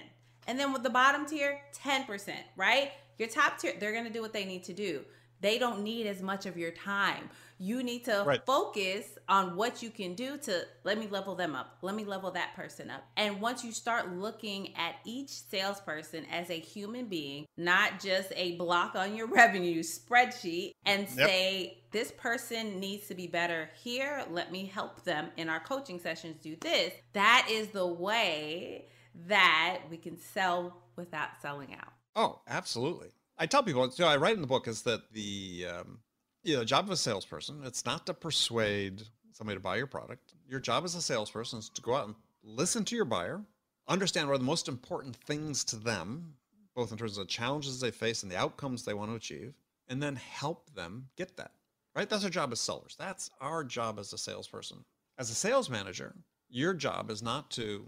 and 0.46 0.58
then 0.58 0.72
with 0.72 0.82
the 0.82 0.90
bottom 0.90 1.26
tier, 1.26 1.60
10%, 1.82 2.32
right? 2.56 2.92
Your 3.18 3.28
top 3.28 3.58
tier, 3.58 3.74
they're 3.78 3.92
going 3.92 4.04
to 4.04 4.12
do 4.12 4.22
what 4.22 4.32
they 4.32 4.44
need 4.44 4.64
to 4.64 4.72
do. 4.72 5.04
They 5.40 5.58
don't 5.58 5.82
need 5.82 6.06
as 6.06 6.22
much 6.22 6.46
of 6.46 6.56
your 6.56 6.70
time. 6.70 7.28
You 7.58 7.82
need 7.82 8.04
to 8.04 8.22
right. 8.26 8.44
focus 8.44 9.06
on 9.28 9.56
what 9.56 9.82
you 9.82 9.90
can 9.90 10.14
do 10.14 10.36
to 10.38 10.62
let 10.84 10.98
me 10.98 11.08
level 11.08 11.34
them 11.34 11.54
up. 11.54 11.78
Let 11.82 11.94
me 11.94 12.04
level 12.04 12.30
that 12.32 12.54
person 12.54 12.90
up. 12.90 13.04
And 13.16 13.40
once 13.40 13.64
you 13.64 13.72
start 13.72 14.12
looking 14.12 14.74
at 14.76 14.96
each 15.04 15.30
salesperson 15.30 16.26
as 16.30 16.50
a 16.50 16.58
human 16.58 17.06
being, 17.06 17.46
not 17.56 18.00
just 18.00 18.32
a 18.36 18.56
block 18.56 18.94
on 18.94 19.16
your 19.16 19.26
revenue 19.28 19.82
spreadsheet, 19.82 20.72
and 20.84 21.02
yep. 21.02 21.28
say, 21.28 21.78
this 21.92 22.12
person 22.12 22.78
needs 22.78 23.06
to 23.08 23.14
be 23.14 23.26
better 23.26 23.70
here. 23.82 24.24
Let 24.30 24.52
me 24.52 24.66
help 24.66 25.04
them 25.04 25.28
in 25.36 25.48
our 25.48 25.60
coaching 25.60 25.98
sessions 25.98 26.36
do 26.42 26.56
this. 26.60 26.92
That 27.14 27.48
is 27.50 27.68
the 27.68 27.86
way 27.86 28.88
that 29.28 29.80
we 29.90 29.96
can 29.96 30.18
sell 30.18 30.82
without 30.96 31.30
selling 31.40 31.74
out. 31.74 31.92
Oh, 32.14 32.40
absolutely. 32.48 33.08
I 33.38 33.46
tell 33.46 33.62
people, 33.62 33.90
so 33.90 34.06
I 34.06 34.16
write 34.16 34.34
in 34.34 34.40
the 34.40 34.46
book 34.46 34.66
is 34.68 34.82
that 34.82 35.12
the 35.12 35.66
um, 35.70 35.98
you 36.46 36.56
know, 36.56 36.64
job 36.64 36.84
of 36.84 36.92
a 36.92 36.96
salesperson, 36.96 37.60
it's 37.64 37.84
not 37.84 38.06
to 38.06 38.14
persuade 38.14 39.02
somebody 39.32 39.56
to 39.56 39.62
buy 39.62 39.76
your 39.76 39.88
product. 39.88 40.34
Your 40.48 40.60
job 40.60 40.84
as 40.84 40.94
a 40.94 41.02
salesperson 41.02 41.58
is 41.58 41.68
to 41.70 41.82
go 41.82 41.94
out 41.94 42.06
and 42.06 42.14
listen 42.44 42.84
to 42.84 42.94
your 42.94 43.04
buyer, 43.04 43.42
understand 43.88 44.28
what 44.28 44.34
are 44.34 44.38
the 44.38 44.44
most 44.44 44.68
important 44.68 45.16
things 45.16 45.64
to 45.64 45.76
them, 45.76 46.34
both 46.76 46.92
in 46.92 46.98
terms 46.98 47.18
of 47.18 47.26
the 47.26 47.32
challenges 47.32 47.80
they 47.80 47.90
face 47.90 48.22
and 48.22 48.30
the 48.30 48.36
outcomes 48.36 48.84
they 48.84 48.94
want 48.94 49.10
to 49.10 49.16
achieve, 49.16 49.54
and 49.88 50.00
then 50.00 50.14
help 50.14 50.72
them 50.74 51.08
get 51.16 51.36
that. 51.36 51.50
Right? 51.96 52.08
That's 52.08 52.22
our 52.22 52.30
job 52.30 52.52
as 52.52 52.60
sellers. 52.60 52.94
That's 52.96 53.30
our 53.40 53.64
job 53.64 53.98
as 53.98 54.12
a 54.12 54.18
salesperson. 54.18 54.84
As 55.18 55.30
a 55.30 55.34
sales 55.34 55.68
manager, 55.68 56.14
your 56.48 56.74
job 56.74 57.10
is 57.10 57.24
not 57.24 57.50
to 57.52 57.84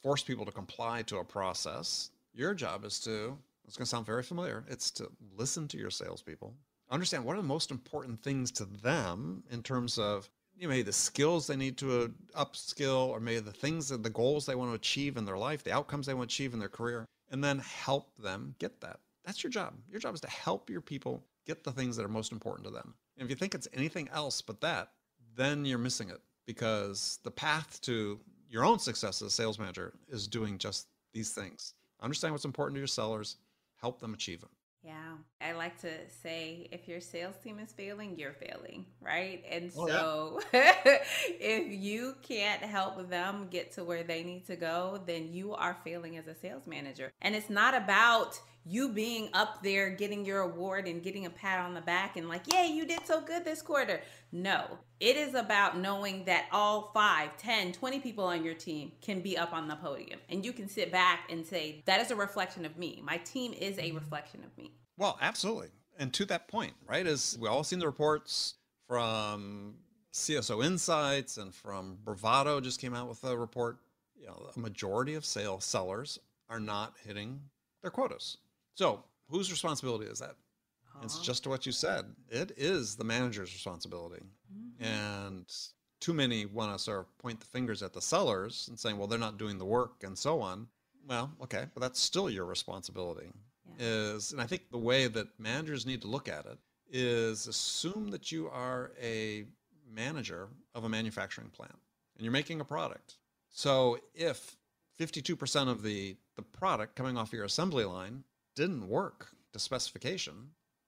force 0.00 0.22
people 0.22 0.44
to 0.44 0.52
comply 0.52 1.02
to 1.02 1.18
a 1.18 1.24
process. 1.24 2.10
Your 2.32 2.54
job 2.54 2.84
is 2.84 3.00
to, 3.00 3.36
it's 3.66 3.76
going 3.76 3.84
to 3.84 3.90
sound 3.90 4.06
very 4.06 4.22
familiar, 4.22 4.64
it's 4.68 4.92
to 4.92 5.10
listen 5.36 5.66
to 5.68 5.78
your 5.78 5.90
salespeople, 5.90 6.54
understand 6.90 7.24
what 7.24 7.34
are 7.34 7.42
the 7.42 7.48
most 7.48 7.70
important 7.70 8.22
things 8.22 8.50
to 8.52 8.64
them 8.64 9.42
in 9.50 9.62
terms 9.62 9.98
of 9.98 10.28
you 10.56 10.66
know, 10.66 10.70
maybe 10.70 10.82
the 10.82 10.92
skills 10.92 11.46
they 11.46 11.56
need 11.56 11.76
to 11.78 12.02
uh, 12.02 12.44
upskill 12.44 13.08
or 13.08 13.20
maybe 13.20 13.40
the 13.40 13.52
things 13.52 13.88
that 13.88 14.02
the 14.02 14.10
goals 14.10 14.46
they 14.46 14.54
want 14.54 14.70
to 14.70 14.74
achieve 14.74 15.16
in 15.16 15.24
their 15.24 15.36
life 15.36 15.62
the 15.62 15.72
outcomes 15.72 16.06
they 16.06 16.14
want 16.14 16.30
to 16.30 16.34
achieve 16.34 16.54
in 16.54 16.58
their 16.58 16.68
career 16.68 17.04
and 17.30 17.42
then 17.42 17.58
help 17.58 18.16
them 18.18 18.54
get 18.58 18.80
that. 18.80 19.00
That's 19.24 19.42
your 19.42 19.50
job. 19.50 19.74
Your 19.90 20.00
job 20.00 20.14
is 20.14 20.20
to 20.20 20.30
help 20.30 20.70
your 20.70 20.80
people 20.80 21.24
get 21.44 21.64
the 21.64 21.72
things 21.72 21.96
that 21.96 22.04
are 22.04 22.08
most 22.08 22.32
important 22.32 22.66
to 22.66 22.72
them. 22.72 22.94
And 23.16 23.24
if 23.24 23.30
you 23.30 23.36
think 23.36 23.54
it's 23.54 23.68
anything 23.72 24.08
else 24.12 24.40
but 24.40 24.60
that 24.60 24.90
then 25.36 25.64
you're 25.64 25.78
missing 25.78 26.08
it 26.08 26.20
because 26.46 27.18
the 27.22 27.30
path 27.30 27.80
to 27.82 28.18
your 28.48 28.64
own 28.64 28.78
success 28.78 29.20
as 29.20 29.28
a 29.28 29.30
sales 29.30 29.58
manager 29.58 29.92
is 30.08 30.26
doing 30.26 30.56
just 30.56 30.86
these 31.12 31.32
things. 31.32 31.74
Understand 32.00 32.32
what's 32.32 32.44
important 32.44 32.76
to 32.76 32.80
your 32.80 32.86
sellers 32.86 33.36
help 33.78 34.00
them 34.00 34.14
achieve 34.14 34.40
them 34.40 34.50
yeah. 34.86 35.16
I 35.40 35.52
like 35.52 35.80
to 35.80 35.90
say 36.22 36.68
if 36.70 36.86
your 36.86 37.00
sales 37.00 37.34
team 37.42 37.58
is 37.58 37.72
failing, 37.72 38.16
you're 38.16 38.34
failing, 38.34 38.86
right? 39.00 39.42
And 39.50 39.72
oh, 39.76 39.88
so 39.88 40.40
yeah. 40.54 40.74
if 40.84 41.66
you 41.68 42.14
can't 42.22 42.62
help 42.62 43.10
them 43.10 43.48
get 43.50 43.72
to 43.72 43.84
where 43.84 44.04
they 44.04 44.22
need 44.22 44.46
to 44.46 44.54
go, 44.54 45.00
then 45.04 45.32
you 45.32 45.54
are 45.54 45.76
failing 45.82 46.16
as 46.16 46.28
a 46.28 46.34
sales 46.36 46.68
manager. 46.68 47.10
And 47.20 47.34
it's 47.34 47.50
not 47.50 47.74
about 47.74 48.38
you 48.68 48.88
being 48.88 49.28
up 49.32 49.62
there 49.62 49.90
getting 49.90 50.24
your 50.24 50.40
award 50.40 50.88
and 50.88 51.00
getting 51.00 51.24
a 51.24 51.30
pat 51.30 51.60
on 51.60 51.72
the 51.72 51.80
back 51.80 52.16
and 52.16 52.28
like, 52.28 52.52
yay, 52.52 52.66
you 52.66 52.84
did 52.84 53.06
so 53.06 53.20
good 53.20 53.44
this 53.44 53.62
quarter. 53.62 54.00
No, 54.32 54.78
it 54.98 55.16
is 55.16 55.34
about 55.34 55.78
knowing 55.78 56.24
that 56.24 56.46
all 56.50 56.90
5, 56.92 57.36
10, 57.36 57.72
20 57.72 58.00
people 58.00 58.24
on 58.24 58.44
your 58.44 58.54
team 58.54 58.90
can 59.00 59.20
be 59.20 59.38
up 59.38 59.52
on 59.52 59.68
the 59.68 59.76
podium 59.76 60.18
and 60.28 60.44
you 60.44 60.52
can 60.52 60.68
sit 60.68 60.90
back 60.90 61.30
and 61.30 61.46
say, 61.46 61.84
that 61.86 62.00
is 62.00 62.10
a 62.10 62.16
reflection 62.16 62.64
of 62.64 62.76
me. 62.76 63.00
My 63.04 63.18
team 63.18 63.52
is 63.52 63.78
a 63.78 63.92
reflection 63.92 64.42
of 64.44 64.56
me. 64.58 64.72
Well, 64.98 65.16
absolutely. 65.20 65.68
And 65.96 66.12
to 66.14 66.24
that 66.26 66.48
point, 66.48 66.72
right, 66.88 67.06
as 67.06 67.38
we 67.40 67.48
all 67.48 67.62
seen 67.62 67.78
the 67.78 67.86
reports 67.86 68.54
from 68.88 69.76
CSO 70.12 70.64
Insights 70.64 71.36
and 71.36 71.54
from 71.54 71.98
Bravado 72.04 72.60
just 72.60 72.80
came 72.80 72.94
out 72.94 73.08
with 73.08 73.22
a 73.22 73.36
report, 73.36 73.78
you 74.18 74.26
know, 74.26 74.50
a 74.54 74.58
majority 74.58 75.14
of 75.14 75.24
sales 75.24 75.64
sellers 75.64 76.18
are 76.50 76.60
not 76.60 76.94
hitting 77.04 77.42
their 77.82 77.92
quotas 77.92 78.38
so, 78.76 79.02
whose 79.30 79.50
responsibility 79.50 80.04
is 80.04 80.18
that? 80.18 80.36
Uh-huh. 80.36 81.00
It's 81.02 81.18
just 81.18 81.46
what 81.46 81.64
you 81.64 81.72
said. 81.72 82.04
It 82.28 82.52
is 82.56 82.94
the 82.94 83.04
manager's 83.04 83.52
responsibility. 83.54 84.22
Mm-hmm. 84.54 84.84
And 84.84 85.52
too 85.98 86.12
many 86.12 86.44
want 86.44 86.76
to 86.76 86.78
sort 86.78 87.00
of 87.00 87.18
point 87.18 87.40
the 87.40 87.46
fingers 87.46 87.82
at 87.82 87.94
the 87.94 88.02
sellers 88.02 88.66
and 88.68 88.78
saying, 88.78 88.98
well, 88.98 89.06
they're 89.06 89.18
not 89.18 89.38
doing 89.38 89.56
the 89.56 89.64
work 89.64 90.04
and 90.04 90.16
so 90.16 90.42
on. 90.42 90.68
Well, 91.08 91.32
okay, 91.42 91.64
but 91.72 91.80
that's 91.80 91.98
still 91.98 92.28
your 92.28 92.44
responsibility. 92.44 93.32
Yeah. 93.78 93.86
Is 93.86 94.32
and 94.32 94.42
I 94.42 94.46
think 94.46 94.70
the 94.70 94.78
way 94.78 95.08
that 95.08 95.28
managers 95.40 95.86
need 95.86 96.02
to 96.02 96.08
look 96.08 96.28
at 96.28 96.44
it 96.44 96.58
is 96.90 97.46
assume 97.46 98.08
that 98.10 98.30
you 98.30 98.48
are 98.50 98.92
a 99.02 99.44
manager 99.90 100.48
of 100.74 100.84
a 100.84 100.88
manufacturing 100.88 101.48
plant 101.48 101.78
and 102.16 102.24
you're 102.24 102.32
making 102.32 102.60
a 102.60 102.64
product. 102.64 103.16
So 103.48 103.98
if 104.14 104.56
52% 105.00 105.68
of 105.68 105.82
the, 105.82 106.16
the 106.36 106.42
product 106.42 106.94
coming 106.94 107.16
off 107.16 107.32
your 107.32 107.44
assembly 107.44 107.84
line 107.84 108.22
didn't 108.56 108.88
work 108.88 109.28
to 109.52 109.58
specification, 109.60 110.34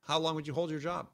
how 0.01 0.19
long 0.19 0.35
would 0.35 0.47
you 0.47 0.55
hold 0.55 0.71
your 0.71 0.81
job? 0.81 1.07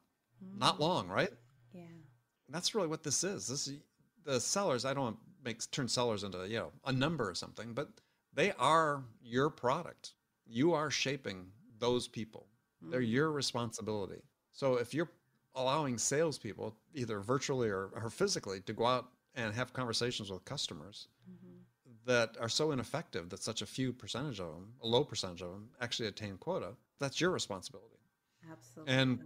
Mm. 0.42 0.58
Not 0.58 0.80
long, 0.80 1.08
right? 1.08 1.32
Yeah. 1.74 1.82
And 1.82 2.54
that's 2.54 2.74
really 2.74 2.88
what 2.88 3.02
this 3.02 3.22
is. 3.22 3.46
This 3.46 3.68
is 3.68 3.78
the 4.24 4.40
sellers. 4.40 4.86
I 4.86 4.94
don't 4.94 5.18
make 5.44 5.70
turn 5.70 5.88
sellers 5.88 6.24
into 6.24 6.46
you 6.48 6.58
know 6.58 6.72
a 6.86 6.92
number 6.92 7.28
or 7.28 7.34
something, 7.34 7.74
but 7.74 7.88
they 8.32 8.52
are 8.52 9.04
your 9.22 9.50
product. 9.50 10.14
You 10.46 10.72
are 10.72 10.90
shaping 10.90 11.46
those 11.78 12.08
people. 12.08 12.46
Mm. 12.82 12.90
They're 12.90 13.00
your 13.02 13.30
responsibility. 13.32 14.22
So 14.52 14.76
if 14.76 14.94
you're 14.94 15.10
allowing 15.54 15.98
salespeople, 15.98 16.74
either 16.94 17.20
virtually 17.20 17.68
or, 17.68 17.90
or 17.94 18.10
physically, 18.10 18.60
to 18.60 18.72
go 18.72 18.86
out 18.86 19.08
and 19.34 19.54
have 19.54 19.72
conversations 19.72 20.30
with 20.30 20.44
customers. 20.44 21.08
That 22.06 22.36
are 22.40 22.48
so 22.48 22.72
ineffective 22.72 23.30
that 23.30 23.42
such 23.42 23.62
a 23.62 23.66
few 23.66 23.92
percentage 23.92 24.40
of 24.40 24.52
them, 24.52 24.74
a 24.82 24.86
low 24.86 25.04
percentage 25.04 25.42
of 25.42 25.50
them, 25.50 25.68
actually 25.80 26.08
attain 26.08 26.36
quota, 26.36 26.70
that's 26.98 27.20
your 27.20 27.30
responsibility. 27.30 27.96
Absolutely. 28.50 28.94
And 28.94 29.18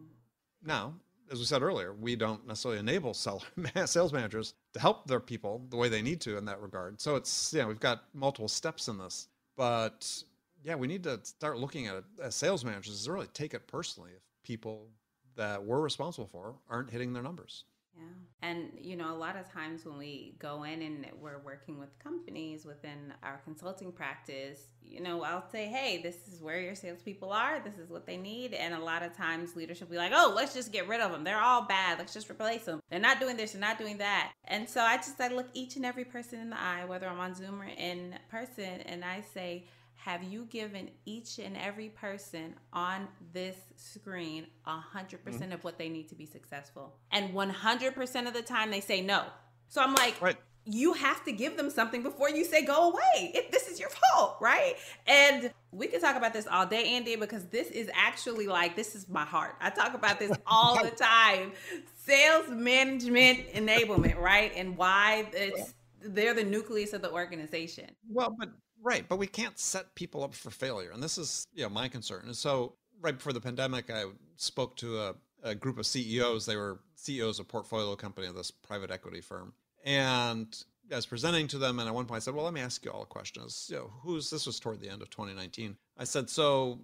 now, 0.65 0.95
as 1.31 1.39
we 1.39 1.45
said 1.45 1.63
earlier, 1.63 1.93
we 1.93 2.17
don't 2.17 2.47
necessarily 2.47 2.81
enable 2.81 3.15
sell, 3.15 3.43
sales 3.85 4.13
managers 4.13 4.55
to 4.73 4.81
help 4.81 5.07
their 5.07 5.21
people 5.21 5.63
the 5.71 5.77
way 5.77 5.89
they 5.89 6.03
need 6.03 6.21
to 6.23 6.37
in 6.39 6.45
that 6.47 6.61
regard. 6.61 7.01
So 7.01 7.17
it's, 7.17 7.53
yeah, 7.53 7.67
we've 7.67 7.81
got 7.81 8.05
multiple 8.15 8.49
steps 8.49 8.89
in 8.89 8.99
this. 8.99 9.29
But 9.57 10.23
yeah, 10.65 10.75
we 10.77 10.87
need 10.87 11.03
to 11.05 11.21
start 11.23 11.59
looking 11.59 11.87
at 11.87 11.97
it 11.97 12.05
as 12.23 12.35
sales 12.35 12.65
managers 12.65 13.05
to 13.05 13.13
really 13.13 13.27
take 13.29 13.55
it 13.55 13.67
personally 13.67 14.11
if 14.17 14.23
people 14.43 14.89
that 15.37 15.63
we're 15.63 15.81
responsible 15.81 16.29
for 16.31 16.55
aren't 16.69 16.91
hitting 16.91 17.13
their 17.13 17.23
numbers. 17.23 17.65
Yeah. 17.99 18.05
And, 18.41 18.71
you 18.81 18.97
know, 18.97 19.13
a 19.13 19.19
lot 19.19 19.37
of 19.37 19.53
times 19.53 19.85
when 19.85 19.99
we 19.99 20.37
go 20.39 20.63
in 20.63 20.81
and 20.83 21.07
we're 21.21 21.41
working 21.41 21.79
with 21.79 21.89
companies 21.99 22.65
within 22.65 23.13
our 23.25 23.41
consulting 23.45 23.91
practice, 23.91 24.61
you 24.81 25.01
know, 25.01 25.25
I'll 25.25 25.51
say, 25.51 25.67
hey, 25.67 26.01
this 26.01 26.17
is 26.33 26.41
where 26.41 26.61
your 26.61 26.77
salespeople 26.77 27.33
are. 27.33 27.59
This 27.59 27.79
is 27.79 27.91
what 27.91 28.07
they 28.07 28.17
need. 28.17 28.55
And 28.55 28.75
a 28.75 28.79
lot 28.79 29.03
of 29.03 29.17
times 29.17 29.57
leadership 29.57 29.89
will 29.89 29.95
be 29.95 29.99
like, 29.99 30.13
oh, 30.15 30.33
let's 30.37 30.55
just 30.55 30.73
get 30.73 30.87
rid 30.87 31.01
of 31.01 31.11
them. 31.11 31.25
They're 31.25 31.41
all 31.41 31.63
bad. 31.63 31.99
Let's 31.99 32.15
just 32.15 32.31
replace 32.31 32.65
them. 32.65 32.81
They're 32.91 33.01
not 33.01 33.19
doing 33.19 33.37
this. 33.37 33.53
They're 33.53 33.61
not 33.61 33.79
doing 33.79 33.99
that. 33.99 34.31
And 34.45 34.69
so 34.69 34.83
I 34.83 34.99
just, 34.99 35.21
I 35.21 35.29
look 35.29 35.49
each 35.53 35.75
and 35.75 35.85
every 35.85 36.05
person 36.05 36.39
in 36.39 36.51
the 36.51 36.61
eye, 36.61 36.85
whether 36.87 37.09
I'm 37.09 37.19
on 37.19 37.35
Zoom 37.35 37.61
or 37.61 37.67
in 37.67 38.15
person, 38.31 38.83
and 38.87 39.05
I 39.05 39.23
say, 39.35 39.65
have 39.99 40.23
you 40.23 40.45
given 40.45 40.89
each 41.05 41.39
and 41.39 41.57
every 41.57 41.89
person 41.89 42.55
on 42.73 43.09
this 43.33 43.57
screen 43.75 44.47
100% 44.67 44.81
mm-hmm. 45.25 45.53
of 45.53 45.65
what 45.65 45.77
they 45.77 45.89
need 45.89 46.09
to 46.09 46.15
be 46.15 46.25
successful? 46.25 46.95
And 47.11 47.35
100% 47.35 48.29
of 48.29 48.33
the 48.33 48.43
time 48.43 48.71
they 48.71 48.81
say 48.81 49.01
no. 49.01 49.25
So 49.69 49.83
I'm 49.83 49.95
like, 49.95 50.21
right. 50.23 50.37
you 50.65 50.93
have 50.93 51.25
to 51.25 51.33
give 51.33 51.57
them 51.57 51.69
something 51.69 52.05
before 52.05 52.31
you 52.31 52.45
say 52.45 52.65
go 52.65 52.91
away. 52.91 53.33
If 53.35 53.51
this 53.51 53.67
is 53.67 53.81
your 53.81 53.91
fault, 53.91 54.37
right? 54.41 54.77
And 55.09 55.51
we 55.73 55.89
can 55.89 56.01
talk 56.01 56.17
about 56.17 56.33
this 56.33 56.47
all 56.47 56.65
day, 56.65 56.95
Andy, 56.95 57.17
because 57.17 57.47
this 57.47 57.69
is 57.69 57.91
actually 57.93 58.47
like 58.47 58.77
this 58.77 58.95
is 58.95 59.09
my 59.09 59.25
heart. 59.25 59.57
I 59.61 59.71
talk 59.71 59.95
about 59.95 60.21
this 60.21 60.33
all 60.47 60.83
the 60.83 60.91
time. 60.91 61.53
Sales 61.97 62.49
management 62.49 63.49
enablement, 63.53 64.17
right? 64.17 64.53
And 64.55 64.77
why 64.77 65.27
it's 65.33 65.75
they're 66.01 66.35
the 66.35 66.45
nucleus 66.45 66.93
of 66.93 67.03
the 67.03 67.11
organization. 67.11 67.91
Well, 68.09 68.35
but 68.39 68.51
Right, 68.83 69.09
but 69.09 69.19
we 69.19 69.27
can't 69.27 69.59
set 69.59 69.95
people 69.95 70.23
up 70.23 70.35
for 70.35 70.51
failure, 70.51 70.91
and 70.93 71.03
this 71.03 71.19
is 71.19 71.47
you 71.55 71.63
know 71.63 71.69
my 71.69 71.89
concern. 71.89 72.23
And 72.27 72.37
so 72.37 72.75
right 73.01 73.17
before 73.17 73.33
the 73.33 73.41
pandemic, 73.41 73.91
I 73.91 74.05
spoke 74.37 74.77
to 74.77 75.01
a, 75.01 75.15
a 75.43 75.55
group 75.55 75.79
of 75.79 75.87
CEOs. 75.87 76.47
They 76.47 76.57
were 76.57 76.79
CEOs 76.95 77.41
of 77.41 77.49
portfolio 77.49 77.97
company 77.97 78.27
of 78.27 78.35
this 78.35 78.51
private 78.51 78.91
equity 78.91 79.21
firm, 79.21 79.53
and 79.85 80.47
I 80.93 80.97
was 80.97 81.07
presenting 81.07 81.49
to 81.49 81.59
them, 81.59 81.79
and 81.79 81.89
at 81.89 81.95
one 81.95 82.07
point 82.07 82.17
I 82.17 82.21
said, 82.21 82.35
"Well, 82.35 82.45
let 82.45 82.55
me 82.55 82.61
ask 82.61 82.85
you 82.85 82.91
all 82.91 83.03
a 83.03 83.07
question. 83.07 83.43
you 83.69 83.77
know, 83.77 83.91
who's 84.03 84.31
this 84.31 84.47
was 84.47 84.61
toward 84.61 84.81
the 84.81 84.89
end 84.89 85.03
of 85.03 85.11
2019. 85.11 85.77
I 85.97 86.05
said, 86.05 86.31
so 86.31 86.79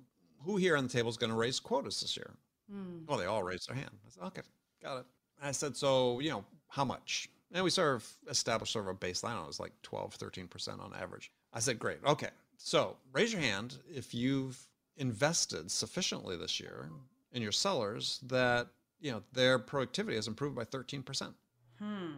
who 0.44 0.56
here 0.56 0.76
on 0.76 0.84
the 0.84 0.90
table 0.90 1.10
is 1.10 1.16
going 1.16 1.30
to 1.30 1.36
raise 1.36 1.60
quotas 1.60 2.00
this 2.00 2.16
year? 2.16 2.34
Hmm. 2.70 3.04
Well, 3.06 3.18
they 3.18 3.26
all 3.26 3.42
raised 3.42 3.68
their 3.68 3.76
hand. 3.76 3.90
I 4.06 4.10
said, 4.10 4.22
okay, 4.24 4.42
got 4.82 4.98
it. 4.98 5.06
I 5.42 5.52
said, 5.52 5.76
so 5.76 6.20
you 6.20 6.30
know, 6.30 6.44
how 6.68 6.84
much? 6.84 7.28
And 7.52 7.62
we 7.62 7.70
sort 7.70 7.94
of 7.94 8.12
established 8.28 8.72
sort 8.72 8.88
of 8.88 8.94
a 8.94 8.98
baseline. 8.98 9.40
It 9.42 9.46
was 9.46 9.60
like 9.60 9.72
12, 9.82 10.18
13% 10.18 10.80
on 10.80 10.92
average. 10.94 11.30
I 11.54 11.60
said, 11.60 11.78
great. 11.78 11.98
Okay. 12.04 12.28
So 12.58 12.96
raise 13.12 13.32
your 13.32 13.40
hand 13.40 13.78
if 13.92 14.12
you've 14.12 14.60
invested 14.96 15.70
sufficiently 15.70 16.36
this 16.36 16.60
year 16.60 16.90
in 17.32 17.42
your 17.42 17.52
sellers 17.52 18.20
that, 18.26 18.68
you 19.00 19.12
know, 19.12 19.22
their 19.32 19.58
productivity 19.58 20.16
has 20.16 20.28
improved 20.28 20.56
by 20.56 20.64
13%. 20.64 21.32
Hmm. 21.78 22.10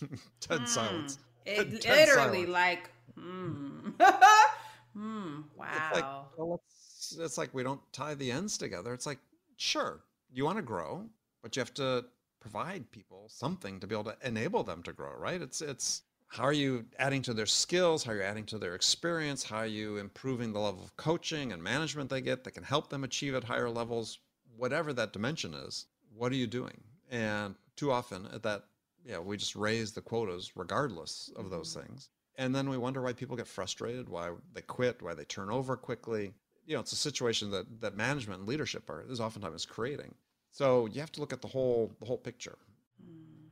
Dead 0.48 0.60
hmm. 0.60 0.66
silence. 0.66 1.18
It 1.44 1.82
Dead 1.82 2.08
literally 2.08 2.46
silence. 2.46 2.50
like, 2.50 2.90
hmm. 3.14 3.90
hmm. 4.96 5.40
Wow. 5.56 5.66
It's 5.90 6.00
like, 6.00 6.04
well, 6.36 6.62
it's, 6.66 7.18
it's 7.18 7.38
like 7.38 7.52
we 7.52 7.62
don't 7.62 7.80
tie 7.92 8.14
the 8.14 8.30
ends 8.30 8.56
together. 8.56 8.94
It's 8.94 9.06
like, 9.06 9.18
sure, 9.56 10.00
you 10.32 10.44
want 10.44 10.58
to 10.58 10.62
grow, 10.62 11.04
but 11.42 11.56
you 11.56 11.60
have 11.60 11.74
to 11.74 12.04
provide 12.40 12.90
people 12.90 13.28
something 13.28 13.80
to 13.80 13.86
be 13.86 13.94
able 13.94 14.04
to 14.04 14.16
enable 14.24 14.64
them 14.64 14.82
to 14.82 14.92
grow, 14.92 15.14
right? 15.16 15.40
It's 15.40 15.62
it's 15.62 16.02
how 16.32 16.44
are 16.44 16.52
you 16.54 16.86
adding 16.98 17.20
to 17.20 17.34
their 17.34 17.44
skills? 17.44 18.04
How 18.04 18.12
are 18.12 18.16
you 18.16 18.22
adding 18.22 18.46
to 18.46 18.58
their 18.58 18.74
experience? 18.74 19.44
How 19.44 19.58
are 19.58 19.66
you 19.66 19.98
improving 19.98 20.54
the 20.54 20.60
level 20.60 20.82
of 20.82 20.96
coaching 20.96 21.52
and 21.52 21.62
management 21.62 22.08
they 22.08 22.22
get 22.22 22.42
that 22.44 22.52
can 22.52 22.62
help 22.62 22.88
them 22.88 23.04
achieve 23.04 23.34
at 23.34 23.44
higher 23.44 23.68
levels? 23.68 24.18
Whatever 24.56 24.94
that 24.94 25.12
dimension 25.12 25.52
is 25.52 25.84
what 26.16 26.32
are 26.32 26.36
you 26.36 26.46
doing? 26.46 26.80
And 27.10 27.54
too 27.76 27.92
often 27.92 28.26
at 28.32 28.42
that 28.44 28.64
yeah 29.04 29.18
we 29.18 29.36
just 29.36 29.54
raise 29.56 29.92
the 29.92 30.00
quotas 30.00 30.52
regardless 30.56 31.30
of 31.36 31.50
those 31.50 31.68
mm-hmm. 31.68 31.86
things. 31.86 32.08
And 32.36 32.54
then 32.54 32.70
we 32.70 32.78
wonder 32.78 33.02
why 33.02 33.12
people 33.12 33.36
get 33.36 33.46
frustrated 33.46 34.08
why 34.08 34.30
they 34.54 34.62
quit 34.62 35.02
why 35.02 35.12
they 35.12 35.24
turn 35.24 35.50
over 35.50 35.76
quickly. 35.76 36.32
You 36.64 36.76
know 36.76 36.80
it's 36.80 36.92
a 36.92 36.96
situation 36.96 37.50
that 37.50 37.82
that 37.82 37.94
management 37.94 38.40
and 38.40 38.48
leadership 38.48 38.88
are 38.88 39.04
is 39.06 39.20
oftentimes 39.20 39.66
creating. 39.66 40.14
So 40.50 40.86
you 40.86 41.00
have 41.00 41.12
to 41.12 41.20
look 41.20 41.34
at 41.34 41.42
the 41.42 41.48
whole 41.48 41.92
the 42.00 42.06
whole 42.06 42.16
picture. 42.16 42.56
Mm. 43.04 43.50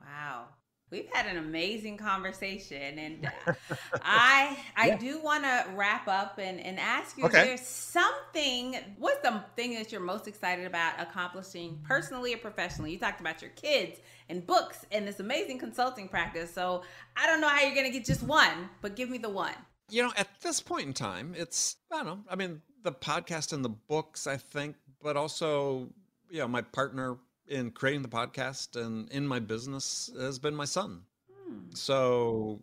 wow 0.00 0.44
We've 0.90 1.08
had 1.12 1.26
an 1.26 1.38
amazing 1.38 1.96
conversation, 1.96 2.98
and 2.98 3.30
uh, 3.46 3.52
I 4.02 4.56
I 4.76 4.88
yeah. 4.88 4.96
do 4.98 5.20
want 5.20 5.44
to 5.44 5.64
wrap 5.74 6.06
up 6.06 6.38
and, 6.38 6.60
and 6.60 6.78
ask 6.78 7.16
you: 7.18 7.24
okay. 7.24 7.40
Is 7.40 7.46
there 7.46 7.58
something? 7.58 8.76
What's 8.98 9.22
the 9.22 9.42
thing 9.56 9.74
that 9.74 9.90
you're 9.90 10.00
most 10.00 10.28
excited 10.28 10.66
about 10.66 11.00
accomplishing 11.00 11.80
personally 11.84 12.34
or 12.34 12.38
professionally? 12.38 12.92
You 12.92 12.98
talked 12.98 13.20
about 13.20 13.42
your 13.42 13.50
kids 13.52 13.98
and 14.28 14.46
books 14.46 14.84
and 14.92 15.08
this 15.08 15.20
amazing 15.20 15.58
consulting 15.58 16.08
practice. 16.08 16.52
So 16.52 16.82
I 17.16 17.26
don't 17.26 17.40
know 17.40 17.48
how 17.48 17.62
you're 17.62 17.74
going 17.74 17.90
to 17.90 17.92
get 17.92 18.04
just 18.04 18.22
one, 18.22 18.68
but 18.80 18.94
give 18.94 19.10
me 19.10 19.18
the 19.18 19.30
one. 19.30 19.54
You 19.90 20.02
know, 20.04 20.12
at 20.16 20.28
this 20.42 20.60
point 20.60 20.86
in 20.86 20.92
time, 20.92 21.34
it's 21.36 21.76
I 21.90 21.96
don't 21.96 22.06
know. 22.06 22.20
I 22.30 22.36
mean, 22.36 22.62
the 22.82 22.92
podcast 22.92 23.52
and 23.52 23.64
the 23.64 23.70
books, 23.70 24.26
I 24.26 24.36
think, 24.36 24.76
but 25.02 25.16
also 25.16 25.88
you 26.30 26.40
know, 26.40 26.48
my 26.48 26.62
partner 26.62 27.16
in 27.48 27.70
creating 27.70 28.02
the 28.02 28.08
podcast 28.08 28.80
and 28.80 29.10
in 29.10 29.26
my 29.26 29.38
business 29.38 30.10
has 30.18 30.38
been 30.38 30.54
my 30.54 30.64
son. 30.64 31.02
Hmm. 31.30 31.58
So 31.74 32.62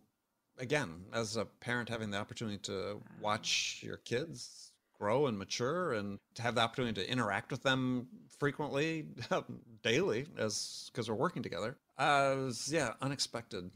again, 0.58 1.06
as 1.14 1.38
a 1.38 1.46
parent 1.46 1.90
having 1.90 2.12
the 2.12 2.18
opportunity 2.18 2.58
to 2.60 3.02
watch 3.22 3.80
your 3.84 3.98
kids 3.98 4.72
grow 5.02 5.26
and 5.26 5.38
mature 5.38 5.94
and 5.94 6.20
to 6.36 6.44
have 6.44 6.54
the 6.54 6.62
opportunity 6.62 7.02
to 7.02 7.12
interact 7.12 7.50
with 7.52 7.64
them 7.64 8.08
frequently 8.38 9.08
daily 9.84 10.28
as 10.38 10.92
because 10.92 11.10
we're 11.10 11.16
working 11.16 11.42
together 11.42 11.76
uh, 11.98 12.36
was 12.38 12.72
yeah 12.72 12.94
unexpected 13.02 13.72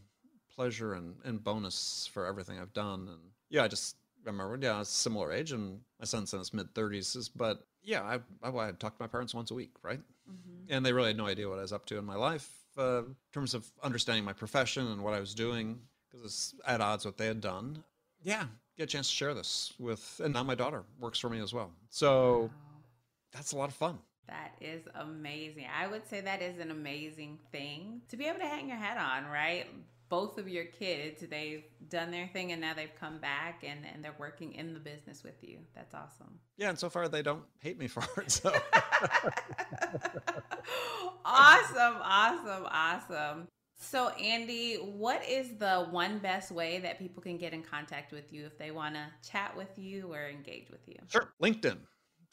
pleasure 0.55 0.93
and, 0.93 1.15
and 1.23 1.43
bonus 1.43 2.07
for 2.13 2.27
everything 2.27 2.59
i've 2.59 2.73
done 2.73 3.07
and 3.11 3.19
yeah 3.49 3.63
i 3.63 3.67
just 3.67 3.95
remember 4.23 4.55
yeah 4.61 4.81
a 4.81 4.85
similar 4.85 5.31
age 5.31 5.51
and 5.51 5.79
my 5.99 6.05
son's 6.05 6.31
in 6.31 6.37
his 6.37 6.53
mid 6.53 6.71
30s 6.75 7.29
but 7.35 7.65
yeah 7.81 8.03
i, 8.03 8.19
I, 8.47 8.67
I 8.67 8.71
talk 8.73 8.95
to 8.95 9.03
my 9.03 9.07
parents 9.07 9.33
once 9.33 9.49
a 9.49 9.55
week 9.55 9.71
right 9.81 10.01
Mm-hmm. 10.29 10.73
And 10.73 10.85
they 10.85 10.93
really 10.93 11.09
had 11.09 11.17
no 11.17 11.27
idea 11.27 11.49
what 11.49 11.59
I 11.59 11.61
was 11.61 11.73
up 11.73 11.85
to 11.87 11.97
in 11.97 12.05
my 12.05 12.15
life 12.15 12.49
uh, 12.77 12.99
in 12.99 13.15
terms 13.33 13.53
of 13.53 13.65
understanding 13.83 14.23
my 14.23 14.33
profession 14.33 14.87
and 14.87 15.03
what 15.03 15.13
I 15.13 15.19
was 15.19 15.33
doing 15.33 15.79
because 16.09 16.25
it's 16.25 16.55
at 16.65 16.81
odds 16.81 17.05
with 17.05 17.13
what 17.13 17.17
they 17.17 17.27
had 17.27 17.41
done. 17.41 17.83
Yeah, 18.23 18.45
get 18.77 18.83
a 18.83 18.87
chance 18.87 19.09
to 19.09 19.15
share 19.15 19.33
this 19.33 19.73
with, 19.79 20.21
and 20.23 20.33
now 20.33 20.43
my 20.43 20.55
daughter 20.55 20.83
works 20.99 21.19
for 21.19 21.29
me 21.29 21.39
as 21.39 21.53
well. 21.53 21.71
So 21.89 22.41
wow. 22.41 22.49
that's 23.31 23.51
a 23.51 23.57
lot 23.57 23.69
of 23.69 23.75
fun. 23.75 23.99
That 24.27 24.55
is 24.59 24.81
amazing. 24.95 25.67
I 25.79 25.85
would 25.87 26.07
say 26.07 26.21
that 26.21 26.41
is 26.41 26.59
an 26.59 26.71
amazing 26.71 27.37
thing 27.51 28.01
to 28.09 28.17
be 28.17 28.25
able 28.25 28.39
to 28.39 28.47
hang 28.47 28.67
your 28.67 28.77
hat 28.77 28.97
on, 28.97 29.31
right? 29.31 29.67
Both 30.09 30.37
of 30.37 30.47
your 30.47 30.65
kids 30.65 31.23
they've 31.29 31.63
done 31.89 32.11
their 32.11 32.27
thing 32.27 32.51
and 32.51 32.61
now 32.61 32.73
they've 32.73 32.95
come 32.99 33.17
back 33.19 33.63
and, 33.65 33.79
and 33.93 34.03
they're 34.03 34.15
working 34.19 34.53
in 34.53 34.73
the 34.73 34.79
business 34.79 35.23
with 35.23 35.43
you 35.43 35.57
that's 35.73 35.93
awesome 35.93 36.39
yeah 36.57 36.69
and 36.69 36.77
so 36.79 36.89
far 36.89 37.07
they 37.07 37.21
don't 37.21 37.43
hate 37.59 37.77
me 37.77 37.87
for 37.95 38.03
it 38.21 38.31
so 38.31 38.49
awesome 41.25 41.95
awesome 42.01 42.65
awesome 42.69 43.47
So, 43.77 44.09
Andy, 44.09 44.75
what 44.75 45.23
is 45.27 45.57
the 45.57 45.87
one 45.91 46.19
best 46.19 46.49
way 46.51 46.79
that 46.79 46.97
people 46.97 47.21
can 47.21 47.37
get 47.37 47.53
in 47.53 47.61
contact 47.61 48.13
with 48.13 48.31
you 48.31 48.45
if 48.45 48.57
they 48.57 48.71
want 48.71 48.95
to 48.95 49.05
chat 49.29 49.55
with 49.55 49.77
you 49.77 50.13
or 50.13 50.29
engage 50.29 50.69
with 50.69 50.87
you? 50.87 50.95
Sure. 51.07 51.33
LinkedIn. 51.43 51.77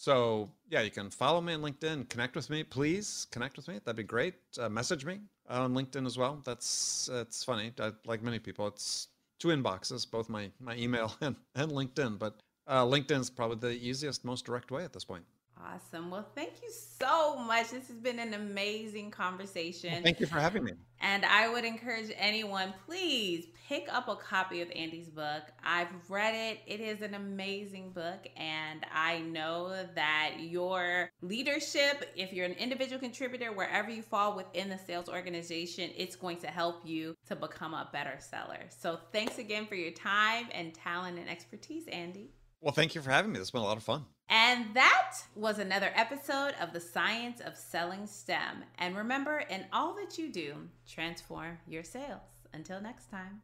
So, 0.03 0.51
yeah, 0.69 0.81
you 0.81 0.91
can 0.91 1.11
follow 1.11 1.41
me 1.41 1.53
on 1.53 1.63
LinkedIn, 1.63 2.09
connect 2.09 2.35
with 2.35 2.51
me. 2.51 2.65
Please 2.65 3.29
connect 3.31 3.57
with 3.57 3.69
me. 3.69 3.75
That'd 3.85 3.95
be 3.95 4.03
great. 4.03 4.35
Uh, 4.59 4.69
message 4.69 5.05
me 5.05 5.21
on 5.49 5.75
LinkedIn 5.75 6.07
as 6.07 6.19
well. 6.19 6.41
That's 6.45 7.09
it's 7.13 7.45
funny. 7.45 7.73
I, 7.79 7.93
like 8.05 8.21
many 8.21 8.41
people, 8.41 8.67
it's 8.67 9.07
two 9.39 9.49
inboxes, 9.49 10.11
both 10.11 10.29
my 10.29 10.51
my 10.59 10.75
email 10.75 11.15
and, 11.21 11.37
and 11.55 11.71
LinkedIn. 11.71 12.19
But 12.19 12.41
uh, 12.67 12.85
LinkedIn 12.85 13.21
is 13.21 13.31
probably 13.31 13.59
the 13.59 13.77
easiest, 13.81 14.25
most 14.25 14.45
direct 14.45 14.73
way 14.73 14.83
at 14.83 14.93
this 14.93 15.05
point. 15.05 15.25
Awesome. 15.65 16.11
Well, 16.11 16.27
thank 16.35 16.55
you 16.63 16.71
so 16.71 17.37
much. 17.37 17.71
This 17.71 17.89
has 17.89 17.99
been 17.99 18.19
an 18.19 18.35
amazing 18.35 19.11
conversation. 19.11 19.93
Well, 19.93 20.03
thank 20.03 20.21
you 20.21 20.27
for 20.27 20.41
having 20.41 20.65
me. 20.65 20.73
And 21.01 21.25
I 21.25 21.49
would 21.49 21.65
encourage 21.65 22.13
anyone, 22.17 22.73
please 22.87 23.47
pick 23.69 23.93
up 23.93 24.09
a 24.09 24.17
copy 24.17 24.61
of 24.61 24.71
Andy's 24.71 25.09
book. 25.09 25.43
I've 25.65 25.89
read 26.09 26.35
it, 26.35 26.61
it 26.67 26.81
is 26.81 27.03
an 27.03 27.15
amazing 27.15 27.91
book. 27.91 28.29
And 28.37 28.85
I 28.93 29.21
know 29.21 29.87
that 29.95 30.35
your 30.39 31.11
leadership, 31.23 32.11
if 32.17 32.33
you're 32.33 32.47
an 32.47 32.53
individual 32.53 33.01
contributor, 33.01 33.53
wherever 33.53 33.91
you 33.91 34.03
fall 34.03 34.37
within 34.37 34.69
the 34.69 34.79
sales 34.79 35.09
organization, 35.09 35.91
it's 35.97 36.17
going 36.17 36.39
to 36.39 36.49
help 36.49 36.83
you 36.85 37.17
to 37.29 37.37
become 37.37 37.75
a 37.75 37.89
better 37.93 38.17
seller. 38.19 38.61
So 38.69 38.99
thanks 39.13 39.39
again 39.39 39.67
for 39.67 39.75
your 39.75 39.93
time 39.93 40.47
and 40.53 40.73
talent 40.75 41.19
and 41.19 41.29
expertise, 41.29 41.87
Andy. 41.89 42.31
Well, 42.61 42.73
thank 42.73 42.95
you 42.95 43.03
for 43.03 43.11
having 43.11 43.33
me. 43.33 43.41
It's 43.41 43.51
been 43.51 43.61
a 43.61 43.65
lot 43.65 43.77
of 43.77 43.83
fun. 43.83 44.05
And 44.33 44.75
that 44.75 45.19
was 45.37 45.59
another 45.59 45.91
episode 45.95 46.55
of 46.59 46.73
the 46.73 46.81
Science 46.81 47.43
of 47.43 47.55
Selling 47.55 48.07
STEM. 48.07 48.65
And 48.79 48.97
remember, 48.97 49.41
in 49.51 49.67
all 49.75 49.95
that 49.97 50.17
you 50.17 50.33
do, 50.33 50.55
transform 50.89 51.59
your 51.69 51.85
sales. 51.85 52.23
Until 52.55 52.81
next 52.81 53.11
time. 53.11 53.43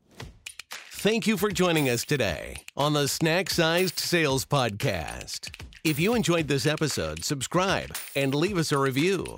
Thank 0.92 1.26
you 1.26 1.36
for 1.36 1.50
joining 1.50 1.90
us 1.90 2.06
today 2.06 2.62
on 2.74 2.94
the 2.94 3.06
Snack 3.06 3.50
Sized 3.50 3.98
Sales 3.98 4.46
Podcast. 4.46 5.54
If 5.84 6.00
you 6.00 6.14
enjoyed 6.14 6.48
this 6.48 6.64
episode, 6.64 7.22
subscribe 7.22 7.94
and 8.16 8.34
leave 8.34 8.56
us 8.56 8.72
a 8.72 8.78
review. 8.78 9.36